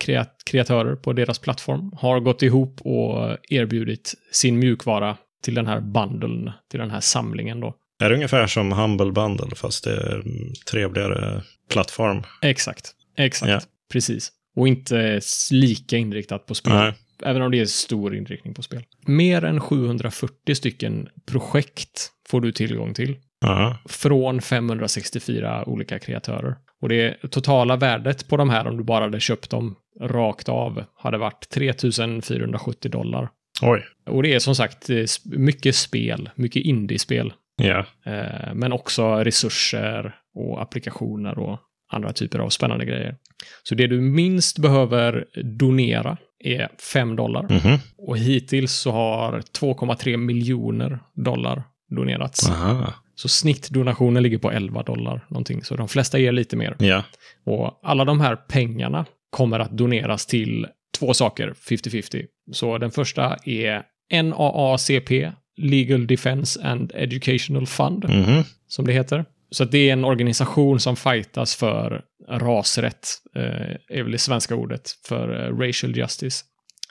kreatörer 0.44 0.96
på 0.96 1.12
deras 1.12 1.38
plattform 1.38 1.92
har 1.96 2.20
gått 2.20 2.42
ihop 2.42 2.80
och 2.80 3.36
erbjudit 3.50 4.14
sin 4.32 4.58
mjukvara 4.58 5.16
till 5.42 5.54
den 5.54 5.66
här 5.66 5.80
bundeln, 5.80 6.50
till 6.70 6.80
den 6.80 6.90
här 6.90 7.00
samlingen 7.00 7.60
då. 7.60 7.74
Är 8.02 8.08
det 8.08 8.14
ungefär 8.14 8.46
som 8.46 8.72
Humble 8.72 9.12
Bundle 9.12 9.56
fast 9.56 9.84
det 9.84 9.90
är 9.90 10.22
trevligare 10.70 11.42
plattform? 11.70 12.22
Exakt, 12.42 12.92
exakt, 13.16 13.50
ja. 13.50 13.60
precis. 13.92 14.32
Och 14.56 14.68
inte 14.68 15.20
lika 15.50 15.96
inriktat 15.96 16.46
på 16.46 16.54
spel. 16.54 16.72
Nej. 16.72 16.94
Även 17.22 17.42
om 17.42 17.50
det 17.50 17.60
är 17.60 17.66
stor 17.66 18.16
inriktning 18.16 18.54
på 18.54 18.62
spel. 18.62 18.82
Mer 19.06 19.44
än 19.44 19.60
740 19.60 20.54
stycken 20.54 21.08
projekt 21.26 22.10
får 22.28 22.40
du 22.40 22.52
tillgång 22.52 22.94
till. 22.94 23.16
Aha. 23.44 23.76
Från 23.88 24.40
564 24.40 25.68
olika 25.68 25.98
kreatörer. 25.98 26.56
Och 26.84 26.90
det 26.90 27.30
totala 27.30 27.76
värdet 27.76 28.28
på 28.28 28.36
de 28.36 28.50
här, 28.50 28.66
om 28.66 28.76
du 28.76 28.84
bara 28.84 29.04
hade 29.04 29.20
köpt 29.20 29.50
dem 29.50 29.76
rakt 30.00 30.48
av, 30.48 30.84
hade 30.96 31.18
varit 31.18 31.48
3470 31.48 32.90
dollar. 32.90 33.28
Oj. 33.62 33.84
Och 34.06 34.22
det 34.22 34.34
är 34.34 34.38
som 34.38 34.54
sagt 34.54 34.90
eh, 34.90 35.04
mycket 35.24 35.76
spel, 35.76 36.30
mycket 36.34 36.62
indiespel. 36.62 37.32
Ja. 37.56 37.84
Yeah. 38.06 38.54
Men 38.54 38.72
också 38.72 39.14
resurser 39.14 40.14
och 40.34 40.62
applikationer 40.62 41.38
och 41.38 41.58
andra 41.92 42.12
typer 42.12 42.38
av 42.38 42.48
spännande 42.48 42.84
grejer. 42.84 43.16
Så 43.62 43.74
det 43.74 43.86
du 43.86 44.00
minst 44.00 44.58
behöver 44.58 45.24
donera 45.58 46.16
är 46.44 46.68
5 46.92 47.16
dollar. 47.16 47.40
Mm 47.40 47.58
-hmm. 47.58 47.78
Och 47.98 48.18
hittills 48.18 48.72
så 48.72 48.90
har 48.90 49.32
2,3 49.40 50.16
miljoner 50.16 50.98
dollar 51.14 51.62
donerats. 51.96 52.50
Aha. 52.50 52.94
Så 53.14 53.28
snittdonationen 53.28 54.22
ligger 54.22 54.38
på 54.38 54.50
11 54.50 54.82
dollar 54.82 55.26
någonting. 55.28 55.64
Så 55.64 55.76
de 55.76 55.88
flesta 55.88 56.18
ger 56.18 56.32
lite 56.32 56.56
mer. 56.56 56.76
Ja. 56.78 57.04
Och 57.46 57.80
alla 57.82 58.04
de 58.04 58.20
här 58.20 58.36
pengarna 58.36 59.06
kommer 59.30 59.58
att 59.58 59.70
doneras 59.70 60.26
till 60.26 60.66
två 60.98 61.14
saker, 61.14 61.54
50-50. 61.70 62.26
Så 62.52 62.78
den 62.78 62.90
första 62.90 63.36
är 63.44 63.82
NAACP, 64.22 65.32
Legal 65.56 66.06
Defense 66.06 66.62
and 66.62 66.92
Educational 66.94 67.66
Fund, 67.66 68.04
mm 68.04 68.24
-hmm. 68.24 68.44
som 68.66 68.86
det 68.86 68.92
heter. 68.92 69.24
Så 69.50 69.64
det 69.64 69.88
är 69.88 69.92
en 69.92 70.04
organisation 70.04 70.80
som 70.80 70.96
fightas 70.96 71.56
för 71.56 72.02
rasrätt, 72.28 73.08
eh, 73.36 73.96
är 73.98 74.02
väl 74.02 74.12
det 74.12 74.18
svenska 74.18 74.54
ordet, 74.54 74.90
för 75.06 75.44
eh, 75.44 75.56
racial 75.58 75.96
justice. 75.96 76.44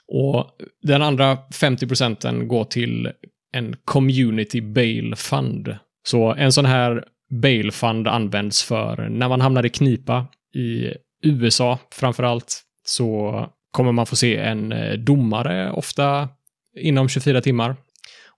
Och 0.08 0.50
den 0.82 1.02
andra 1.02 1.38
50 1.54 1.86
procenten 1.86 2.48
går 2.48 2.64
till 2.64 3.10
en 3.52 3.76
community 3.84 4.60
bail 4.60 5.14
fund. 5.16 5.76
Så 6.06 6.34
en 6.34 6.52
sån 6.52 6.64
här 6.64 7.04
bail 7.42 7.70
fund 7.72 8.08
används 8.08 8.62
för 8.62 9.08
när 9.08 9.28
man 9.28 9.40
hamnar 9.40 9.66
i 9.66 9.70
knipa 9.70 10.26
i 10.54 10.94
USA 11.22 11.78
framför 11.92 12.22
allt 12.22 12.62
så 12.86 13.46
kommer 13.70 13.92
man 13.92 14.06
få 14.06 14.16
se 14.16 14.36
en 14.36 14.72
eh, 14.72 14.92
domare 14.92 15.70
ofta 15.70 16.28
inom 16.80 17.08
24 17.08 17.40
timmar. 17.40 17.76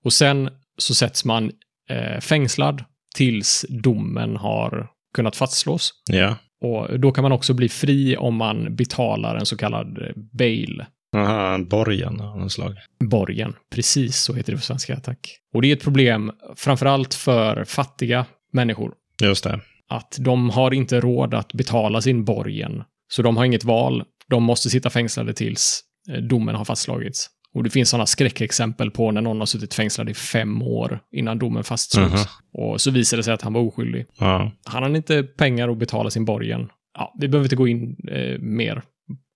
Och 0.03 0.12
sen 0.12 0.51
så 0.79 0.95
sätts 0.95 1.25
man 1.25 1.53
eh, 1.91 2.21
fängslad 2.21 2.85
tills 3.14 3.67
domen 3.69 4.37
har 4.37 4.89
kunnat 5.14 5.37
fastslås. 5.37 5.93
Ja. 6.11 6.37
Och 6.61 7.01
då 7.01 7.12
kan 7.12 7.23
man 7.23 7.33
också 7.33 7.55
bli 7.55 7.69
fri 7.69 8.17
om 8.17 8.37
man 8.37 8.77
betalar 8.77 9.37
en 9.37 9.47
så 9.47 9.57
kallad 9.57 9.99
bail. 10.33 10.85
Aha, 11.17 11.59
borgen 11.59 12.21
av 12.21 12.39
något 12.39 12.53
slag. 12.53 12.75
Borgen, 13.01 13.55
precis 13.75 14.17
så 14.17 14.35
heter 14.35 14.53
det 14.53 14.59
på 14.59 14.65
svenska, 14.65 14.97
tack. 14.97 15.39
Och 15.55 15.63
det 15.63 15.69
är 15.69 15.77
ett 15.77 15.83
problem 15.83 16.33
framförallt 16.57 17.15
för 17.15 17.65
fattiga 17.65 18.27
människor. 18.53 18.95
Just 19.23 19.45
det. 19.45 19.61
Att 19.89 20.17
de 20.21 20.51
har 20.51 20.75
inte 20.75 21.01
råd 21.01 21.35
att 21.35 21.53
betala 21.53 22.01
sin 22.01 22.25
borgen. 22.25 22.83
Så 23.09 23.23
de 23.23 23.37
har 23.37 23.45
inget 23.45 23.65
val. 23.65 24.05
De 24.29 24.43
måste 24.43 24.71
sitta 24.71 24.91
fängslade 24.91 25.35
tills 25.35 25.81
eh, 26.11 26.23
domen 26.23 26.55
har 26.55 26.65
fastslagits. 26.65 27.31
Och 27.55 27.65
det 27.65 27.71
finns 27.71 27.91
sådana 27.91 28.07
skräckexempel 28.07 28.91
på 28.91 29.11
när 29.11 29.21
någon 29.21 29.39
har 29.39 29.47
suttit 29.47 29.75
fängslad 29.75 30.11
i 30.11 30.15
fem 30.15 30.63
år 30.63 31.01
innan 31.13 31.39
domen 31.39 31.65
fastslogs. 31.65 32.13
Mm 32.13 32.19
-hmm. 32.19 32.73
Och 32.73 32.81
så 32.81 32.91
visade 32.91 33.19
det 33.19 33.25
sig 33.25 33.35
att 33.35 33.43
han 33.43 33.53
var 33.53 33.61
oskyldig. 33.61 34.07
Ja. 34.19 34.53
Han 34.65 34.83
hade 34.83 34.97
inte 34.97 35.23
pengar 35.23 35.69
att 35.69 35.79
betala 35.79 36.11
sin 36.11 36.25
borgen. 36.25 36.69
Ja, 36.99 37.15
vi 37.19 37.29
behöver 37.29 37.45
inte 37.45 37.57
gå 37.57 37.69
in 37.69 37.97
eh, 38.09 38.39
mer 38.39 38.83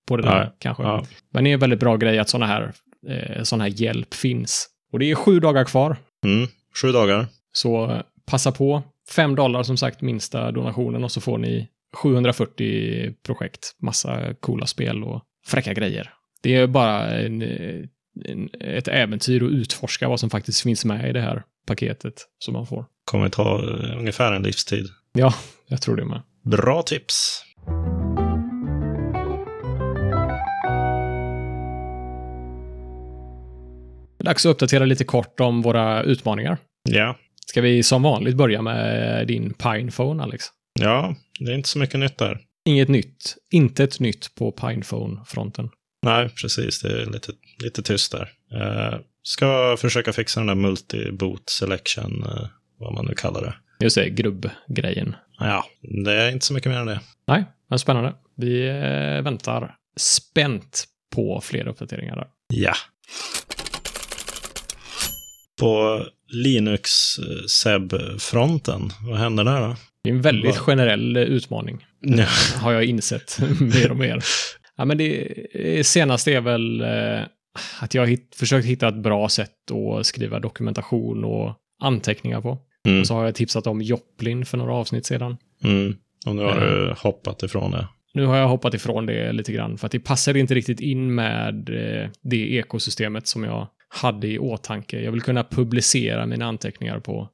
på 0.06 0.16
det 0.16 0.22
där 0.22 0.52
kanske. 0.58 0.82
Men 1.30 1.44
det 1.44 1.50
är 1.50 1.54
en 1.54 1.60
väldigt 1.60 1.80
bra 1.80 1.96
grej 1.96 2.18
att 2.18 2.28
sådana 2.28 2.46
här, 2.46 2.72
eh, 3.08 3.42
sån 3.42 3.60
här 3.60 3.68
hjälp 3.68 4.14
finns. 4.14 4.68
Och 4.92 4.98
det 4.98 5.10
är 5.10 5.14
sju 5.14 5.40
dagar 5.40 5.64
kvar. 5.64 5.96
Mm, 6.24 6.48
sju 6.82 6.92
dagar. 6.92 7.26
Så 7.52 7.90
eh, 7.90 8.00
passa 8.26 8.52
på. 8.52 8.82
Fem 9.10 9.34
dollar 9.34 9.62
som 9.62 9.76
sagt 9.76 10.00
minsta 10.00 10.52
donationen 10.52 11.04
och 11.04 11.12
så 11.12 11.20
får 11.20 11.38
ni 11.38 11.68
740 11.96 13.14
projekt. 13.26 13.76
Massa 13.82 14.34
coola 14.34 14.66
spel 14.66 15.04
och 15.04 15.22
fräcka 15.46 15.74
grejer. 15.74 16.12
Det 16.42 16.56
är 16.56 16.66
bara 16.66 17.10
en, 17.10 17.42
en, 18.24 18.50
ett 18.60 18.88
äventyr 18.88 19.42
att 19.42 19.50
utforska 19.50 20.08
vad 20.08 20.20
som 20.20 20.30
faktiskt 20.30 20.62
finns 20.62 20.84
med 20.84 21.10
i 21.10 21.12
det 21.12 21.20
här 21.20 21.42
paketet 21.66 22.14
som 22.38 22.54
man 22.54 22.66
får. 22.66 22.84
Kommer 23.04 23.28
ta 23.28 23.62
uh, 23.62 23.98
ungefär 23.98 24.32
en 24.32 24.42
livstid. 24.42 24.86
Ja, 25.12 25.34
jag 25.66 25.82
tror 25.82 25.96
det 25.96 26.04
med. 26.04 26.20
Bra 26.44 26.82
tips. 26.82 27.44
Dags 34.24 34.46
att 34.46 34.50
uppdatera 34.50 34.84
lite 34.84 35.04
kort 35.04 35.40
om 35.40 35.62
våra 35.62 36.02
utmaningar. 36.02 36.58
Ja. 36.88 37.16
Ska 37.46 37.60
vi 37.60 37.82
som 37.82 38.02
vanligt 38.02 38.36
börja 38.36 38.62
med 38.62 39.26
din 39.26 39.54
Pinephone, 39.54 40.22
Alex? 40.22 40.44
Ja, 40.80 41.14
det 41.40 41.50
är 41.52 41.54
inte 41.54 41.68
så 41.68 41.78
mycket 41.78 42.00
nytt 42.00 42.18
där. 42.18 42.40
Inget 42.64 42.88
nytt. 42.88 43.36
Inte 43.50 43.84
ett 43.84 44.00
nytt 44.00 44.34
på 44.34 44.52
Pinephone-fronten. 44.52 45.70
Nej, 46.02 46.28
precis. 46.28 46.82
Det 46.82 47.02
är 47.02 47.06
lite, 47.06 47.32
lite 47.62 47.82
tyst 47.82 48.12
där. 48.12 48.28
Uh, 48.54 49.00
ska 49.22 49.76
försöka 49.78 50.12
fixa 50.12 50.40
den 50.40 50.46
där 50.46 50.68
multi-boot 50.68 51.42
selection, 51.46 52.24
uh, 52.24 52.46
vad 52.78 52.94
man 52.94 53.06
nu 53.06 53.14
kallar 53.14 53.42
det. 53.42 53.54
Just 53.84 53.96
det, 53.96 54.10
grubb-grejen. 54.10 55.16
Ja, 55.38 55.64
det 56.04 56.12
är 56.12 56.30
inte 56.30 56.46
så 56.46 56.54
mycket 56.54 56.72
mer 56.72 56.78
än 56.78 56.86
det. 56.86 57.00
Nej, 57.26 57.44
men 57.68 57.78
spännande. 57.78 58.14
Vi 58.36 58.68
uh, 58.68 59.22
väntar 59.22 59.74
spänt 59.96 60.84
på 61.14 61.40
fler 61.40 61.68
uppdateringar 61.68 62.16
där. 62.16 62.26
Ja. 62.48 62.74
På 65.60 66.04
Linux-SEB-fronten, 66.28 68.90
vad 69.08 69.18
händer 69.18 69.44
där 69.44 69.60
då? 69.60 69.76
Det 70.04 70.10
är 70.10 70.14
en 70.14 70.22
väldigt 70.22 70.56
Va? 70.56 70.62
generell 70.62 71.16
utmaning. 71.16 71.86
Ja. 72.00 72.26
Har 72.60 72.72
jag 72.72 72.84
insett 72.84 73.38
mer 73.60 73.90
och 73.90 73.96
mer. 73.96 74.24
Ja, 74.76 74.84
men 74.84 74.98
det 74.98 75.86
senaste 75.86 76.32
är 76.32 76.40
väl 76.40 76.80
eh, 76.80 77.20
att 77.80 77.94
jag 77.94 78.02
har 78.02 78.06
hit, 78.06 78.34
försökt 78.36 78.66
hitta 78.66 78.88
ett 78.88 79.02
bra 79.02 79.28
sätt 79.28 79.70
att 79.70 80.06
skriva 80.06 80.38
dokumentation 80.38 81.24
och 81.24 81.54
anteckningar 81.82 82.40
på. 82.40 82.58
Mm. 82.86 83.00
Och 83.00 83.06
så 83.06 83.14
har 83.14 83.24
jag 83.24 83.34
tipsat 83.34 83.66
om 83.66 83.82
Joplin 83.82 84.44
för 84.44 84.58
några 84.58 84.74
avsnitt 84.74 85.06
sedan. 85.06 85.36
Mm. 85.64 85.96
Och 86.26 86.36
nu 86.36 86.42
har 86.42 86.60
du 86.60 86.94
hoppat 86.98 87.42
ifrån 87.42 87.70
det. 87.70 87.88
Nu 88.14 88.24
har 88.24 88.36
jag 88.36 88.48
hoppat 88.48 88.74
ifrån 88.74 89.06
det 89.06 89.32
lite 89.32 89.52
grann 89.52 89.78
för 89.78 89.86
att 89.86 89.92
det 89.92 90.00
passar 90.00 90.36
inte 90.36 90.54
riktigt 90.54 90.80
in 90.80 91.14
med 91.14 91.68
eh, 91.68 92.08
det 92.22 92.52
ekosystemet 92.52 93.26
som 93.26 93.44
jag 93.44 93.68
hade 93.90 94.28
i 94.28 94.38
åtanke. 94.38 95.00
Jag 95.00 95.12
vill 95.12 95.22
kunna 95.22 95.44
publicera 95.44 96.26
mina 96.26 96.46
anteckningar 96.46 97.00
på 97.00 97.28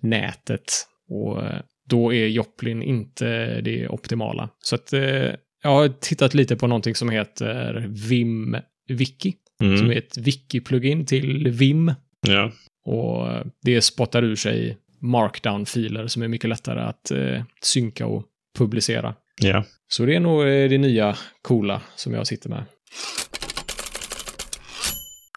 nätet 0.00 0.72
och 1.08 1.44
eh, 1.44 1.60
då 1.88 2.14
är 2.14 2.26
Joplin 2.26 2.82
inte 2.82 3.60
det 3.60 3.88
optimala. 3.88 4.48
Så 4.58 4.74
att 4.74 4.92
eh, 4.92 5.30
jag 5.62 5.70
har 5.70 5.88
tittat 5.88 6.34
lite 6.34 6.56
på 6.56 6.66
någonting 6.66 6.94
som 6.94 7.10
heter 7.10 7.86
Vim 8.08 8.56
Wiki, 8.88 9.34
mm. 9.60 9.78
som 9.78 9.90
är 9.90 9.96
ett 9.96 10.18
wiki-plugin 10.18 11.06
till 11.06 11.48
Vim. 11.48 11.94
Ja. 12.26 12.52
Och 12.84 13.28
det 13.62 13.80
spottar 13.80 14.22
ur 14.22 14.36
sig 14.36 14.78
markdown-filer 15.00 16.06
som 16.06 16.22
är 16.22 16.28
mycket 16.28 16.50
lättare 16.50 16.80
att 16.80 17.10
eh, 17.10 17.42
synka 17.62 18.06
och 18.06 18.24
publicera. 18.58 19.14
Ja. 19.42 19.64
Så 19.88 20.04
det 20.04 20.14
är 20.14 20.20
nog 20.20 20.40
eh, 20.40 20.68
det 20.68 20.78
nya 20.78 21.16
coola 21.42 21.82
som 21.96 22.14
jag 22.14 22.26
sitter 22.26 22.48
med. 22.48 22.64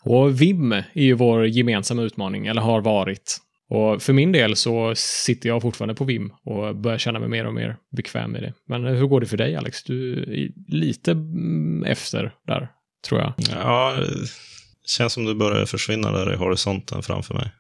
Och 0.02 0.42
Vim 0.42 0.72
är 0.72 0.84
ju 0.94 1.14
vår 1.14 1.48
gemensamma 1.48 2.02
utmaning, 2.02 2.48
eller 2.48 2.62
har 2.62 2.82
varit. 2.82 3.38
Och 3.70 4.02
för 4.02 4.14
min 4.14 4.32
del 4.32 4.56
så 4.56 4.94
sitter 4.96 5.50
jag 5.50 5.62
fortfarande 5.62 5.96
på 5.96 6.04
Vim 6.04 6.34
och 6.44 6.76
börjar 6.76 6.98
känna 6.98 7.20
mig 7.20 7.30
mer 7.30 7.46
och 7.48 7.54
mer 7.54 7.78
bekväm 7.92 8.32
med 8.32 8.42
det. 8.42 8.54
Men 8.68 8.86
hur 8.86 9.06
går 9.06 9.22
det 9.22 9.28
för 9.28 9.38
dig 9.38 9.56
Alex? 9.56 9.84
Du 9.84 10.14
är 10.14 10.50
lite 10.76 11.12
mm, 11.12 11.84
efter 11.84 12.32
där, 12.48 12.70
tror 13.08 13.22
jag. 13.22 13.34
Ja, 13.54 13.96
det 13.98 14.90
känns 14.90 15.14
som 15.14 15.26
du 15.26 15.36
börjar 15.36 15.66
försvinna 15.66 16.12
där 16.12 16.34
i 16.34 16.36
horisonten 16.36 17.04
framför 17.04 17.34
mig. 17.34 17.52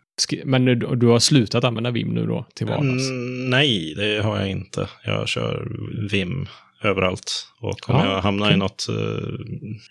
Men 0.46 0.66
du 1.00 1.08
har 1.08 1.20
slutat 1.20 1.64
använda 1.64 1.92
Vim 1.92 2.10
nu 2.10 2.26
då 2.26 2.46
till 2.56 2.68
vardags? 2.68 3.10
Mm, 3.10 3.50
nej, 3.50 3.94
det 3.98 4.24
har 4.24 4.40
jag 4.40 4.50
inte. 4.50 4.90
Jag 5.06 5.28
kör 5.28 5.68
Vim 6.12 6.48
överallt. 6.82 7.48
Och 7.60 7.90
om 7.90 7.96
ja, 7.96 8.06
jag 8.06 8.22
hamnar 8.22 8.46
okay. 8.46 8.56
i 8.56 8.58
något 8.58 8.88
uh, 8.90 9.40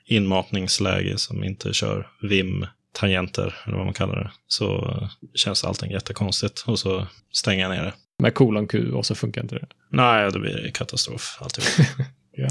inmatningsläge 0.06 1.18
som 1.18 1.44
inte 1.44 1.72
kör 1.72 2.08
Vim 2.22 2.66
tangenter, 2.92 3.54
eller 3.66 3.76
vad 3.76 3.86
man 3.86 3.94
kallar 3.94 4.14
det, 4.16 4.30
så 4.46 4.98
känns 5.34 5.64
allting 5.64 5.92
jättekonstigt. 5.92 6.64
Och 6.66 6.78
så 6.78 7.06
stänger 7.32 7.62
jag 7.62 7.70
ner 7.70 7.84
det. 7.84 7.94
Med 8.22 8.34
kolon 8.34 8.66
Q 8.66 8.92
och 8.92 9.06
så 9.06 9.14
funkar 9.14 9.42
inte 9.42 9.54
det? 9.54 9.66
Nej, 9.90 10.32
det 10.32 10.38
blir 10.38 10.70
katastrof 10.74 11.38
alltihop. 11.40 11.88
Ja. 12.40 12.48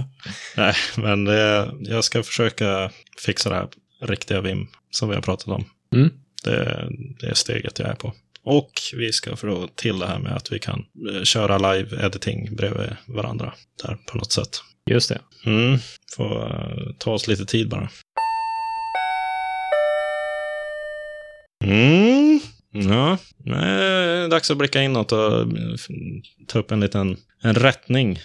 Nej, 0.57 0.73
men 0.97 1.25
det, 1.25 1.71
jag 1.79 2.03
ska 2.03 2.23
försöka 2.23 2.91
fixa 3.25 3.49
det 3.49 3.55
här 3.55 3.67
riktiga 4.01 4.41
Vim 4.41 4.67
som 4.91 5.09
vi 5.09 5.15
har 5.15 5.21
pratat 5.21 5.47
om. 5.47 5.65
Mm. 5.95 6.09
Det, 6.43 6.89
det 7.19 7.27
är 7.27 7.33
steget 7.33 7.79
jag 7.79 7.87
är 7.87 7.95
på. 7.95 8.13
Och 8.49 8.71
vi 8.93 9.13
ska 9.13 9.35
få 9.35 9.67
till 9.75 9.99
det 9.99 10.07
här 10.07 10.19
med 10.19 10.35
att 10.35 10.51
vi 10.51 10.59
kan 10.59 10.85
eh, 11.13 11.23
köra 11.23 11.57
live-editing 11.57 12.55
bredvid 12.55 12.95
varandra 13.07 13.53
där 13.83 13.97
på 14.11 14.17
något 14.17 14.31
sätt. 14.31 14.49
Just 14.89 15.09
det. 15.09 15.19
Mm, 15.45 15.77
får 16.15 16.45
eh, 16.45 16.93
ta 16.97 17.11
oss 17.11 17.27
lite 17.27 17.45
tid 17.45 17.69
bara. 17.69 17.89
Mm. 21.63 22.39
Ja, 22.71 23.17
nej, 23.37 24.29
dags 24.29 24.51
att 24.51 24.57
blicka 24.57 24.81
inåt 24.81 25.11
och 25.11 25.41
eh, 25.41 25.47
ta 26.47 26.59
upp 26.59 26.71
en 26.71 26.79
liten 26.79 27.17
en 27.43 27.55
rättning. 27.55 28.19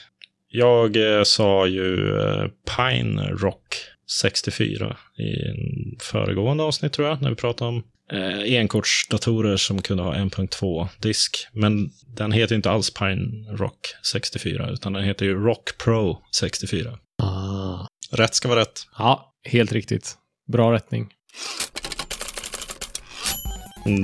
Jag 0.49 1.17
eh, 1.17 1.23
sa 1.23 1.67
ju 1.67 2.19
eh, 2.21 2.47
Pine 2.77 3.29
Rock 3.31 3.77
64 4.21 4.97
i 5.19 5.49
en 5.49 5.99
föregående 6.01 6.63
avsnitt 6.63 6.93
tror 6.93 7.09
jag, 7.09 7.23
när 7.23 7.31
vi 7.31 7.37
pratade 7.37 7.69
om 7.69 7.83
eh, 8.13 8.55
enkortsdatorer 8.55 9.57
som 9.57 9.83
kunde 9.83 10.03
ha 10.03 10.15
1.2-disk. 10.15 11.47
Men 11.53 11.91
den 12.17 12.33
heter 12.33 12.55
inte 12.55 12.71
alls 12.71 12.91
Pine 12.91 13.57
Rock 13.59 13.95
64, 14.13 14.71
utan 14.71 14.93
den 14.93 15.05
heter 15.05 15.27
ju 15.27 15.35
Rock 15.35 15.79
Pro 15.85 16.19
64. 16.37 16.99
Ah. 17.23 17.87
Rätt 18.13 18.35
ska 18.35 18.49
vara 18.49 18.61
rätt. 18.61 18.81
Ja, 18.99 19.33
helt 19.49 19.73
riktigt. 19.73 20.15
Bra 20.53 20.73
rättning. 20.73 21.09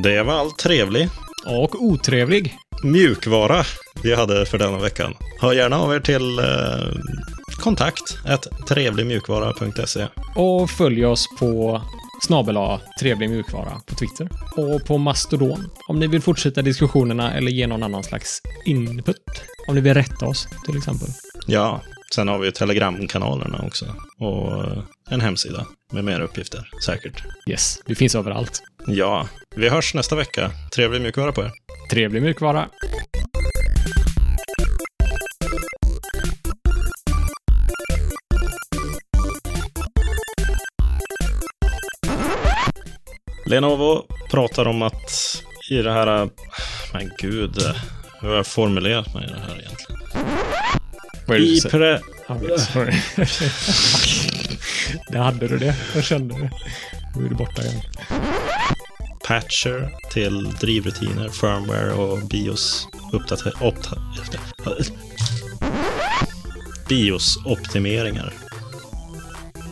Det 0.02 0.22
var 0.22 0.34
allt 0.34 0.58
trevlig 0.58 1.08
Och 1.46 1.82
otrevlig. 1.82 2.54
mjukvara 2.84 3.64
vi 4.02 4.14
hade 4.14 4.46
för 4.46 4.58
denna 4.58 4.78
veckan. 4.78 5.14
Hör 5.40 5.52
gärna 5.52 5.78
av 5.78 5.94
er 5.94 6.00
till 6.00 6.38
eh, 6.38 6.44
kontakt 7.50 8.18
trevligmjukvara.se. 8.68 10.06
Och 10.36 10.70
följ 10.70 11.06
oss 11.06 11.26
på 11.38 11.82
snabel 12.20 12.56
trevlig 13.00 13.30
mjukvara 13.30 13.80
på 13.86 13.94
Twitter. 13.94 14.28
Och 14.56 14.84
på 14.84 14.98
Mastodon. 14.98 15.70
Om 15.88 15.98
ni 15.98 16.06
vill 16.06 16.22
fortsätta 16.22 16.62
diskussionerna 16.62 17.32
eller 17.34 17.50
ge 17.50 17.66
någon 17.66 17.82
annan 17.82 18.04
slags 18.04 18.42
input. 18.66 19.16
Om 19.68 19.74
ni 19.74 19.80
vill 19.80 19.94
rätta 19.94 20.26
oss 20.26 20.48
till 20.66 20.76
exempel. 20.76 21.08
Ja, 21.46 21.82
sen 22.14 22.28
har 22.28 22.38
vi 22.38 22.46
ju 22.46 22.52
telegramkanalerna 22.52 23.64
också. 23.66 23.86
Och 24.18 24.52
en 25.10 25.20
hemsida 25.20 25.66
med 25.92 26.04
mer 26.04 26.20
uppgifter, 26.20 26.70
säkert. 26.86 27.22
Yes, 27.50 27.82
vi 27.86 27.94
finns 27.94 28.14
överallt. 28.14 28.62
Ja, 28.86 29.28
vi 29.56 29.68
hörs 29.68 29.94
nästa 29.94 30.16
vecka. 30.16 30.50
Trevlig 30.74 31.00
mjukvara 31.00 31.32
på 31.32 31.42
er. 31.42 31.52
Trevlig 31.90 32.22
mjukvara. 32.22 32.68
Lenovo 43.48 44.06
pratar 44.30 44.66
om 44.66 44.82
att 44.82 45.42
i 45.70 45.82
det 45.82 45.92
här... 45.92 46.30
Men 46.92 47.10
gud, 47.18 47.62
hur 48.20 48.28
har 48.28 48.36
jag 48.36 48.46
formulerat 48.46 49.14
mig 49.14 49.24
i 49.24 49.26
det 49.26 49.40
här 49.40 49.60
egentligen? 49.60 50.02
I 51.42 51.60
pre... 51.60 52.00
Sorry. 52.58 52.94
Där 55.08 55.18
hade 55.18 55.48
du 55.48 55.58
det. 55.58 55.76
Jag 55.94 56.04
kände 56.04 56.34
det. 56.34 56.50
Nu 57.16 57.24
är 57.24 57.28
du 57.28 57.34
borta 57.34 57.62
igen. 57.62 57.82
patcher 59.24 59.90
till 60.10 60.50
drivrutiner, 60.50 61.28
firmware 61.28 61.92
och 61.92 62.18
BIOS 62.28 62.88
uppdater... 63.12 63.52
Opta, 63.60 64.02
BIOS-optimeringar. 66.88 68.47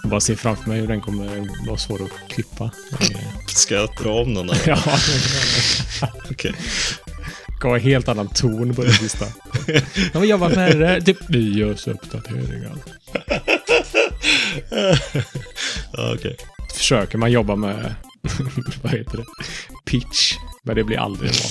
Jag 0.07 0.11
bara 0.11 0.21
ser 0.21 0.37
framför 0.37 0.69
mig 0.69 0.81
hur 0.81 0.87
den 0.87 1.01
kommer 1.01 1.67
vara 1.67 1.79
svår 1.79 2.01
att 2.05 2.31
klippa. 2.31 2.71
Ska 3.47 3.75
jag 3.75 3.89
dra 4.03 4.11
om 4.11 4.35
den 4.35 4.47
där? 4.47 4.61
ja, 4.67 4.79
Okej. 6.31 6.53
det 7.47 7.53
ska 7.59 7.69
vara 7.69 7.79
helt 7.79 8.09
annan 8.09 8.29
ton 8.29 8.75
på 8.75 8.83
det 8.83 8.93
sista. 8.93 9.25
Ja, 9.67 10.21
men 10.21 10.29
jobbar 10.29 10.49
med 10.49 10.81
det. 10.81 11.01
Typ 11.01 11.29
BIOS-uppdateringar. 11.29 12.77
Ja, 15.93 16.15
okej. 16.15 16.37
Försöker 16.75 17.19
man 17.19 17.33
jobba 17.33 17.57
med, 17.57 17.95
vad 18.83 18.93
heter 18.93 19.17
det, 19.17 19.25
pitch. 19.91 20.35
Men 20.63 20.77
det 20.77 20.85
blir 20.85 20.99
aldrig 20.99 21.31
bra. 21.31 21.49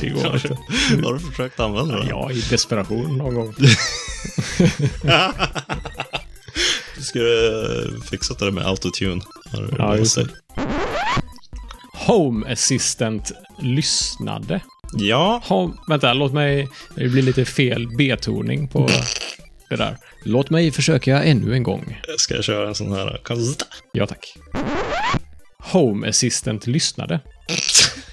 Det 0.00 0.08
går 0.08 0.34
inte. 0.34 0.58
Har 1.06 1.12
du 1.14 1.20
försökt 1.20 1.60
använda 1.60 1.96
den? 1.96 2.08
Ja, 2.08 2.30
i 2.32 2.40
desperation 2.40 3.18
någon 3.18 3.34
gång. 3.34 3.54
Skulle 7.02 8.00
fixat 8.10 8.38
det 8.38 8.50
med 8.50 8.66
autotune. 8.66 9.20
Ja, 9.78 9.96
just 9.96 10.16
det. 10.16 10.28
Home 11.92 12.52
Assistant 12.52 13.32
lyssnade. 13.58 14.60
Ja, 14.94 15.42
Home, 15.44 15.74
vänta, 15.88 16.12
låt 16.12 16.32
mig... 16.32 16.68
Det 16.94 17.08
blir 17.08 17.22
lite 17.22 17.44
fel 17.44 17.88
betoning 17.96 18.68
på 18.68 18.90
det 19.68 19.76
där. 19.76 19.96
Låt 20.24 20.50
mig 20.50 20.70
försöka 20.70 21.22
ännu 21.22 21.54
en 21.54 21.62
gång. 21.62 22.00
ska 22.18 22.34
jag 22.34 22.44
köra 22.44 22.68
en 22.68 22.74
sån 22.74 22.92
här... 22.92 23.20
Ja, 23.92 24.06
tack. 24.06 24.34
Home 25.58 26.08
Assistant 26.08 26.66
lyssnade. 26.66 27.20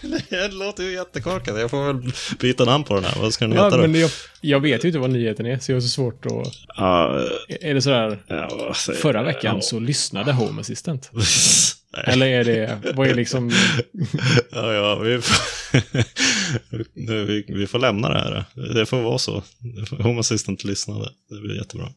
Det 0.29 0.47
låter 0.53 0.83
ju 0.83 0.91
jättekorkat. 0.91 1.59
Jag 1.59 1.71
får 1.71 1.93
väl 1.93 2.11
byta 2.39 2.65
namn 2.65 2.83
på 2.83 2.95
den 2.95 3.03
här. 3.03 3.21
Vad 3.21 3.33
ska 3.33 3.47
den 3.47 3.57
Ja, 3.57 3.65
heta 3.65 3.77
då? 3.77 3.81
men 3.87 3.99
jag, 4.01 4.11
jag 4.41 4.59
vet 4.59 4.83
ju 4.83 4.87
inte 4.87 4.99
vad 4.99 5.09
nyheten 5.09 5.45
är, 5.45 5.59
så 5.59 5.71
jag 5.71 5.75
har 5.75 5.81
så 5.81 5.87
svårt 5.89 6.25
att... 6.25 6.31
Ja, 6.77 7.25
Är 7.61 7.73
det 7.73 7.81
sådär... 7.81 8.19
ja, 8.27 8.73
Förra 8.73 9.23
veckan 9.23 9.61
så 9.61 9.79
lyssnade 9.79 10.33
Home 10.33 10.61
Assistant. 10.61 11.09
Nej. 11.93 12.03
Eller 12.07 12.27
är 12.27 12.43
det... 12.43 12.79
Vad 12.95 13.07
är 13.07 13.15
liksom... 13.15 13.51
Ja, 14.51 14.73
ja, 14.73 14.95
vi 14.95 15.21
får, 15.21 15.37
vi, 17.25 17.45
vi 17.47 17.67
får 17.67 17.79
lämna 17.79 18.09
det 18.09 18.19
här. 18.19 18.45
Det 18.73 18.85
får 18.85 19.01
vara 19.01 19.17
så. 19.17 19.43
Home 19.99 20.19
Assistant 20.19 20.63
lyssnade. 20.63 21.09
Det 21.29 21.41
blir 21.41 21.55
jättebra. 21.55 21.89